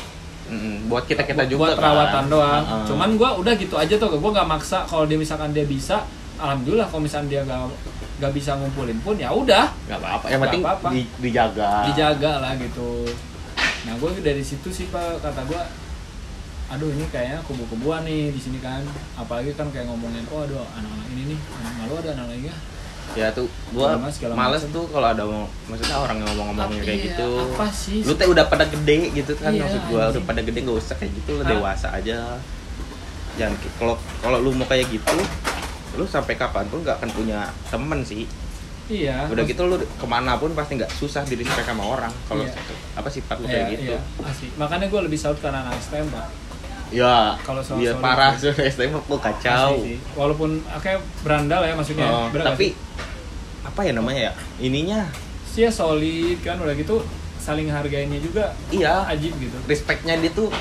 Mm-mm, 0.48 0.88
buat 0.88 1.04
kita 1.04 1.28
kita 1.28 1.44
buat, 1.44 1.52
juga 1.52 1.76
buat 1.76 1.84
perawatan 1.84 2.24
kan. 2.28 2.32
doang 2.32 2.64
ah. 2.64 2.88
cuman 2.88 3.10
gue 3.20 3.30
udah 3.44 3.54
gitu 3.60 3.76
aja 3.76 3.92
tuh 4.00 4.08
gue 4.08 4.32
nggak 4.32 4.48
maksa 4.48 4.88
kalau 4.88 5.04
dia 5.04 5.20
misalkan 5.20 5.52
dia 5.52 5.68
bisa 5.68 6.08
alhamdulillah 6.40 6.88
kalau 6.88 7.04
misalkan 7.04 7.28
dia 7.28 7.44
gak 7.44 7.60
gak 8.22 8.32
bisa 8.32 8.54
ngumpulin 8.54 9.02
pun 9.02 9.18
ya 9.18 9.30
udah. 9.30 9.66
Nggak 9.84 9.98
apa-apa. 9.98 10.26
Yang 10.26 10.32
Nggak 10.32 10.46
penting 10.46 10.62
apa-apa. 10.64 10.88
di- 10.92 11.12
dijaga. 11.20 11.72
Dijaga 11.90 12.32
lah 12.38 12.54
gitu. 12.56 12.90
Nah 13.82 13.94
gue 13.98 14.10
dari 14.22 14.40
situ 14.42 14.70
sih 14.70 14.86
pak 14.88 15.20
kata 15.20 15.42
gue 15.44 15.62
aduh 16.72 16.88
ini 16.88 17.04
kayaknya 17.10 17.44
kubu-kubuan 17.44 18.00
nih 18.02 18.30
di 18.30 18.38
sini 18.38 18.58
kan. 18.58 18.86
Apalagi 19.16 19.52
kan 19.52 19.68
kayak 19.68 19.86
ngomongin 19.86 20.22
oh 20.30 20.40
aduh 20.40 20.62
anak-anak 20.72 21.08
ini 21.10 21.34
nih 21.34 21.40
anak 21.58 21.74
malu 21.76 21.94
ada 21.98 22.10
anak 22.14 22.28
lagi 22.30 22.48
ya 22.48 22.58
ya 23.12 23.28
tuh 23.28 23.44
gua 23.76 23.92
Segala- 23.92 24.14
segala 24.14 24.34
males 24.38 24.64
tuh 24.72 24.88
kalau 24.88 25.04
ada 25.04 25.28
maksudnya 25.68 26.00
orang 26.00 26.16
yang 26.16 26.32
ngomong-ngomongnya 26.32 26.64
Apa- 26.72 26.86
kayak 26.86 26.96
iya, 26.96 27.08
gitu. 27.12 27.30
apa 27.52 27.68
sih? 27.68 28.00
Lu 28.08 28.14
teh 28.16 28.24
udah 28.24 28.46
pada 28.48 28.64
gede 28.64 28.98
gitu 29.12 29.34
kan 29.36 29.52
Iya, 29.52 29.68
maksud 29.68 29.82
gua 29.92 30.04
udah 30.08 30.24
pada 30.24 30.40
gede 30.40 30.60
gak 30.62 30.78
usah 30.78 30.96
kayak 30.96 31.12
gitu 31.14 31.32
lu 31.34 31.44
dewasa 31.44 31.88
aja. 31.92 32.40
Jangan 33.36 33.52
kalau 33.76 33.96
kalau 34.22 34.38
lu 34.40 34.54
mau 34.54 34.64
kayak 34.64 34.88
gitu 34.88 35.18
lu 35.94 36.06
sampai 36.06 36.36
kapan 36.36 36.66
pun 36.68 36.80
nggak 36.82 37.00
akan 37.00 37.10
punya 37.12 37.40
temen 37.68 38.00
sih. 38.02 38.24
Iya 38.92 39.24
udah 39.32 39.44
gitu 39.48 39.64
lu 39.66 39.80
ke 39.80 40.08
mana 40.08 40.36
pun 40.36 40.52
pasti 40.52 40.76
nggak 40.76 40.92
susah 40.92 41.24
diri 41.24 41.48
sama 41.48 41.84
orang 41.86 42.12
kalau 42.28 42.44
Iya. 42.44 42.52
apa 42.92 43.08
sifat 43.08 43.40
lu 43.40 43.48
iya, 43.48 43.54
kayak 43.64 43.68
gitu. 43.72 43.94
iya, 43.96 44.00
asli 44.20 44.48
makanya 44.60 44.92
gue 44.92 45.02
lebih 45.08 45.16
salut 45.16 45.40
karena 45.40 45.64
anak 45.64 45.80
STM 45.80 46.12
pak. 46.12 46.28
Ya 46.92 47.40
Kalau 47.40 47.64
soal 47.64 47.80
solid 47.80 48.04
parah 48.04 48.36
sih. 48.36 48.52
STM 48.52 49.00
aku 49.00 49.16
kacau. 49.16 49.80
Asli 49.80 49.96
sih. 49.96 49.98
walaupun 50.12 50.60
kayak 50.84 51.00
berandal 51.24 51.64
ya 51.64 51.72
maksudnya. 51.72 52.04
Oh, 52.04 52.28
bener 52.28 52.44
gak 52.44 52.60
tapi 52.60 52.68
sih? 52.68 52.72
apa 53.64 53.80
ya 53.80 53.92
namanya 53.96 54.22
ya? 54.28 54.34
Ininya. 54.60 55.08
Sih 55.48 55.64
ya 55.64 55.72
solid 55.72 56.44
kan 56.44 56.60
udah 56.60 56.76
gitu 56.76 57.00
saling 57.40 57.72
hargainnya 57.72 58.20
juga 58.20 58.52
iya. 58.68 59.08
ajib 59.08 59.32
gitu. 59.40 59.56
Respectnya 59.72 60.20
dia 60.20 60.36
tuh 60.36 60.52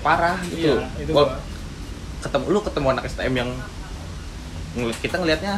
parah 0.00 0.40
gitu. 0.48 0.80
Iya 0.80 0.88
itu 1.04 1.12
Wal- 1.12 1.28
gua. 1.28 1.38
ketemu 2.18 2.44
lu 2.48 2.60
ketemu 2.64 2.86
anak 2.90 3.04
STM 3.04 3.34
yang 3.36 3.50
kita 4.74 5.16
ngelihatnya 5.16 5.54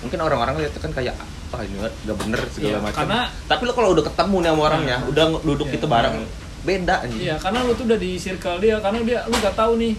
mungkin 0.00 0.18
orang-orang 0.18 0.54
ngeliat 0.56 0.72
kan 0.74 0.92
kayak 0.92 1.14
ah 1.52 1.60
ini 1.60 1.76
gak 1.78 2.16
bener 2.16 2.40
segala 2.48 2.70
Iya, 2.70 2.78
macam 2.80 2.98
karena- 3.04 3.28
tapi 3.44 3.62
lu 3.62 3.72
kalau 3.72 3.88
udah 3.92 4.04
ketemu 4.04 4.36
nih 4.38 4.48
sama 4.48 4.62
orangnya 4.64 4.96
Nah. 4.98 5.08
udah 5.08 5.24
duduk 5.42 5.66
Iya. 5.66 5.74
gitu 5.74 5.86
bareng 5.86 6.16
beda 6.62 6.94
anjing 7.02 7.20
Iya, 7.22 7.34
karena 7.36 7.58
lu 7.60 7.72
tuh 7.72 7.84
udah 7.84 7.98
di 7.98 8.10
circle 8.16 8.56
dia, 8.58 8.76
karena 8.78 8.98
dia 9.02 9.18
lu 9.26 9.36
gak 9.36 9.54
tahu 9.54 9.72
nih. 9.76 9.94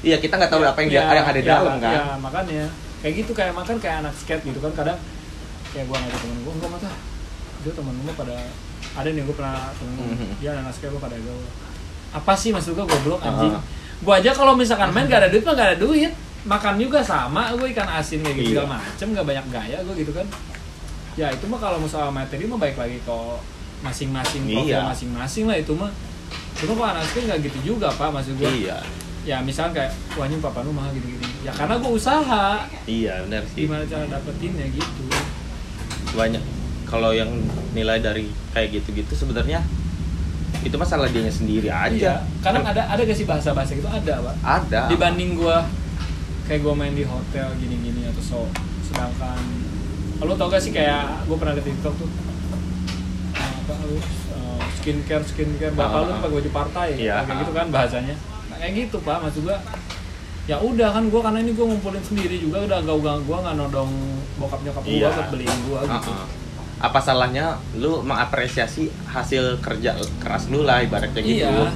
iya 0.00 0.16
kita 0.16 0.34
nggak 0.34 0.48
tahu 0.48 0.60
Iya, 0.60 0.70
apa 0.70 0.78
yang 0.80 0.88
dia 0.88 0.96
iya, 0.98 1.12
yang 1.12 1.26
ada 1.26 1.34
di 1.34 1.42
iya, 1.42 1.52
dalam 1.52 1.74
kan 1.76 1.92
Iya, 1.92 2.04
makanya 2.16 2.64
kayak 3.00 3.14
gitu 3.16 3.32
kayak 3.32 3.52
makan 3.52 3.76
kayak 3.76 3.96
anak 4.00 4.14
skate 4.14 4.44
gitu 4.44 4.58
kan 4.58 4.72
kadang 4.74 4.98
kayak 5.70 5.84
gua 5.84 5.96
ngajak 5.98 6.18
temen 6.18 6.36
gua 6.40 6.52
enggak 6.54 6.70
mata. 6.72 6.90
Dia 7.60 7.72
temen 7.72 7.94
gua 8.00 8.14
pada 8.14 8.36
ada 8.92 9.08
nih 9.08 9.22
gua 9.22 9.34
pernah 9.36 9.56
temen 9.74 9.92
gua, 9.94 10.06
Mhm. 10.10 10.28
dia 10.38 10.50
anak 10.54 10.72
skate 10.72 10.90
gua 10.90 11.02
pada 11.02 11.16
gaul. 11.16 11.44
apa 12.10 12.32
sih 12.34 12.50
maksud 12.50 12.74
gue 12.74 12.82
goblok 12.82 13.22
anjing 13.22 13.54
Ah. 13.54 13.62
gue 13.96 14.14
aja 14.16 14.34
kalau 14.34 14.58
misalkan 14.58 14.90
main 14.90 15.06
gak 15.06 15.22
ada 15.22 15.30
duit 15.30 15.46
mah 15.46 15.54
gak 15.54 15.68
ada 15.68 15.78
duit 15.78 16.10
makan 16.40 16.74
juga 16.76 17.00
sama 17.00 17.52
gue 17.52 17.68
ikan 17.70 17.88
asin 17.90 18.20
kayak 18.20 18.34
gitu 18.34 18.50
Iya. 18.50 18.64
segala 18.64 18.68
macem 18.78 19.06
gak 19.12 19.26
banyak 19.26 19.46
gaya 19.50 19.78
gue 19.80 19.94
gitu 19.98 20.12
kan. 20.12 20.26
Ya 21.14 21.28
itu 21.28 21.44
mah 21.44 21.58
kalau 21.58 21.76
soal 21.84 22.08
materi 22.08 22.44
mah 22.44 22.56
baik 22.56 22.76
lagi 22.76 22.96
kalau 23.02 23.36
masing-masing 23.80 24.46
Iya. 24.46 24.84
masing-masing 24.84 25.44
lah 25.44 25.56
itu 25.56 25.72
mah. 25.72 25.92
Cuma 26.56 26.72
kalau 26.74 26.90
anak 26.90 27.04
kecil 27.06 27.22
nggak 27.26 27.40
gitu 27.42 27.58
juga 27.66 27.88
pak 27.90 28.08
maksud 28.10 28.36
gue 28.36 28.48
iya. 28.58 28.76
Ya 29.20 29.36
misalkan 29.40 29.76
kayak 29.76 29.92
wah 30.14 30.24
ini 30.24 30.40
papa 30.40 30.64
lu 30.64 30.72
mahal 30.72 30.88
gini-gini 30.90 31.28
ya 31.42 31.52
karena 31.52 31.76
gue 31.76 31.90
usaha. 31.90 32.64
Iya 32.84 33.20
benar 33.24 33.42
sih. 33.46 33.68
Gimana 33.68 33.84
cara 33.84 34.04
dapetinnya 34.08 34.66
gitu. 34.70 35.04
Banyak 36.10 36.40
kalau 36.84 37.12
yang 37.12 37.28
nilai 37.70 38.00
dari 38.00 38.32
kayak 38.50 38.74
gitu-gitu 38.74 39.12
sebenarnya 39.14 39.60
itu 40.60 40.74
masalah 40.74 41.08
dianya 41.08 41.30
sendiri 41.30 41.70
Iya, 41.70 41.88
aja 41.88 42.12
kadang 42.42 42.60
ada 42.60 42.82
ada 42.84 43.00
gak 43.00 43.14
sih 43.14 43.24
bahasa-bahasa 43.24 43.72
gitu? 43.72 43.86
Ada 43.86 44.20
pak. 44.20 44.34
Ada. 44.42 44.80
Dibanding 44.88 45.38
gua 45.38 45.64
kayak 46.50 46.60
gua 46.60 46.74
main 46.74 46.90
di 46.90 47.06
hotel 47.06 47.46
gini-gini 47.56 48.02
atau 48.04 48.18
so 48.20 48.40
sedangkan 48.82 49.38
lo 50.20 50.34
tau 50.34 50.50
gak 50.50 50.58
sih 50.58 50.74
kayak 50.74 51.22
gua 51.24 51.38
pernah 51.38 51.54
di 51.54 51.62
TikTok 51.62 51.94
tuh 51.94 52.10
uh, 53.32 53.52
apa 53.56 53.74
lu 53.86 53.94
uh, 53.94 54.02
skincare 54.74 55.22
skincare 55.22 55.70
bapak 55.72 55.94
Ah, 55.94 56.02
lu 56.02 56.10
ah. 56.10 56.18
pakai 56.18 56.34
baju 56.34 56.50
partai 56.52 56.86
Iya. 56.98 57.22
kayak 57.22 57.38
gitu 57.40 57.52
kan 57.54 57.66
bahasanya 57.70 58.14
nah, 58.50 58.56
kayak 58.58 58.72
gitu 58.76 58.96
pak 58.98 59.16
maksud 59.20 59.46
gua 59.46 59.56
ya 60.44 60.56
udah 60.58 60.88
kan 60.90 61.04
gua 61.06 61.20
karena 61.22 61.38
ini 61.38 61.52
gua 61.54 61.66
ngumpulin 61.70 62.02
sendiri 62.02 62.36
juga 62.36 62.66
udah 62.66 62.78
gak 62.82 62.96
gak 62.98 63.18
gua 63.24 63.36
nggak 63.40 63.54
nodong 63.56 63.92
bokap 64.36 64.60
nyokap 64.60 64.82
gua 64.82 64.90
Iya. 64.90 65.08
buat 65.08 65.28
beliin 65.30 65.58
gua 65.64 65.80
gitu 65.86 66.10
Uh-uh. 66.10 66.26
apa 66.80 66.98
salahnya 66.98 67.46
lu 67.76 68.02
mengapresiasi 68.02 68.90
hasil 69.06 69.62
kerja 69.62 69.94
keras 70.18 70.50
lu 70.50 70.66
lah 70.66 70.82
ibaratnya 70.82 71.22
gitu 71.22 71.46
iya 71.46 71.70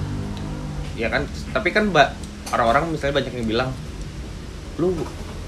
ya 0.95 1.09
kan 1.09 1.23
tapi 1.53 1.71
kan 1.71 1.89
mbak 1.89 2.11
orang-orang 2.51 2.91
misalnya 2.91 3.23
banyak 3.23 3.33
yang 3.35 3.47
bilang 3.47 3.71
lu 4.77 4.91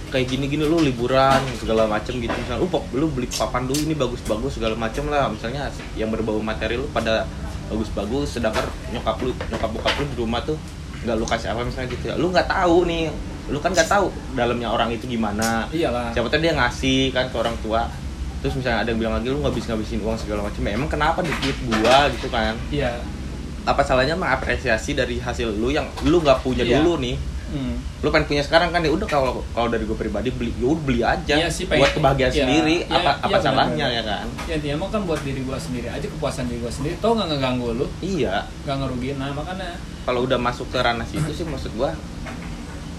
kayak 0.06 0.26
gini-gini 0.30 0.62
lu 0.62 0.78
liburan 0.78 1.42
segala 1.58 1.84
macem 1.84 2.16
gitu. 2.16 2.30
Misalnya 2.30 2.62
lu, 2.62 2.68
pop- 2.70 2.90
lu 2.94 3.10
beli 3.10 3.26
papan 3.26 3.66
dulu 3.66 3.80
ini 3.82 3.94
bagus-bagus 3.94 4.56
segala 4.56 4.78
macem 4.78 5.06
lah. 5.10 5.26
Misalnya 5.28 5.66
yang 5.98 6.14
berbau 6.14 6.38
materi 6.38 6.78
lu 6.78 6.86
pada 6.94 7.26
bagus-bagus 7.66 8.38
sedangkan 8.38 8.62
nyokap 8.94 9.18
lu 9.20 9.34
nyokap 9.50 9.70
bokap 9.74 9.94
lu 9.98 10.04
di 10.06 10.16
rumah 10.16 10.38
tuh 10.40 10.54
nggak 11.02 11.16
lu 11.18 11.26
kasih 11.26 11.50
apa 11.50 11.66
misalnya 11.66 11.88
gitu. 11.90 12.04
Ya 12.06 12.14
lu 12.14 12.30
nggak 12.30 12.46
tahu 12.46 12.86
nih. 12.86 13.10
Lu 13.50 13.58
kan 13.58 13.70
nggak 13.74 13.90
tahu 13.90 14.10
dalamnya 14.34 14.70
orang 14.70 14.94
itu 14.94 15.06
gimana. 15.06 15.66
Iyalah. 15.74 16.14
Siapa 16.14 16.30
tahu 16.30 16.38
dia 16.42 16.54
ngasih 16.54 17.10
kan 17.10 17.26
ke 17.26 17.36
orang 17.38 17.54
tua. 17.62 17.90
Terus 18.42 18.54
misalnya 18.62 18.86
ada 18.86 18.90
yang 18.94 19.00
bilang 19.02 19.14
lagi 19.18 19.26
lu 19.26 19.42
nggak 19.42 19.54
bisa 19.58 19.74
ngabisin 19.74 19.98
uang 20.06 20.18
segala 20.18 20.46
macam 20.46 20.62
ya 20.62 20.70
emang 20.78 20.90
kenapa 20.90 21.18
di 21.26 21.34
duit 21.42 21.58
gua 21.66 22.06
gitu 22.14 22.30
kan? 22.30 22.54
Iya. 22.70 23.02
Apa 23.66 23.82
salahnya 23.82 24.14
mengapresiasi 24.14 24.94
dari 24.94 25.18
hasil 25.18 25.50
lu 25.58 25.74
yang 25.74 25.90
lu 26.06 26.22
nggak 26.22 26.46
punya 26.46 26.62
Iya. 26.62 26.78
dulu 26.78 27.02
nih 27.02 27.18
hmm. 27.48 27.74
lu 28.00 28.08
pengen 28.08 28.26
punya 28.26 28.42
sekarang 28.42 28.68
kan 28.70 28.80
ya 28.80 28.90
udah 28.90 29.04
kalau 29.04 29.42
kalau 29.50 29.68
dari 29.68 29.82
gue 29.82 29.94
pribadi 29.94 30.28
beli 30.30 30.50
ya 30.54 30.66
udah 30.66 30.82
beli 30.82 31.00
aja. 31.00 31.34
Iya 31.36 31.48
sih, 31.48 31.64
pengen- 31.64 31.82
buat 31.82 31.92
kebahagiaan 31.94 32.32
iya, 32.32 32.40
sendiri 32.42 32.76
iya, 32.82 32.96
apa 32.96 33.10
iya, 33.10 33.12
apa 33.22 33.36
salahnya 33.38 33.86
benar-benar. 33.86 33.90
ya 33.92 34.02
kan? 34.02 34.26
Ya 34.44 34.54
intinya 34.56 34.76
mah 34.78 34.88
kan 34.90 35.02
buat 35.04 35.20
diri 35.22 35.40
gua 35.42 35.58
sendiri 35.58 35.86
aja 35.86 36.06
kepuasan 36.06 36.44
diri 36.46 36.58
gua 36.58 36.72
sendiri. 36.72 36.94
Tau 36.98 37.12
nggak 37.12 37.28
ngeganggu 37.30 37.68
lu? 37.74 37.86
Iya. 37.98 38.46
Nggak 38.62 38.76
ngerugiin 38.78 39.16
nah 39.16 39.30
makanya. 39.30 39.70
Kalau 40.02 40.20
udah 40.22 40.38
masuk 40.38 40.66
ke 40.68 40.78
ranah 40.78 41.04
situ 41.04 41.30
sih 41.32 41.42
maksud 41.42 41.74
gua 41.74 41.94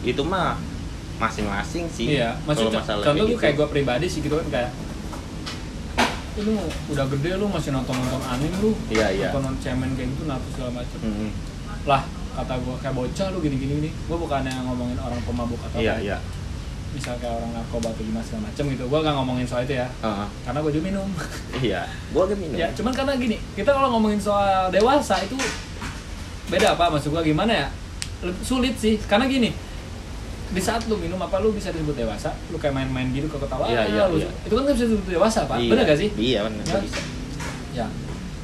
itu 0.02 0.22
mah 0.22 0.56
masing-masing 1.18 1.90
sih. 1.90 2.06
Iya 2.16 2.38
maksud 2.44 2.70
contoh 2.70 2.84
kayak 3.04 3.16
gue 3.18 3.38
kayak 3.38 3.56
gue 3.56 3.68
pribadi 3.68 4.06
sih 4.06 4.22
gitu 4.22 4.38
kan 4.38 4.48
kayak 4.48 4.72
"Ih, 6.38 6.46
lu 6.46 6.54
udah 6.94 7.06
gede 7.10 7.34
lu 7.34 7.50
masih 7.50 7.74
nonton 7.74 7.98
nonton 7.98 8.22
anime 8.24 8.54
lu 8.62 8.72
Iya, 8.88 9.10
iya. 9.10 9.34
nonton 9.34 9.50
nonton 9.50 9.58
cemen 9.58 9.90
kayak 9.98 10.14
gitu 10.14 10.24
nah 10.30 10.38
segala 10.54 10.72
macem. 10.78 11.00
Hmm, 11.02 11.32
lah 11.84 12.06
kata 12.38 12.54
gue 12.56 12.76
kayak 12.78 12.94
bocah 12.94 13.28
lu 13.30 13.40
gini 13.42 13.56
gini 13.58 13.74
nih. 13.82 13.94
Gue 14.06 14.18
bukannya 14.18 14.54
ngomongin 14.64 14.96
orang 14.96 15.18
pemabuk 15.22 15.58
atau 15.60 15.78
iya 15.78 15.96
kayak 15.96 16.06
iya. 16.06 16.18
Misal 16.88 17.18
kayak 17.18 17.34
orang 17.36 17.52
narkoba 17.52 17.90
atau 17.90 18.02
gimana 18.02 18.22
segala 18.22 18.42
macem 18.48 18.64
gitu. 18.70 18.84
Gue 18.86 19.00
gak 19.00 19.14
ngomongin 19.14 19.44
soal 19.44 19.62
itu 19.64 19.76
ya. 19.76 19.88
Heeh. 19.98 20.28
karena 20.44 20.60
gue 20.62 20.72
juga 20.72 20.86
minum. 20.86 21.08
Iya 21.66 21.82
gua 22.10 22.24
kan 22.26 22.38
minum. 22.38 22.56
Ya 22.56 22.68
cuman 22.72 22.94
karena 22.94 23.14
gini 23.16 23.38
kita 23.54 23.70
kalau 23.70 23.90
ngomongin 23.92 24.18
soal 24.18 24.70
dewasa 24.70 25.18
itu 25.20 25.34
beda 26.48 26.74
apa 26.74 26.88
maksud 26.88 27.10
gua 27.10 27.22
gimana 27.22 27.52
ya? 27.52 27.68
Sulit 28.40 28.78
sih. 28.78 29.02
Karena 29.02 29.26
gini 29.26 29.52
di 30.48 30.62
saat 30.64 30.88
lu 30.88 30.96
minum 30.96 31.20
apa 31.20 31.38
lu 31.38 31.52
bisa 31.52 31.70
disebut 31.70 31.92
dewasa? 31.94 32.32
Lu 32.48 32.56
kayak 32.56 32.72
main-main 32.74 33.12
gitu 33.12 33.28
ke 33.28 33.36
ketawa 33.36 33.68
Iya, 33.68 33.84
iya, 33.86 34.04
lu- 34.08 34.16
iya. 34.18 34.32
itu 34.40 34.54
kan 34.54 34.64
nggak 34.64 34.76
bisa 34.76 34.86
disebut 34.88 35.06
dewasa 35.12 35.40
pak. 35.44 35.58
Iya. 35.60 35.70
bener 35.70 35.84
gak 35.86 36.00
sih? 36.00 36.10
Iya 36.16 36.40
benar 36.46 36.64
Ya. 36.64 36.78
bisa 36.80 37.00
ya 37.76 37.86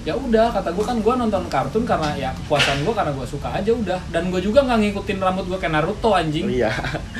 ya 0.03 0.13
udah 0.13 0.51
kata 0.51 0.69
gua 0.75 0.85
kan 0.91 0.97
gua 0.99 1.13
nonton 1.15 1.47
kartun 1.47 1.83
karena 1.87 2.11
ya 2.19 2.29
kepuasan 2.43 2.83
gua 2.83 2.91
karena 2.91 3.11
gua 3.15 3.27
suka 3.27 3.49
aja 3.55 3.71
udah. 3.71 3.99
Dan 4.11 4.27
gua 4.27 4.43
juga 4.43 4.63
nggak 4.67 4.79
ngikutin 4.83 5.17
rambut 5.19 5.45
gua 5.47 5.59
kayak 5.59 5.73
Naruto 5.79 6.11
anjing. 6.11 6.47
Iya. 6.51 6.71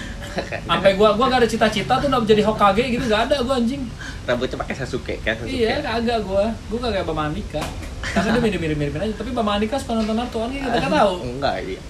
Sampai 0.70 0.98
gua 0.98 1.14
gua 1.14 1.30
gak 1.30 1.46
ada 1.46 1.50
cita-cita 1.50 2.02
tuh 2.02 2.10
udah 2.10 2.26
jadi 2.26 2.42
Hokage 2.42 2.90
gitu 2.90 3.06
gak 3.08 3.30
ada 3.32 3.40
gua 3.46 3.56
anjing. 3.62 3.86
Rambutnya 4.28 4.58
pakai 4.60 4.76
Sasuke 4.76 5.16
kan? 5.22 5.38
Sasuke. 5.38 5.64
Iya, 5.64 5.80
kagak 5.80 6.20
gua. 6.26 6.50
Gua 6.74 6.80
kagak 6.90 7.06
Bama 7.06 7.30
Andika. 7.30 7.62
Karena 8.04 8.36
dia 8.44 8.60
mirip-mirip 8.60 8.94
aja, 9.00 9.16
tapi 9.16 9.32
Bama 9.32 9.56
Andika 9.56 9.80
suka 9.80 9.96
nonton 9.96 10.18
Naruto 10.18 10.44
kan 10.44 10.50
kita 10.52 10.80
kan 10.84 10.92
tahu. 10.92 11.16
enggak 11.24 11.56
dia 11.64 11.82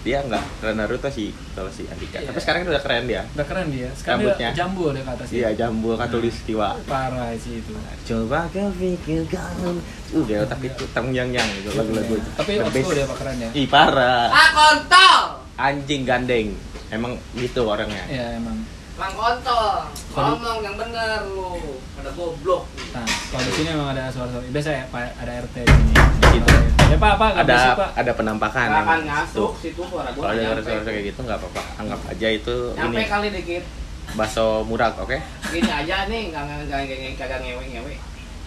dia 0.00 0.18
enggak 0.18 0.40
keren 0.58 0.76
Naruto 0.76 1.06
sih 1.06 1.28
kalau 1.52 1.68
si 1.68 1.84
Andika 1.84 2.16
Iya. 2.16 2.28
tapi 2.28 2.38
sekarang 2.38 2.60
udah 2.64 2.80
keren 2.80 3.04
dia 3.04 3.22
Udah 3.30 3.44
keren 3.44 3.68
dia. 3.68 3.88
Sekarang 3.92 4.18
dia 4.18 4.28
Rambutnya. 4.30 4.50
jambul 4.54 4.88
dia 4.90 5.02
ke 5.02 5.12
atas. 5.12 5.26
iya 5.30 5.48
jambul 5.52 5.94
katulistiwa 5.94 6.68
Parah 6.84 7.30
sih 7.34 7.54
itu. 7.56 7.72
coba 8.06 8.48
kau 8.48 8.68
pikirkan 8.74 9.76
uh 10.10 10.24
dia 10.24 10.40
tapi 10.42 10.66
itu 10.66 10.84
tang 10.90 11.08
yang 11.10 11.28
yang 11.28 11.44
gitu 11.54 11.70
lagu-lagu 11.72 12.14
itu 12.14 12.30
Tapi 12.34 12.50
The 12.50 12.62
old 12.62 12.70
best. 12.70 12.80
school 12.80 12.94
dia 12.94 13.06
Pak 13.06 13.16
keren 13.18 13.36
ya. 13.38 13.50
ih 13.52 13.66
parah 13.66 14.26
Ah 14.26 14.48
kontol, 14.50 15.20
anjing 15.56 16.02
gandeng 16.02 16.48
emang 16.88 17.12
gitu 17.34 17.62
orangnya 17.62 18.02
Iya 18.06 18.36
emang. 18.36 18.56
Mang 19.00 19.14
kontol, 19.14 19.88
Kalau- 20.12 20.36
ngomong 20.36 20.60
yang 20.60 20.76
bener 20.76 21.24
lu, 21.26 21.56
ada 21.96 22.10
goblok. 22.12 22.68
Nah, 22.92 23.00
kalau 23.30 23.42
di 23.42 23.52
sini 23.54 23.68
memang 23.70 23.88
ada 23.90 24.04
suara-suara. 24.06 24.44
Biasa 24.46 24.70
ya, 24.70 24.84
Pak, 24.86 25.16
ada 25.16 25.32
RT 25.40 25.56
di 25.56 25.72
sini. 25.72 25.92
Gitu. 26.30 26.52
Ya 26.84 26.96
Pak, 26.96 27.12
Pak, 27.16 27.30
ada 27.38 27.56
Pak. 27.72 27.88
ada 27.96 28.12
penampakan 28.12 28.66
akan 28.68 29.00
ngasuk 29.02 29.50
situ 29.56 29.78
suara 29.80 30.10
gua 30.10 30.22
kalau 30.26 30.36
ada 30.36 30.60
suara-suara 30.60 30.82
kayak 30.84 31.04
gitu 31.06 31.20
nggak 31.22 31.38
apa-apa 31.38 31.62
anggap 31.76 32.00
aja 32.04 32.28
itu 32.28 32.56
Nyampe 32.72 32.92
ini 32.92 33.06
kali 33.06 33.28
dikit. 33.32 33.64
bakso 34.10 34.46
murah 34.62 34.90
oke 34.96 35.14
Gini 35.48 35.70
aja 35.70 35.96
nih, 36.06 36.22
nggak 36.28 36.42
nggak 36.44 36.58
nggak 36.66 36.80
nggak- 36.82 37.14
kagak 37.16 37.38
ngewe 37.40 37.62
ngewe. 37.64 37.94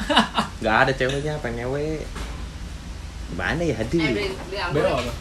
nggak 0.62 0.76
ada 0.78 0.92
ceweknya 0.94 1.34
pengen 1.39 1.66
nyewe 1.66 2.04
gimana 3.26 3.62
ya 3.63 3.74
Eh 3.74 3.80
aduh 3.80 4.00
beli 4.06 4.28
beli 4.30 4.58
anggur. 4.60 4.84
Beo 4.84 4.92
apa? 4.94 5.13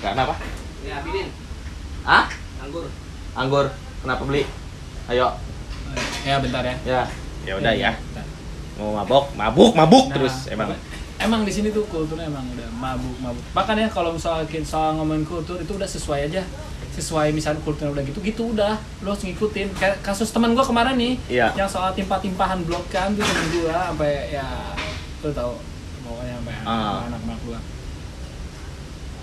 nggak 0.00 0.12
apa 0.22 0.34
Beli 0.78 0.90
abidin, 0.90 1.28
ah 2.02 2.24
anggur. 2.60 2.84
Anggur 3.32 3.66
kenapa 4.00 4.22
beli 4.24 4.44
ayo 5.06 5.28
Ya 6.20 6.36
bentar 6.36 6.60
ya. 6.60 6.76
ya 6.84 7.00
ya 7.42 7.52
udah 7.56 7.72
ya 7.72 7.90
bentar. 7.96 8.24
mau 8.76 8.94
mabok 8.94 9.24
mabuk 9.34 9.72
mabuk 9.72 10.04
Nah, 10.06 10.14
terus 10.16 10.34
emang 10.48 10.70
Emang 11.20 11.44
di 11.44 11.52
sini 11.52 11.68
tuh 11.68 11.84
kulturnya 11.84 12.24
emang 12.26 12.48
udah 12.48 12.64
mabuk-mabuk. 12.72 13.44
Bahkan 13.52 13.76
ya 13.76 13.88
kalau 13.88 14.16
misalnya 14.16 14.40
soal 14.64 14.96
ngomongin 14.96 15.28
kultur 15.28 15.60
itu 15.60 15.68
udah 15.76 15.84
sesuai 15.84 16.32
aja. 16.32 16.40
Sesuai 16.96 17.28
misalnya 17.30 17.60
kulturnya 17.60 17.92
udah 17.92 18.04
gitu, 18.08 18.24
gitu 18.24 18.56
udah. 18.56 18.80
Lo 19.04 19.12
harus 19.12 19.28
ngikutin. 19.28 19.68
Kayak 19.76 20.00
kasus 20.00 20.32
teman 20.32 20.56
gua 20.56 20.64
kemarin 20.64 20.96
nih, 20.96 21.20
Iya. 21.28 21.52
yang 21.52 21.68
soal 21.68 21.92
timpah-timpahan 21.92 22.64
blok 22.64 22.88
kan 22.88 23.12
tuh 23.12 23.20
temen 23.20 23.46
gua 23.52 23.92
sampai 23.92 24.32
ya 24.32 24.48
lo 25.20 25.28
tau 25.30 25.60
pokoknya 26.00 26.40
sampai 26.40 26.54
Ah. 26.64 27.04
anak-anak 27.04 27.38
gua. 27.44 27.58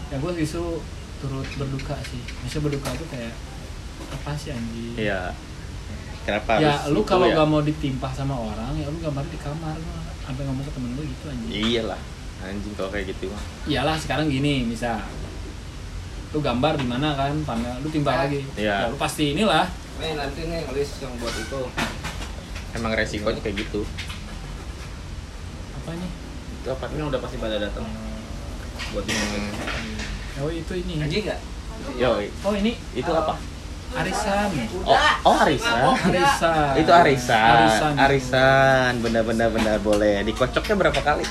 Ya 0.07 0.15
gua 0.21 0.31
justru 0.31 0.77
turut 1.17 1.47
berduka 1.57 1.97
sih. 2.05 2.21
Maksudnya 2.45 2.61
berduka 2.63 2.89
tuh 2.93 3.07
kayak 3.09 3.33
apa 4.07 4.31
sih 4.33 4.51
anjing? 4.51 4.93
iya 4.95 5.31
kenapa 6.23 6.59
Ya 6.59 6.75
harus 6.75 6.91
lu 6.91 6.99
itu 6.99 7.07
kalau 7.07 7.25
ya? 7.25 7.35
gak 7.35 7.47
mau 7.47 7.61
ditimpah 7.61 8.11
sama 8.11 8.35
orang, 8.35 8.71
ya 8.73 8.85
lu 8.85 8.97
gambar 8.97 9.23
di 9.23 9.37
kamar 9.37 9.75
lu. 9.75 9.91
Sampai 10.19 10.43
ngomong 10.43 10.59
ke 10.61 10.71
temen 10.71 10.91
lu 10.91 11.01
gitu 11.01 11.25
anjing. 11.25 11.49
iyalah 11.49 12.01
anjing 12.39 12.73
kalau 12.73 12.89
kayak 12.89 13.09
gitu 13.09 13.25
mah 13.27 13.41
iyalah 13.63 13.95
sekarang 13.95 14.27
gini 14.27 14.61
misal 14.63 14.99
lu 16.27 16.39
gambar 16.39 16.75
di 16.75 16.85
mana 16.85 17.13
kan 17.13 17.33
panel 17.41 17.79
lu 17.79 17.87
timbal 17.87 18.13
lagi 18.13 18.43
Iya. 18.53 18.85
ya 18.85 18.91
lu 18.91 18.97
pasti 18.97 19.31
inilah 19.31 19.65
Nih 19.97 20.13
nanti 20.13 20.45
nih 20.45 20.61
list 20.69 20.99
yang 20.99 21.09
buat 21.17 21.33
itu. 21.33 21.57
emang 22.71 22.93
resikonya 22.93 23.39
kayak 23.39 23.57
gitu 23.59 23.81
apa 25.73 25.89
ini 25.93 26.07
itu 26.53 26.67
apa 26.69 26.83
Ini 26.87 27.01
udah 27.03 27.19
pasti 27.19 27.37
pada 27.37 27.57
datang 27.57 27.87
buat 28.91 29.03
ini. 29.03 29.17
Hmm. 29.17 29.51
oh 30.37 30.51
itu 30.51 30.73
ini 30.77 30.93
Anjing 30.99 31.23
nggak? 31.25 31.39
yo 31.95 32.19
oh 32.43 32.53
ini 32.53 32.75
itu 32.91 33.07
apa 33.09 33.39
arisan. 33.95 34.49
Oh 34.83 34.97
oh 35.23 35.35
arisan? 35.47 35.81
Arisan. 36.11 36.71
Itu 36.75 36.91
arisan. 36.91 37.55
Arisan. 37.55 37.93
Arisan. 37.95 38.91
Benar-benar 38.99 39.49
benar 39.53 39.77
boleh. 39.79 40.25
Dikocoknya 40.27 40.75
berapa 40.75 40.99
kali? 40.99 41.23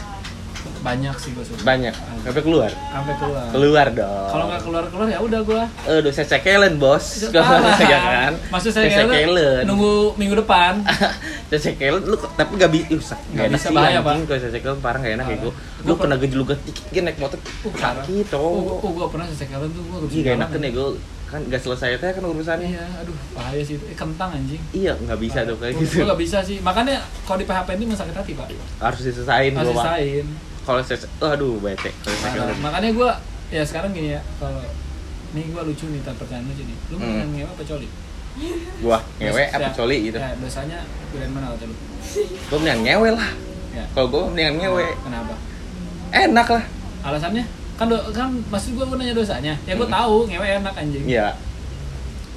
Banyak 0.87 1.19
sih 1.19 1.35
gue 1.35 1.43
suka. 1.43 1.67
Banyak? 1.67 1.95
Sampai 2.23 2.43
keluar? 2.47 2.71
Sampai 2.71 3.15
keluar. 3.19 3.47
Keluar 3.51 3.87
dong. 3.91 4.29
Kalau 4.31 4.45
nggak 4.47 4.63
keluar 4.63 4.85
keluar 4.87 5.07
ya 5.11 5.19
udah 5.19 5.41
gua. 5.43 5.63
Aduh, 5.83 6.13
saya 6.15 6.27
cekelen 6.31 6.79
bos. 6.79 7.27
Parah. 7.35 7.75
ya 7.83 7.99
kan? 7.99 8.33
Maksud 8.55 8.71
saya 8.71 8.87
Saya 8.87 9.11
cekelen. 9.11 9.67
nunggu 9.67 10.15
minggu 10.15 10.39
depan. 10.47 10.87
Cecekel 11.51 12.03
lu 12.03 12.19
tapi 12.35 12.59
gak 12.59 12.71
bisa 12.75 13.15
Nggak 13.31 13.55
bisa, 13.55 13.71
bahaya, 13.71 14.03
Pak. 14.03 14.27
Kalau 14.27 14.41
cecekel 14.43 14.75
parah 14.79 14.99
gak 15.03 15.15
enak 15.19 15.27
ya. 15.27 15.37
Gua. 15.43 15.53
Lu 15.87 15.95
kena 15.99 16.15
gejlugat 16.19 16.59
dikit 16.63 16.87
gini 16.91 17.11
naik 17.11 17.19
motor. 17.19 17.39
Uh, 17.39 17.71
sakit 17.75 18.27
Oh, 18.35 18.79
oh. 18.79 18.87
oh, 18.87 18.91
gua 18.95 19.07
pernah 19.11 19.27
sesekalan 19.27 19.71
tuh 19.71 19.83
gua 19.91 20.07
Iya 20.07 20.23
gak 20.23 20.35
enak 20.39 20.49
kan 20.55 20.61
ya 20.63 20.71
gua 20.71 20.89
kan 21.27 21.43
gak 21.51 21.59
selesai 21.59 21.99
teh 21.99 22.11
kan 22.15 22.23
urusannya. 22.23 22.71
Iya, 22.71 22.87
aduh 23.03 23.17
bahaya 23.35 23.59
sih 23.61 23.75
itu. 23.75 23.85
Eh, 23.91 23.99
kentang 23.99 24.31
anjing. 24.31 24.63
Iya 24.71 24.95
nggak 24.95 25.19
bisa 25.19 25.43
tuh 25.43 25.59
kayak 25.59 25.75
gitu. 25.83 26.07
Gua 26.07 26.15
gak 26.15 26.21
bisa 26.23 26.39
sih. 26.41 26.63
Makanya 26.63 27.03
kalau 27.27 27.39
di 27.43 27.47
PHP 27.51 27.69
ini 27.77 27.91
sakit 27.91 28.15
hati, 28.15 28.33
Pak. 28.39 28.47
Harus 28.79 29.01
disesain 29.03 29.51
Harus 29.51 29.75
sisain. 29.75 30.27
Kalau 30.63 30.81
saya 30.83 30.99
aduh 31.23 31.59
bete. 31.59 31.91
Makanya 32.63 32.91
gua 32.95 33.11
ya 33.51 33.63
sekarang 33.67 33.91
gini 33.91 34.15
ya, 34.15 34.21
kalau 34.39 34.59
nih 35.35 35.51
gua 35.51 35.63
lucu 35.67 35.87
nih, 35.91 36.03
tak 36.07 36.15
pertanyaan 36.19 36.47
lucu 36.51 36.63
nih. 36.63 36.77
Lu 36.91 36.97
Hmm. 36.99 37.03
mendingan 37.07 37.29
ngewe 37.35 37.49
apa 37.51 37.63
coli? 37.67 37.89
Gua 38.83 38.99
ngewe 39.19 39.43
apa 39.51 39.69
coli 39.75 39.97
gitu. 40.11 40.19
Ya, 40.19 40.31
dosanya 40.39 40.79
gedean 41.11 41.31
mana 41.35 41.55
kata 41.55 41.65
lu? 41.67 41.75
Gua 42.51 42.59
mendingan 42.63 42.81
ngewe 42.87 43.09
lah. 43.15 43.29
Ya. 43.75 43.85
Kalau 43.95 44.07
gua 44.11 44.23
mendingan 44.31 44.55
ngewe. 44.63 44.87
Kenapa? 45.03 45.35
Enak 46.15 46.49
lah. 46.55 46.65
Alasannya? 47.03 47.45
Kan 47.77 47.87
do, 47.87 47.97
kan 48.11 48.29
maksud 48.49 48.73
gua 48.73 48.85
gua 48.85 48.97
nanya 48.97 49.13
dosanya. 49.13 49.53
Ya 49.65 49.77
gua 49.77 49.85
Hmm. 49.85 49.97
tahu 49.97 50.17
ngewe 50.27 50.47
enak 50.61 50.75
anjing. 50.75 51.05
Iya. 51.05 51.37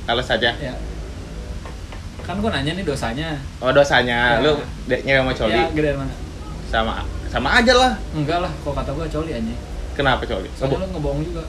Kalau 0.04 0.20
saja. 0.20 0.52
Ya. 0.54 0.74
Kan 2.22 2.40
gua 2.40 2.52
nanya 2.52 2.76
nih 2.76 2.84
dosanya. 2.84 3.40
Oh 3.58 3.72
dosanya 3.72 4.38
Ya. 4.38 4.44
lu 4.44 4.52
ngewe 4.86 5.18
sama 5.18 5.32
coli 5.34 5.56
Ya, 5.56 5.94
mana? 5.96 6.14
sama 6.68 6.92
sama 7.28 7.50
aja 7.56 7.74
lah. 7.74 7.92
Enggak 8.12 8.40
lah, 8.40 8.52
kok 8.60 8.74
kata 8.74 8.92
gua 8.92 9.08
coli 9.08 9.32
anjing. 9.32 9.60
Kenapa 9.96 10.24
coli? 10.24 10.50
Soalnya 10.54 10.76
Ngebo- 10.76 10.82
lu 10.82 10.88
ngebohong 10.94 11.22
juga. 11.24 11.44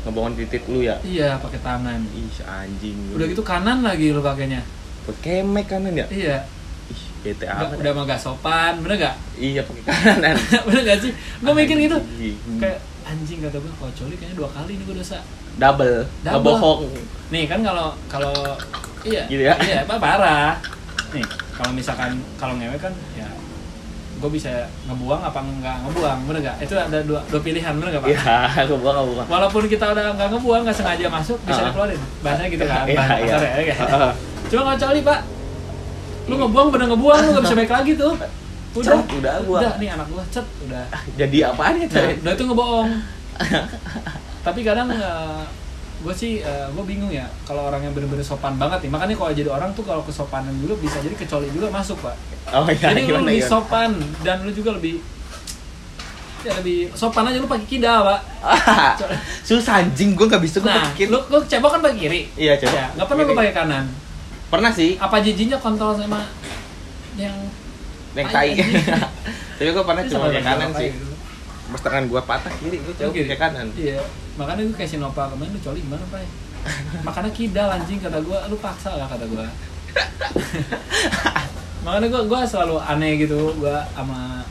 ngebohongin 0.00 0.36
titik 0.40 0.64
lu 0.64 0.80
ya. 0.80 0.96
Iya, 1.04 1.36
pakai 1.36 1.60
tangan. 1.60 2.00
Ih 2.10 2.32
anjing. 2.40 2.96
Udah 3.12 3.26
gitu 3.28 3.44
kanan 3.44 3.84
lagi 3.84 4.16
lu 4.16 4.24
pakainya. 4.24 4.64
Pakai 5.04 5.44
kemek 5.44 5.66
kanan 5.68 5.92
ya? 5.92 6.06
Iya. 6.08 6.36
Bete 7.20 7.44
Udah, 7.44 7.56
amat. 7.62 7.76
udah 7.76 7.92
mah 7.92 8.04
gak 8.06 8.16
sopan, 8.18 8.72
bener 8.80 8.96
gak? 8.98 9.14
Iya 9.34 9.60
pakai 9.60 9.82
kanan. 9.84 10.34
bener 10.66 10.82
gak 10.82 10.98
sih? 11.00 11.12
Gue 11.38 11.52
mikir 11.54 11.76
gitu. 11.78 11.96
Anjing. 11.96 12.36
Kayak 12.56 12.78
anjing 13.02 13.38
kata 13.40 13.56
gue, 13.58 13.72
kalau 13.74 13.92
coli 13.94 14.14
kayaknya 14.14 14.36
dua 14.36 14.48
kali 14.48 14.72
nih 14.74 14.84
gue 14.84 14.96
dosa. 14.96 15.18
double, 15.52 16.06
Double. 16.20 16.32
ngebohong. 16.32 16.80
Nih 17.28 17.44
kan 17.44 17.60
kalau 17.60 17.92
kalau 18.06 18.32
iya, 19.02 19.26
Gitu 19.26 19.42
ya? 19.42 19.54
iya 19.60 19.84
apa 19.84 19.94
parah. 19.96 20.56
Nih 21.10 21.26
kalau 21.52 21.70
misalkan 21.70 22.10
kalau 22.34 22.56
ngewe 22.56 22.76
kan 22.76 22.94
ya 23.12 23.28
gue 24.16 24.30
bisa 24.30 24.52
ngebuang 24.84 25.20
apa 25.22 25.40
nggak 25.40 25.76
ngebuang, 25.82 26.18
bener 26.24 26.40
gak? 26.42 26.56
Itu 26.62 26.74
ada 26.74 27.00
dua, 27.02 27.20
dua 27.26 27.40
pilihan, 27.40 27.72
bener 27.74 27.88
gak 27.90 28.02
pak? 28.02 28.08
Iya, 28.10 28.36
ngebohong 28.64 28.96
ngebohong. 29.02 29.28
Walaupun 29.28 29.62
kita 29.66 29.84
udah 29.86 30.04
nggak 30.14 30.28
ngebuang, 30.30 30.60
nggak 30.62 30.76
sengaja 30.78 31.06
masuk, 31.10 31.36
bisa 31.42 31.60
Ah. 31.60 31.66
dikeluarin. 31.68 32.00
Bahasanya 32.20 32.48
gitu 32.48 32.64
kan, 32.64 32.84
Iya, 32.84 32.96
bahasa 32.96 33.16
iya. 33.18 33.36
ya, 33.36 33.48
kayak. 33.58 33.78
Heeh. 33.82 34.12
Cuma 34.46 34.60
kalau 34.62 34.78
coli 34.78 35.00
pak, 35.02 35.20
lu 36.30 36.38
ngebuang 36.38 36.68
bener 36.70 36.86
ngebuang, 36.88 37.18
lu 37.18 37.30
nggak 37.32 37.44
bisa 37.44 37.56
balik 37.56 37.72
lagi 37.74 37.92
tuh. 37.94 38.14
Udah, 38.70 38.94
Cet, 38.96 39.10
udah 39.12 39.34
buang. 39.42 39.58
udah 39.58 39.72
nih 39.76 39.88
anak 39.90 40.06
gua 40.06 40.22
cet, 40.30 40.46
udah. 40.62 40.86
Jadi 41.18 41.42
apaan 41.42 41.74
ya, 41.74 41.84
Nah, 41.84 41.90
Coy? 41.92 42.14
udah 42.16 42.32
itu 42.32 42.44
ngebohong. 42.46 42.90
Tapi 44.46 44.60
kadang 44.62 44.88
gue 46.00 46.14
sih 46.14 46.40
gue 46.40 46.84
bingung 46.86 47.10
ya 47.10 47.28
kalau 47.44 47.66
orang 47.66 47.82
yang 47.82 47.92
bener-bener 47.92 48.22
sopan 48.22 48.56
banget 48.56 48.80
nih 48.80 48.90
makanya 48.90 49.14
kalau 49.14 49.32
jadi 49.34 49.50
orang 49.50 49.68
tuh 49.74 49.84
kalau 49.84 50.00
kesopanan 50.00 50.48
juga 50.56 50.72
bisa 50.78 50.96
jadi 50.96 51.12
kecoli 51.12 51.50
juga 51.50 51.68
masuk 51.68 52.00
pak 52.00 52.16
Oh 52.56 52.64
iya, 52.64 52.72
jadi 52.88 53.04
lu 53.04 53.08
gimana 53.12 53.28
lebih 53.28 53.36
ya? 53.36 53.46
sopan 53.46 53.90
dan 54.24 54.36
lu 54.40 54.50
juga 54.50 54.70
lebih 54.72 55.04
ya 56.40 56.56
lebih 56.56 56.88
sopan 56.94 57.28
aja 57.28 57.36
lu 57.36 57.44
pakai 57.44 57.68
kida 57.68 58.00
pak 58.00 58.20
Susah 59.44 59.84
anjing, 59.84 60.16
gua 60.16 60.24
nggak 60.26 60.40
bisa 60.40 60.56
gua 60.58 60.72
nah 60.72 60.88
pakai 60.88 60.96
kiri. 60.96 61.10
lu 61.10 61.20
lu 61.20 61.38
cebok 61.44 61.68
kan 61.68 61.80
pakai 61.82 61.98
kiri 61.98 62.20
Iya, 62.34 62.52
coba. 62.56 62.72
ya 62.72 62.86
nggak 62.96 63.06
pernah 63.06 63.22
lu 63.22 63.34
pakai 63.36 63.52
kanan 63.52 63.84
Pernah 64.50 64.70
sih, 64.74 64.98
apa 64.98 65.22
jijinya 65.22 65.56
kontrol 65.62 65.94
sama 65.94 66.26
yang 67.14 67.34
yang 68.18 68.26
Tai. 68.26 68.50
Tapi 69.62 69.70
gua 69.70 69.84
pernah 69.86 70.02
cuma 70.10 70.26
dengan 70.34 70.44
kanan 70.44 70.70
sih. 70.74 70.90
gitu. 70.90 71.06
Pas 71.70 71.80
tangan 71.86 72.04
gua 72.10 72.20
patah 72.26 72.50
kiri, 72.58 72.82
gua 72.82 72.94
coba 72.98 73.10
pakai 73.14 73.38
kanan. 73.38 73.66
Iya, 73.78 74.02
makanya 74.34 74.66
gue 74.66 74.74
kayak 74.74 74.90
si 74.90 74.96
Nova 74.98 75.30
kemarin 75.30 75.54
lu 75.54 75.60
coli 75.62 75.80
gimana 75.86 76.04
pak? 76.10 76.26
Makanya 77.08 77.30
kidal 77.32 77.72
anjing 77.72 78.04
kata 78.04 78.20
gue, 78.20 78.38
lu 78.52 78.56
paksa 78.60 78.92
lah 78.92 79.08
kata 79.08 79.24
gue. 79.24 79.46
makanya 81.80 82.12
gue 82.12 82.22
gua 82.28 82.44
selalu 82.44 82.76
aneh 82.84 83.16
gitu 83.16 83.56
gue 83.56 83.76
sama 83.96 84.44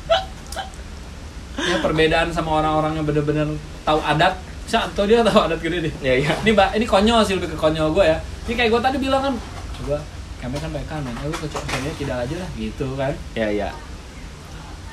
ya 1.61 1.77
perbedaan 1.85 2.33
sama 2.33 2.57
orang-orang 2.63 2.97
yang 2.97 3.05
bener-bener 3.05 3.47
tahu 3.85 3.99
adat. 4.01 4.33
Bisa 4.65 4.89
atau 4.89 5.05
dia 5.05 5.21
tahu 5.21 5.49
adat 5.49 5.59
gini 5.61 5.85
deh. 5.85 5.93
Iya, 6.01 6.13
iya. 6.25 6.31
Ini 6.41 6.49
mbak, 6.55 6.69
ini 6.77 6.85
konyol 6.89 7.21
sih 7.25 7.35
lebih 7.37 7.53
ke 7.53 7.57
konyol 7.59 7.93
gue 7.93 8.05
ya. 8.09 8.17
Ini 8.49 8.53
kayak 8.57 8.69
gue 8.73 8.81
tadi 8.81 8.97
bilang 8.97 9.21
kan, 9.21 9.33
coba 9.80 9.97
kami 10.39 10.55
kan 10.55 10.71
kanan, 10.88 11.11
ya 11.19 11.27
lu 11.27 11.36
kayaknya 11.36 11.91
kidal 11.99 12.19
aja 12.23 12.36
lah 12.39 12.49
gitu 12.55 12.88
kan. 12.95 13.13
Ya 13.36 13.51
ya. 13.51 13.69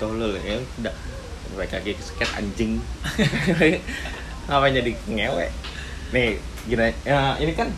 Tolol 0.03 0.35
ya 0.43 0.59
udah. 0.83 0.95
Baik 1.55 1.71
kaki 1.79 1.95
sket 2.03 2.31
anjing. 2.35 2.83
Ngapain 4.51 4.75
jadi 4.75 4.93
ngewe? 5.07 5.47
Nih, 6.11 6.39
gini 6.67 6.91
ya 7.07 7.39
ini 7.39 7.53
kan 7.55 7.71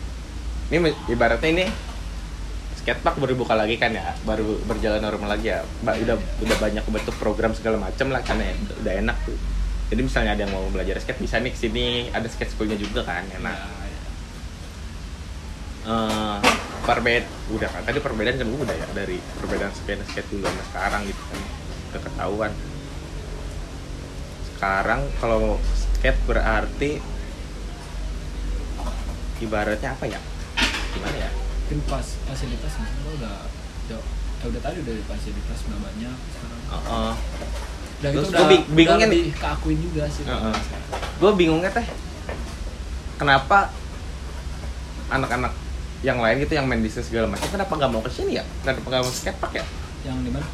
ini 0.73 0.89
ibaratnya 1.09 1.49
ini 1.49 1.65
skatepark 2.81 3.21
baru 3.21 3.37
buka 3.37 3.53
lagi 3.53 3.77
kan 3.77 3.93
ya, 3.93 4.17
baru 4.25 4.57
berjalan 4.65 5.01
normal 5.01 5.37
lagi 5.37 5.53
ya. 5.53 5.61
Ba- 5.85 5.97
udah 5.97 6.17
udah 6.17 6.57
banyak 6.57 6.83
bentuk 6.89 7.13
program 7.21 7.53
segala 7.53 7.77
macam 7.77 8.09
lah 8.09 8.25
kan 8.25 8.41
ya, 8.41 8.53
udah 8.81 8.93
enak 9.05 9.17
tuh. 9.29 9.37
Jadi 9.93 10.01
misalnya 10.05 10.37
ada 10.37 10.41
yang 10.45 10.53
mau 10.53 10.65
belajar 10.69 10.97
skate 11.01 11.21
bisa 11.21 11.37
nih 11.41 11.53
ke 11.53 11.59
sini, 11.61 11.87
ada 12.13 12.25
skate 12.29 12.53
schoolnya 12.53 12.77
juga 12.77 13.05
kan, 13.05 13.25
enak. 13.29 13.57
eh 15.89 16.37
perbed 16.89 17.23
udah 17.53 17.69
kan 17.69 17.81
tadi 17.85 17.99
perbedaan 18.01 18.35
kan 18.41 18.49
udah 18.49 18.75
ya 18.75 18.87
dari 18.97 19.17
perbedaan 19.37 19.69
skate 19.69 20.01
skate 20.09 20.29
dulu 20.33 20.49
sama 20.49 20.63
sekarang 20.73 21.01
gitu 21.05 21.21
kan 21.21 21.39
udah 21.89 22.01
ketahuan 22.01 22.51
sekarang 24.49 25.01
kalau 25.21 25.55
skate 25.71 26.19
berarti 26.25 26.91
ibaratnya 29.39 29.95
apa 29.95 30.03
ya? 30.03 30.19
Gimana 30.91 31.15
ya? 31.15 31.29
Mungkin 31.31 31.79
pas 31.87 32.03
fasilitas 32.27 32.73
mungkin 32.75 32.97
lo 33.07 33.11
udah 33.23 33.35
udah, 33.87 33.99
ya 34.43 34.45
udah 34.51 34.61
tadi 34.67 34.77
udah 34.83 34.93
fasilitas 35.07 35.59
udah 35.63 35.79
banyak 35.79 36.17
sekarang. 36.35 36.59
Heeh. 36.67 37.13
dan 37.99 38.11
Terus 38.15 38.27
itu 38.27 38.35
udah, 38.35 38.47
bing- 38.47 38.67
bingungnya 38.75 39.07
udah 39.07 39.15
lebih 39.15 39.35
keakuin 39.35 39.79
juga 39.79 40.03
sih. 40.11 40.23
Heeh. 40.27 40.55
gue 41.19 41.31
bingungnya 41.35 41.71
teh 41.71 41.87
kenapa 43.15 43.71
anak-anak 45.07 45.53
yang 45.99 46.19
lain 46.23 46.39
gitu 46.39 46.55
yang 46.55 46.67
main 46.67 46.79
bisnis 46.79 47.11
segala 47.11 47.27
macam 47.27 47.47
kenapa 47.51 47.73
nggak 47.75 47.91
mau 47.91 48.01
ke 48.03 48.11
sini 48.11 48.39
ya 48.39 48.43
kenapa 48.63 48.87
nggak 48.87 49.03
mau 49.03 49.11
skatepark 49.11 49.53
ya 49.59 49.65
yang 50.07 50.17
di 50.23 50.31
mana 50.31 50.47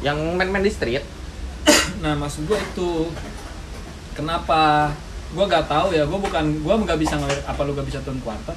yang 0.00 0.18
main-main 0.36 0.64
di 0.64 0.72
street 0.72 1.04
nah 2.04 2.12
maksud 2.16 2.44
gue 2.44 2.56
itu 2.56 2.90
kenapa 4.12 4.92
gue 5.30 5.44
gak 5.46 5.70
tahu 5.70 5.94
ya 5.94 6.02
gue 6.04 6.18
bukan 6.18 6.44
gue 6.60 6.74
nggak 6.84 6.98
bisa 6.98 7.14
ngeliat 7.16 7.44
apa 7.46 7.60
lu 7.62 7.72
gak 7.72 7.86
bisa 7.86 8.02
turun 8.04 8.20
quarter 8.20 8.56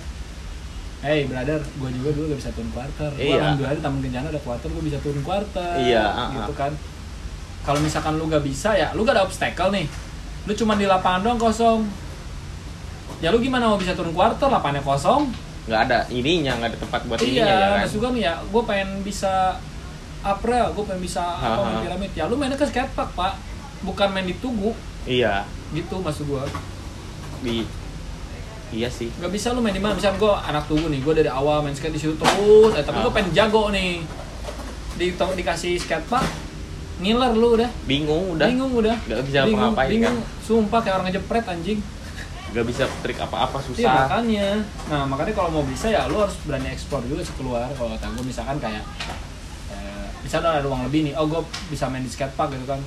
Hey 1.04 1.28
brother, 1.28 1.60
gue 1.60 1.90
juga 2.00 2.16
dulu 2.16 2.32
gak 2.32 2.40
bisa 2.40 2.52
turun 2.56 2.72
quarter. 2.72 3.12
Gue 3.12 3.36
Iya. 3.36 3.44
alhamdulillah 3.44 3.76
di 3.76 3.84
Taman 3.84 4.00
Kencana 4.00 4.28
ada 4.32 4.40
quarter, 4.40 4.72
gue 4.72 4.84
bisa 4.88 4.96
turun 5.04 5.20
quarter. 5.20 5.76
Iya, 5.76 6.00
ah, 6.00 6.32
Gitu 6.32 6.54
ah. 6.56 6.58
kan. 6.64 6.72
Kalau 7.68 7.80
misalkan 7.84 8.16
lu 8.16 8.32
gak 8.32 8.40
bisa 8.40 8.72
ya, 8.72 8.96
lu 8.96 9.04
gak 9.04 9.20
ada 9.20 9.28
obstacle 9.28 9.68
nih. 9.76 9.84
Lu 10.48 10.56
cuma 10.56 10.80
di 10.80 10.88
lapangan 10.88 11.28
doang 11.28 11.36
kosong. 11.36 11.84
Ya 13.20 13.36
lu 13.36 13.44
gimana 13.44 13.68
mau 13.68 13.76
bisa 13.76 13.92
turun 14.00 14.16
quarter, 14.16 14.48
lapangannya 14.48 14.80
kosong? 14.80 15.28
Nggak 15.64 15.82
ada 15.88 16.00
ininya 16.12 16.60
nggak 16.60 16.70
ada 16.76 16.80
tempat 16.80 17.02
buat 17.08 17.20
ininya 17.24 17.40
ya 17.40 17.56
iya, 17.56 17.68
kan 17.80 17.88
gue 17.88 18.10
nih 18.20 18.24
ya, 18.28 18.34
gue 18.44 18.62
pengen 18.68 18.90
bisa 19.00 19.56
April, 20.24 20.72
gue 20.72 20.84
pengen 20.88 21.04
bisa 21.04 21.24
apa 21.36 21.60
main 21.68 21.84
piramid. 21.84 22.12
Ya 22.16 22.24
lu 22.32 22.40
mainnya 22.40 22.56
ke 22.56 22.64
skatepark 22.64 23.12
pak, 23.12 23.36
bukan 23.84 24.08
main 24.16 24.24
di 24.24 24.36
tugu. 24.40 24.72
iya 25.04 25.44
Gitu 25.76 26.00
maksud 26.00 26.26
gue. 26.32 26.44
di 27.44 27.68
iya 28.72 28.88
sih 28.88 29.12
Gak 29.20 29.28
bisa 29.36 29.52
lu 29.52 29.60
main 29.60 29.76
di 29.76 29.84
mana? 29.84 30.00
Misalnya 30.00 30.16
gue 30.16 30.32
anak 30.32 30.64
tugu 30.72 30.88
nih, 30.88 31.04
gue 31.04 31.14
dari 31.20 31.28
awal 31.28 31.60
main 31.60 31.76
skate 31.76 31.92
di 31.92 32.00
situ 32.00 32.16
terus, 32.16 32.72
eh, 32.80 32.84
tapi 32.88 33.04
gue 33.04 33.12
pengen 33.12 33.32
jago 33.36 33.68
nih. 33.68 34.00
Di 34.96 35.12
dikasih 35.12 35.76
skatepark, 35.84 36.24
ngiler 37.04 37.36
lu 37.36 37.60
udah. 37.60 37.70
bingung 37.84 38.40
udah 38.40 38.48
Bingung 38.48 38.72
udah. 38.80 38.96
nggak 38.96 39.28
bisa 39.28 39.44
bingung, 39.44 39.76
bingung. 39.76 40.16
kan 40.24 40.40
Sumpah 40.40 40.80
kayak 40.80 40.96
orang 41.00 41.06
ngejepret 41.12 41.46
anjing. 41.52 41.80
Nggak 42.54 42.66
bisa 42.70 42.86
trik 43.02 43.18
apa-apa 43.18 43.58
Iya 43.58 43.66
susah 43.66 43.94
makanya. 44.06 44.48
Nah 44.86 45.02
makanya 45.10 45.34
kalau 45.34 45.50
mau 45.50 45.66
bisa 45.66 45.90
ya 45.90 46.06
lu 46.06 46.22
harus 46.22 46.38
berani 46.46 46.70
eksplor 46.70 47.02
juga 47.10 47.26
sih 47.26 47.34
keluar. 47.34 47.66
Kalau 47.74 47.90
kata 47.98 48.14
gue 48.14 48.26
misalkan 48.30 48.62
kayak 48.62 48.86
eh, 49.74 50.06
misalnya 50.22 50.58
ada 50.58 50.62
ruang 50.62 50.86
lebih 50.86 51.10
nih, 51.10 51.14
oh 51.18 51.26
gue 51.26 51.42
bisa 51.74 51.90
main 51.90 52.06
di 52.06 52.12
skatepark 52.14 52.54
gitu 52.54 52.70
kan. 52.70 52.78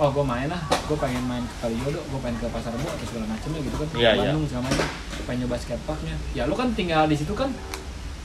Oh 0.00 0.08
gue 0.12 0.24
main 0.24 0.48
lah, 0.48 0.60
gue 0.68 0.96
pengen 0.96 1.24
main 1.28 1.44
ke 1.44 1.54
Kalijodo, 1.64 2.00
gue 2.00 2.20
pengen 2.24 2.40
ke 2.40 2.46
Pasar 2.52 2.72
Rebo 2.72 2.88
atau 2.88 3.04
segala 3.04 3.28
macamnya 3.28 3.60
gitu 3.60 3.76
kan. 3.76 3.88
Iya, 3.96 4.10
iya. 4.16 4.32
Bandung 4.32 4.44
segala 4.48 4.62
macam. 4.68 4.86
Pengen 5.28 5.38
nyoba 5.44 5.56
skateparknya. 5.60 6.16
Ya 6.36 6.42
lu 6.48 6.54
kan 6.56 6.68
tinggal 6.72 7.04
di 7.04 7.16
situ 7.20 7.32
kan, 7.36 7.52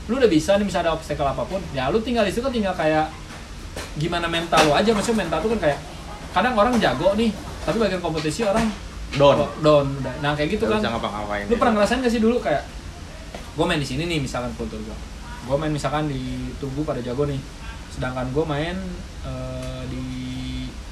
lu 0.08 0.16
udah 0.16 0.28
bisa 0.28 0.56
nih 0.56 0.64
misalnya 0.64 0.92
ada 0.92 0.96
obstacle 0.96 1.28
apa 1.28 1.44
pun, 1.44 1.60
ya 1.76 1.88
lu 1.92 2.00
tinggal 2.00 2.24
di 2.24 2.32
situ 2.32 2.40
kan 2.44 2.52
tinggal 2.52 2.72
kayak 2.72 3.12
gimana 4.00 4.24
mental 4.24 4.60
lu 4.64 4.72
aja, 4.72 4.88
maksudnya 4.92 5.28
mental 5.28 5.40
tuh 5.44 5.50
kan 5.56 5.68
kayak 5.68 5.78
kadang 6.32 6.56
orang 6.56 6.76
jago 6.80 7.12
nih, 7.12 7.32
tapi 7.64 7.76
bagian 7.76 8.00
kompetisi 8.00 8.44
orang 8.44 8.68
down 9.16 9.36
down 9.60 9.86
udah. 9.96 10.14
Nah 10.20 10.30
kayak 10.32 10.48
gitu 10.52 10.64
kan. 10.64 10.78
bisa 10.78 10.88
ngapa-ngapain 10.88 11.44
lu 11.46 11.56
pernah 11.56 11.72
ngerasain 11.74 11.98
gak 11.98 12.12
sih 12.12 12.20
dulu 12.20 12.36
kayak 12.38 12.62
gue 13.56 13.64
main 13.64 13.80
di 13.80 13.88
sini 13.88 14.04
nih 14.04 14.20
misalkan 14.20 14.52
kultur 14.54 14.76
gue 14.78 14.96
gue 15.46 15.56
main 15.56 15.70
misalkan 15.70 16.06
di 16.06 16.22
tugu 16.56 16.82
pada 16.82 17.00
jago 17.00 17.24
nih. 17.24 17.40
Sedangkan 17.88 18.28
gue 18.28 18.44
main 18.44 18.76
eh, 19.22 19.82
di 19.86 20.04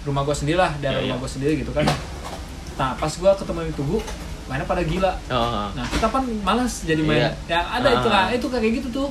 rumah 0.02 0.22
gue 0.22 0.32
sendiri 0.32 0.56
lah 0.56 0.72
daerah 0.78 0.98
Iya, 0.98 1.04
rumah 1.04 1.16
iya. 1.16 1.22
gue 1.22 1.30
sendiri 1.30 1.52
gitu 1.58 1.70
kan. 1.70 1.84
Nah 2.74 2.96
pas 2.96 3.10
gue 3.10 3.30
ketemu 3.34 3.58
di 3.66 3.74
tugu 3.74 3.98
mainnya 4.44 4.64
pada 4.64 4.80
gila. 4.80 5.12
Oh, 5.28 5.68
nah 5.72 5.84
kita 5.84 6.06
kan 6.06 6.24
malas 6.40 6.84
jadi 6.84 7.00
main. 7.00 7.20
Iya. 7.24 7.30
ya 7.46 7.60
ada 7.72 7.88
itu 7.90 8.08
Ah. 8.08 8.12
lah 8.12 8.24
itu 8.30 8.46
kayak 8.46 8.72
gitu 8.78 8.88
tuh. 8.90 9.08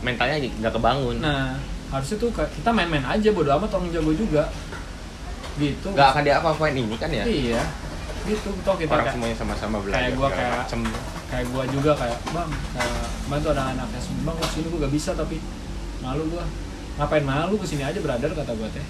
Mentalnya 0.00 0.36
nggak 0.40 0.72
kebangun. 0.72 1.16
Nah 1.20 1.56
harusnya 1.90 2.16
tuh 2.16 2.30
kita 2.30 2.70
main-main 2.70 3.02
aja 3.02 3.28
bodo 3.34 3.50
amat 3.50 3.68
orang 3.74 3.90
jago 3.90 4.12
juga. 4.14 4.46
Gitu. 5.58 5.90
Nggak 5.90 6.08
akan 6.14 6.22
diapa-apain 6.22 6.72
ini 6.72 6.96
kan 6.96 7.10
ya? 7.10 7.24
Iya 7.26 7.60
gitu. 8.30 8.50
Toh 8.60 8.74
kita 8.74 8.90
orang 8.90 9.02
kayak, 9.02 9.14
semuanya 9.14 9.36
sama-sama 9.36 9.76
belajar 9.78 9.98
kayak 9.98 10.12
gua 10.14 10.28
segala 10.28 10.38
kayak- 10.38 10.58
macem. 10.60 10.80
kayak 11.26 11.46
gua 11.48 11.62
juga 11.66 11.90
kayak 11.94 12.18
bang 12.26 12.50
kayak 12.70 12.94
kemarin 13.20 13.40
tuh 13.40 13.50
ada 13.50 13.62
anaknya 13.68 14.00
bang 14.00 14.36
lu 14.36 14.46
sini 14.48 14.66
gua 14.66 14.78
gak 14.80 14.94
bisa 14.94 15.10
tapi 15.12 15.36
malu 15.98 16.22
gua. 16.28 16.44
Ngapain 16.96 17.24
malu? 17.24 17.54
Ke 17.56 17.66
sini 17.66 17.82
aja 17.82 17.98
brother 17.98 18.30
kata 18.30 18.52
gua 18.52 18.68
teh. 18.68 18.86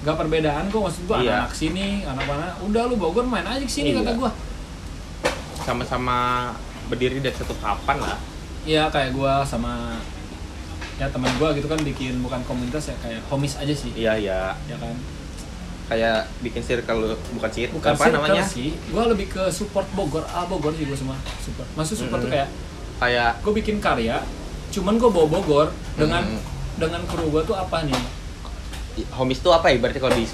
Gak 0.00 0.16
perbedaan 0.16 0.64
kok 0.66 0.80
maksud 0.80 1.02
gua 1.04 1.18
Iya. 1.18 1.44
anak 1.44 1.52
sini 1.52 1.86
anak 2.02 2.24
mana 2.24 2.46
udah 2.60 2.82
lu 2.84 2.96
Bogor 2.96 3.22
main 3.22 3.44
aja 3.44 3.60
ke 3.60 3.68
sini 3.70 3.92
Iya. 3.92 4.00
kata 4.00 4.10
gua. 4.16 4.30
Sama-sama 5.60 6.50
berdiri 6.86 7.18
dari 7.18 7.32
satu 7.32 7.52
papan 7.54 8.00
lah. 8.00 8.16
Iya 8.62 8.88
kayak 8.88 9.12
gua 9.12 9.40
sama 9.42 9.96
ya 10.96 11.08
teman 11.08 11.32
gua 11.36 11.52
gitu 11.52 11.64
kan 11.64 11.80
bikin 11.80 12.20
bukan 12.20 12.44
komunitas 12.44 12.92
ya 12.92 12.96
kayak 12.98 13.20
homies 13.26 13.56
aja 13.56 13.72
sih. 13.72 13.92
Iya 13.94 14.12
iya. 14.16 14.40
Ya 14.66 14.76
kan 14.76 14.92
kayak 15.90 16.18
bikin 16.38 16.62
circle 16.62 17.02
bukan 17.32 17.50
circle 17.50 17.74
bukan 17.76 17.90
apa 17.90 17.98
circle 18.00 18.14
namanya 18.16 18.42
sih 18.42 18.70
gua 18.88 19.04
lebih 19.06 19.26
ke 19.28 19.42
support 19.50 19.84
Bogor 19.90 20.22
ah 20.24 20.46
Bogor 20.46 20.70
sih 20.72 20.84
gua 20.84 20.94
semua 20.94 21.16
support 21.36 21.66
maksud 21.74 21.96
support 21.98 22.20
tuh 22.20 22.30
Mm-mm. 22.30 22.36
kayak 22.36 22.48
kayak 22.96 23.30
gue 23.40 23.52
bikin 23.54 23.76
karya 23.78 24.22
cuman 24.70 24.94
gue 24.94 25.08
bawa 25.08 25.26
Bogor 25.28 25.66
dengan 25.94 26.22
Hmm. 26.22 26.38
dengan 26.78 27.02
kru 27.04 27.26
gue 27.28 27.42
tuh 27.42 27.54
apa 27.54 27.82
nih 27.82 27.98
homies 29.12 29.40
tuh 29.40 29.50
apa 29.50 29.66
ya 29.66 29.76
berarti 29.76 29.98
kalau 29.98 30.14
di 30.14 30.24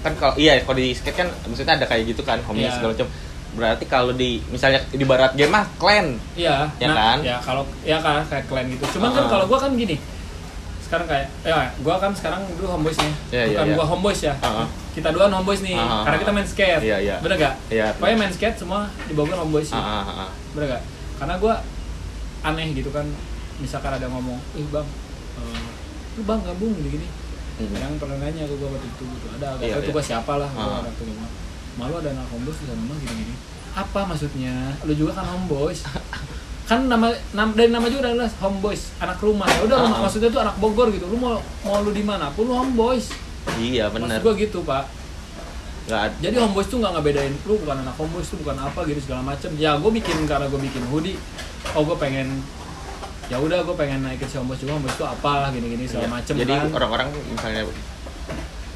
kan 0.00 0.12
kalau 0.14 0.34
iya 0.34 0.56
kalau 0.60 0.76
di 0.76 0.90
skate 0.90 1.12
kan 1.14 1.28
maksudnya 1.44 1.74
ada 1.74 1.84
kayak 1.84 2.08
gitu 2.08 2.22
kan 2.22 2.40
homies 2.42 2.66
Iya. 2.66 2.74
segala 2.74 2.92
macam 2.94 3.08
berarti 3.50 3.84
kalau 3.84 4.12
di 4.12 4.40
misalnya 4.46 4.80
di 4.86 5.02
barat 5.02 5.34
game 5.34 5.50
mah 5.50 5.66
clan 5.76 6.14
iya 6.34 6.70
Ya 6.78 6.88
nah, 6.88 6.96
kan? 6.96 7.18
ya 7.20 7.36
kalau 7.38 7.62
ya 7.82 7.98
kan 7.98 8.22
kayak 8.24 8.46
kalian 8.46 8.66
gitu 8.72 8.96
cuman 8.96 9.10
kan 9.10 9.24
Ah. 9.24 9.28
kalau 9.28 9.44
gue 9.44 9.58
kan 9.58 9.70
gini 9.74 9.96
sekarang 10.90 11.06
kayak 11.06 11.26
ya 11.40 11.70
gue 11.70 11.94
kan 11.96 12.10
sekarang 12.10 12.42
dulu 12.50 12.66
homeboys 12.68 12.98
nih 12.98 13.14
Iya, 13.30 13.38
iya, 13.38 13.46
bukan 13.46 13.62
iya. 13.64 13.74
gue 13.78 13.86
homeboys 13.86 14.20
ya 14.20 14.34
Ah, 14.36 14.50
ah. 14.62 14.68
kita 14.90 15.08
dua 15.10 15.30
homeboys 15.30 15.62
nih 15.62 15.72
Ah, 15.72 15.86
ah, 15.86 16.02
karena 16.02 16.18
kita 16.18 16.30
main 16.34 16.48
skate 16.48 16.82
Iya, 16.82 16.96
iya. 16.98 17.16
bener 17.22 17.36
gak 17.38 17.54
Iya. 17.70 17.86
pokoknya 17.94 18.16
main 18.18 18.32
skate 18.34 18.58
semua 18.58 18.80
di 19.06 19.14
Bogor 19.14 19.38
homeboys 19.38 19.70
sih 19.70 19.78
ah, 19.78 20.26
ah. 20.26 20.30
bener 20.50 20.66
gak 20.74 20.82
karena 21.16 21.34
gue 21.38 21.54
aneh 22.42 22.66
gitu 22.74 22.90
kan 22.90 23.06
misalkan 23.56 23.92
ada 23.92 24.06
ngomong 24.08 24.42
ih 24.52 24.66
bang 24.66 24.88
eh, 25.38 25.62
lu 26.16 26.22
bang 26.24 26.40
gabung 26.42 26.74
gini 26.74 26.90
gini 26.92 27.08
Hmm. 27.60 27.76
yang 27.76 27.92
pernah 28.00 28.16
nanya 28.18 28.48
ke 28.48 28.56
gue 28.56 28.64
waktu 28.66 28.88
itu 28.88 29.04
gitu 29.04 29.26
ada 29.36 29.52
iya, 29.60 29.76
itu 29.76 29.84
iya. 29.84 29.92
gue 29.92 30.00
siapa 30.02 30.32
lah 30.34 30.48
gue 30.48 30.58
Ah. 30.58 30.80
waktu 30.80 30.96
itu 30.98 31.12
gua, 31.12 31.28
malu 31.76 31.94
ada 31.96 32.08
anak 32.10 32.24
homeboys 32.32 32.56
di 32.56 32.66
sana 32.66 32.82
gini 32.96 33.14
gini 33.20 33.34
apa 33.70 34.00
maksudnya 34.02 34.54
lu 34.82 34.96
juga 34.96 35.12
kan 35.14 35.28
homeboys 35.28 35.84
kan 36.70 36.86
nama, 36.86 37.06
nam- 37.32 37.50
dari 37.50 37.66
nama 37.66 37.82
juga 37.84 38.06
adalah 38.06 38.30
homeboys 38.38 38.94
anak 38.96 39.18
rumah. 39.18 39.50
Ya 39.50 39.66
udah 39.66 39.78
Ah. 39.82 40.00
maksudnya 40.00 40.30
tuh 40.30 40.38
anak 40.38 40.54
Bogor 40.56 40.86
gitu. 40.88 41.02
Lu 41.04 41.18
mau 41.18 41.34
mau 41.60 41.82
lu 41.82 41.90
di 41.90 42.00
mana 42.00 42.30
pun 42.30 42.46
lu 42.46 42.54
homeboys 42.54 43.10
iya 43.58 43.90
benar 43.90 44.06
maksud 44.06 44.22
gue 44.22 44.34
gitu 44.40 44.62
pak. 44.62 44.86
Ada 45.84 46.14
jadi 46.20 46.38
homeboys 46.38 46.70
tuh 46.70 46.78
nggak 46.78 46.92
ngebedain 46.94 47.34
lu 47.42 47.58
bukan 47.58 47.76
anak 47.76 47.94
homeboys 47.96 48.30
tuh 48.30 48.38
bukan 48.38 48.54
apa 48.54 48.86
gitu 48.86 49.02
segala 49.02 49.26
macem. 49.26 49.50
Ya 49.56 49.74
gue 49.74 49.90
bikin 49.90 50.22
karena 50.24 50.46
gue 50.46 50.60
bikin 50.60 50.86
hoodie. 50.86 51.18
Oh 51.72 51.82
gue 51.82 51.96
pengen 51.96 52.38
ya 53.26 53.36
udah 53.36 53.62
gue 53.62 53.74
pengen 53.74 54.00
naikin 54.00 54.26
si 54.26 54.36
homeboys 54.36 54.58
juga 54.58 54.74
homeboys 54.74 54.94
tuh 54.94 55.06
apa 55.06 55.50
gini 55.50 55.66
gini 55.70 55.84
segala 55.84 56.06
Iya. 56.06 56.12
macem 56.12 56.34
jadi 56.36 56.52
kan. 56.56 56.70
orang-orang 56.72 57.08
misalnya 57.26 57.62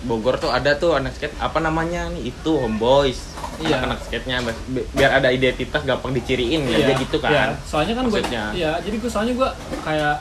Bogor 0.03 0.36
tuh 0.36 0.51
ada 0.51 0.74
tuh 0.74 0.92
anak 0.92 1.14
skate 1.14 1.32
apa 1.38 1.59
namanya 1.59 2.11
nih? 2.11 2.28
Itu 2.28 2.59
homeboys 2.59 3.22
Iya. 3.61 3.76
anak 3.84 3.98
skate-nya 4.02 4.36
bi- 4.44 4.86
biar 4.90 5.11
ada 5.18 5.28
identitas 5.30 5.82
gampang 5.82 6.11
diciriin 6.11 6.66
ya 6.66 6.76
dia 6.84 6.96
gitu 6.98 7.16
kan. 7.22 7.30
Iya, 7.30 7.44
soalnya 7.62 7.94
kan 7.94 8.05
gue 8.09 8.20
ya 8.55 8.72
jadi 8.82 8.96
gue 8.98 9.11
soalnya 9.11 9.34
gue 9.34 9.48
kayak 9.82 10.16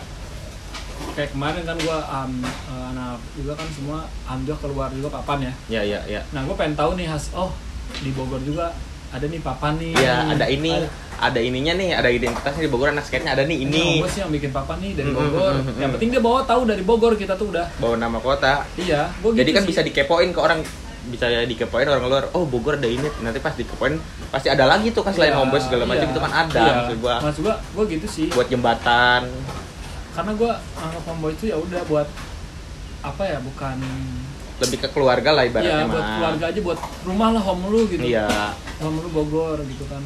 kayak 1.14 1.30
kemarin 1.30 1.62
kan 1.62 1.78
gue 1.78 1.98
um, 1.98 2.34
eh, 2.46 2.86
anak 2.90 3.18
juga 3.38 3.54
kan 3.54 3.68
semua 3.70 3.98
alhamdulillah 4.26 4.62
keluar 4.62 4.90
juga 4.90 5.10
papan 5.14 5.38
ya. 5.46 5.54
Ya 5.70 5.82
ya 5.86 6.00
ya 6.10 6.22
nah 6.34 6.42
gue 6.42 6.56
pengen 6.58 6.74
tahu 6.74 6.98
nih 6.98 7.06
has. 7.10 7.30
Oh 7.34 7.54
di 8.02 8.10
Bogor 8.12 8.42
juga 8.42 8.74
ada 9.14 9.26
nih 9.30 9.42
papan 9.42 9.78
nih. 9.78 9.94
Ya 9.94 10.26
ada 10.26 10.46
ini 10.50 10.74
ada, 10.74 10.90
ada 11.22 11.40
ininya 11.40 11.74
nih 11.78 11.90
ada 11.94 12.10
identitasnya 12.10 12.66
di 12.66 12.72
Bogor 12.72 12.90
anak 12.90 13.06
skate-nya 13.06 13.38
ada 13.38 13.46
nih 13.46 13.62
ini. 13.62 13.70
Ini 13.70 13.86
homeboys 14.02 14.18
yang 14.18 14.32
bikin 14.34 14.50
papan 14.50 14.78
nih 14.82 14.92
dari 14.98 15.12
Bogor. 15.14 15.54
yang 15.78 15.92
penting 15.94 16.10
dia 16.10 16.22
bawa 16.24 16.42
tahu 16.50 16.62
dari 16.66 16.82
Bogor 16.82 17.14
kita 17.14 17.38
tuh 17.38 17.54
udah. 17.54 17.70
Bawa 17.78 17.96
nama 18.02 18.18
kota. 18.18 18.66
Iya 18.74 19.14
gue 19.22 19.32
jadi 19.38 19.50
gitu 19.54 19.58
kan 19.58 19.64
sih. 19.66 19.70
bisa 19.70 19.82
dikepoin 19.86 20.30
ke 20.34 20.40
orang 20.42 20.60
bisa 21.04 21.28
dikepoin 21.28 21.84
orang 21.84 22.08
luar 22.08 22.24
oh 22.32 22.48
Bogor 22.48 22.80
ada 22.80 22.88
ini 22.88 23.04
nanti 23.20 23.40
pas 23.44 23.52
dikepoin 23.52 24.00
pasti 24.32 24.48
ada 24.48 24.64
lagi 24.64 24.96
tuh 24.96 25.04
kan 25.04 25.12
selain 25.12 25.36
Iya, 25.36 25.40
homeboys 25.44 25.68
segala 25.68 25.84
macam 25.84 26.08
iya, 26.08 26.14
itu 26.16 26.22
kan 26.24 26.32
ada 26.32 26.64
iya. 26.64 26.74
maksud 26.80 26.98
gua. 27.04 27.16
Maksud 27.20 27.42
gua 27.44 27.56
gua 27.76 27.84
gitu 27.92 28.08
sih. 28.08 28.28
Buat 28.32 28.48
jembatan. 28.48 29.22
Karena 30.14 30.32
gue 30.38 30.52
anggap 30.80 31.04
homeboy 31.10 31.32
itu 31.36 31.46
ya 31.52 31.58
udah 31.60 31.82
buat 31.90 32.08
apa 33.04 33.24
ya 33.28 33.38
bukan 33.44 33.78
lebih 34.64 34.78
ke 34.80 34.88
keluarga 34.96 35.36
lah 35.36 35.44
ibaratnya 35.44 35.84
Iya 35.84 35.92
buat 35.92 36.06
mah. 36.08 36.16
keluarga 36.16 36.46
aja 36.56 36.60
buat 36.64 36.80
rumah 37.04 37.30
lah 37.36 37.42
home 37.44 37.64
lu 37.68 37.82
gitu. 37.92 38.04
Iya. 38.06 38.56
Home 38.80 38.98
lu 39.04 39.10
Bogor 39.12 39.60
gitu 39.68 39.84
kan. 39.92 40.00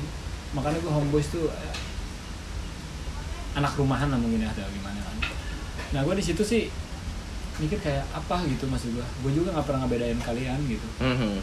Makanya 0.58 0.82
gue 0.82 0.91
homeboys 0.91 1.30
tuh 1.30 1.45
eh, 1.52 1.74
anak 3.54 3.78
rumahan 3.78 4.10
lah 4.10 4.18
mungkin 4.18 4.41
ya 4.41 4.50
atau 4.50 4.66
gimana 4.74 4.98
kan. 4.98 5.16
Nah 5.93 6.00
gue 6.02 6.14
di 6.18 6.26
situ 6.26 6.41
sih 6.41 6.74
mikir 7.58 7.78
kayak 7.82 8.05
apa 8.14 8.45
gitu 8.45 8.70
maksud 8.70 8.93
gue 8.93 9.05
gue 9.26 9.32
juga 9.34 9.53
nggak 9.58 9.66
pernah 9.66 9.80
ngebedain 9.86 10.20
kalian 10.22 10.60
gitu. 10.70 10.88
Mhm. 11.01 11.34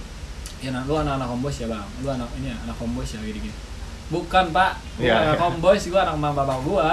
ya 0.65 0.73
nah, 0.73 0.81
lu 0.89 0.97
anak-anak 0.97 1.29
homeboys 1.29 1.61
ya 1.61 1.69
bang. 1.69 1.85
Lu 2.01 2.09
anak 2.09 2.31
ini 2.41 2.49
ya, 2.49 2.57
anak 2.65 2.77
homeboys 2.81 3.13
ya 3.13 3.21
gini 3.21 3.41
gini 3.51 3.57
bukan 4.13 4.53
pak. 4.53 4.73
Gue 5.01 5.09
Iya, 5.09 5.33
anak 5.33 5.41
homeboys 5.41 5.85
gue 5.89 6.01
anak 6.01 6.17
mama 6.17 6.45
bapak 6.45 6.59
gue 6.65 6.89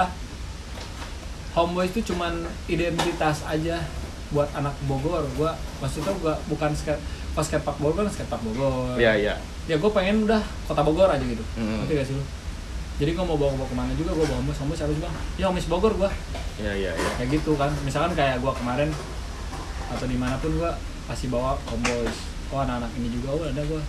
homeboys 1.52 1.92
itu 1.92 2.14
cuman 2.14 2.48
identitas 2.72 3.44
aja 3.44 3.84
buat 4.32 4.48
anak 4.56 4.72
Bogor. 4.88 5.28
Gue 5.36 5.52
maksudnya 5.84 6.16
gue 6.16 6.34
bukan 6.48 6.72
skate 6.72 7.02
pas 7.32 7.48
skatepark 7.48 7.80
Bogor 7.80 8.08
kan 8.08 8.14
skatepark 8.16 8.44
Bogor. 8.44 8.96
Iya 8.96 9.14
iya. 9.20 9.34
Ya 9.68 9.76
gue 9.76 9.92
pengen 9.92 10.24
udah 10.24 10.40
kota 10.68 10.82
Bogor 10.84 11.12
aja 11.12 11.24
gitu. 11.24 11.44
Mm. 11.60 11.84
ngerti 11.84 11.94
gak 12.00 12.08
sih 12.08 12.16
lu? 12.16 12.24
Jadi 13.02 13.12
gue 13.18 13.26
mau 13.26 13.36
bawa 13.36 13.58
bawa 13.58 13.68
ke 13.68 13.76
mana 13.76 13.92
juga 13.98 14.14
gue 14.14 14.26
bawa 14.28 14.40
homies 14.40 14.60
homies 14.64 14.80
harus 14.80 14.98
bang? 15.00 15.14
Ya 15.36 15.46
homies 15.52 15.68
Bogor 15.68 15.94
gue 16.00 16.12
iya 16.62 16.72
iya 16.78 16.92
iya. 16.96 17.12
Kayak 17.20 17.30
gitu 17.42 17.60
kan. 17.60 17.72
Misalkan 17.84 18.16
kayak 18.16 18.40
gue 18.40 18.52
kemarin 18.56 18.90
atau 19.92 20.06
di 20.06 20.16
mana 20.16 20.36
pun 20.38 20.52
gue 20.54 20.72
pasti 21.04 21.28
bawa 21.28 21.60
homeboys 21.66 22.18
oh 22.50 22.60
anak-anak 22.60 22.92
ini 22.96 23.08
juga 23.10 23.28
oh 23.32 23.44
ada 23.44 23.62
gue 23.62 23.82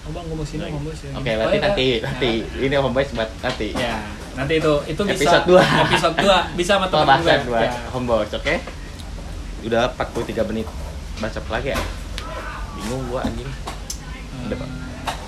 oh 0.00 0.10
bang 0.10 0.24
gue 0.24 0.36
mau 0.36 0.44
sini 0.44 0.62
homeboys 0.66 1.00
ya 1.00 1.10
Oke, 1.12 1.30
berarti 1.30 1.44
Oh, 1.46 1.52
ya, 1.52 1.60
nanti 1.62 1.86
ya. 1.86 1.98
nanti 2.02 2.30
ini 2.58 2.74
homeboys 2.74 3.10
buat 3.10 3.30
nanti. 3.38 3.68
ya 3.72 3.94
nanti 4.32 4.54
itu 4.56 4.72
itu 4.86 5.00
bisa 5.04 5.20
Episode 5.36 5.44
dua. 5.46 5.62
episode 5.84 6.16
2 6.16 6.56
bisa 6.56 6.72
sama 6.74 6.86
teman 6.86 7.18
gue 7.18 7.36
buat 7.46 7.62
ya. 7.62 7.72
homeboys, 7.90 8.32
oke? 8.32 8.54
Udah 9.60 9.92
43 9.92 10.48
menit. 10.48 10.64
Baca 11.18 11.40
lagi 11.50 11.68
ya? 11.68 11.78
Bingung 12.72 13.04
gua 13.06 13.20
anjing. 13.20 13.44
Udah, 14.40 14.56
Pak. 14.56 14.68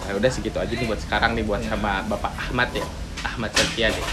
Ya 0.02 0.12
udah 0.16 0.30
segitu 0.32 0.56
aja 0.56 0.72
nih 0.72 0.88
buat 0.88 0.96
sekarang 0.98 1.36
nih 1.36 1.44
buat 1.44 1.60
Ya. 1.60 1.68
sama 1.68 2.00
Bapak 2.08 2.32
Ahmad 2.40 2.72
ya. 2.72 2.80
Ahmad 3.22 3.52
Setia 3.52 3.92
deh. 3.92 4.06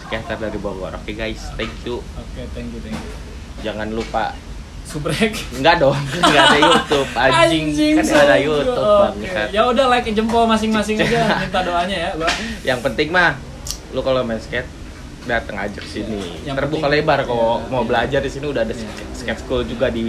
Skater 0.00 0.38
dari 0.38 0.58
Bogor. 0.58 0.94
Oke 0.94 1.12
guys, 1.12 1.42
thank 1.54 1.74
you. 1.82 1.98
oke 1.98 2.42
thank 2.54 2.70
you 2.70 2.78
thank 2.78 2.94
you 2.94 3.12
Jangan 3.60 3.90
lupa 3.90 4.38
subrek 4.84 5.32
Enggak 5.52 5.78
dong, 5.78 5.96
enggak 6.20 6.44
ada 6.46 6.58
YouTube 6.60 7.08
anjing, 7.18 7.66
kan 7.96 8.04
ada 8.06 8.24
Anjing, 8.30 8.44
YouTube 8.44 8.78
oke. 8.78 9.00
bangsat. 9.16 9.48
ya 9.50 9.62
udah 9.64 9.86
like 9.88 10.08
jempol 10.08 10.44
masing-masing 10.44 10.96
aja 10.96 11.20
minta 11.42 11.60
doanya 11.60 11.96
ya 11.96 12.10
gua 12.14 12.30
Yang 12.62 12.80
penting 12.82 13.08
mah 13.10 13.34
lu 13.90 14.00
kalau 14.00 14.22
main 14.22 14.38
skate 14.38 14.66
datang 15.24 15.56
aja 15.56 15.72
ke 15.74 15.88
sini. 15.88 16.44
Yang 16.44 16.60
Terbuka 16.60 16.84
penting- 16.84 17.00
lebar 17.00 17.24
kalau 17.24 17.56
iya, 17.56 17.72
mau 17.72 17.80
iya. 17.80 17.88
belajar 17.88 18.20
di 18.20 18.28
sini 18.28 18.44
udah 18.44 18.60
ada 18.60 18.70
Iya, 18.70 18.92
skate, 19.10 19.40
school 19.40 19.64
juga 19.64 19.88
di 19.88 20.04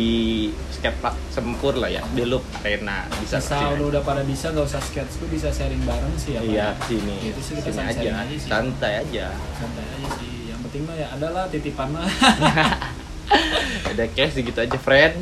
skate 0.70 1.00
park 1.00 1.16
Sempur 1.32 1.72
lah 1.74 1.88
ya, 1.88 2.04
di 2.12 2.28
Loop 2.28 2.44
Arena 2.60 3.08
bisa 3.16 3.40
sini. 3.40 3.80
lu 3.80 3.88
udah 3.88 4.04
pada 4.04 4.22
bisa 4.22 4.52
nggak 4.52 4.66
usah 4.66 4.82
skate 4.82 5.08
school 5.08 5.32
bisa 5.32 5.48
sharing 5.48 5.80
bareng 5.82 6.12
sih 6.16 6.36
ya? 6.36 6.44
Iya, 6.44 6.68
sini. 6.84 7.16
Gitu 7.24 7.40
sih, 7.40 7.54
kita 7.58 7.72
sini 7.72 7.88
aja. 7.96 8.12
aja 8.20 8.36
sih. 8.36 8.40
Santai 8.46 8.94
aja. 9.00 9.26
santai 9.56 9.86
aja 9.88 10.08
sih 10.20 10.32
yang 10.46 10.60
penting 10.62 10.82
mah 10.84 10.96
ya 10.96 11.08
adalah 11.10 11.44
titipan 11.48 11.88
mah 11.90 12.04
ada 13.92 14.06
cash 14.12 14.38
segitu 14.38 14.60
aja, 14.62 14.78
friend. 14.78 15.18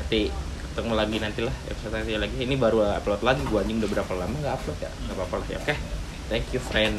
Nanti 0.00 0.30
ketemu 0.70 0.92
lagi 0.94 1.16
nanti 1.18 1.40
lah 1.42 1.54
episode 1.66 1.94
nanti 1.96 2.14
lagi. 2.16 2.36
Ini 2.38 2.54
baru 2.56 2.84
upload 3.00 3.22
lagi 3.26 3.42
gua 3.48 3.62
anjing 3.64 3.82
udah 3.82 3.90
berapa 3.90 4.12
lama 4.16 4.36
nggak 4.38 4.54
upload 4.60 4.78
ya? 4.80 4.90
Nggak 5.06 5.16
apa-apa 5.16 5.34
lah 5.40 5.48
ya. 5.48 5.58
Oke. 5.62 5.74
Thank 6.30 6.46
you, 6.54 6.62
friend. 6.62 6.96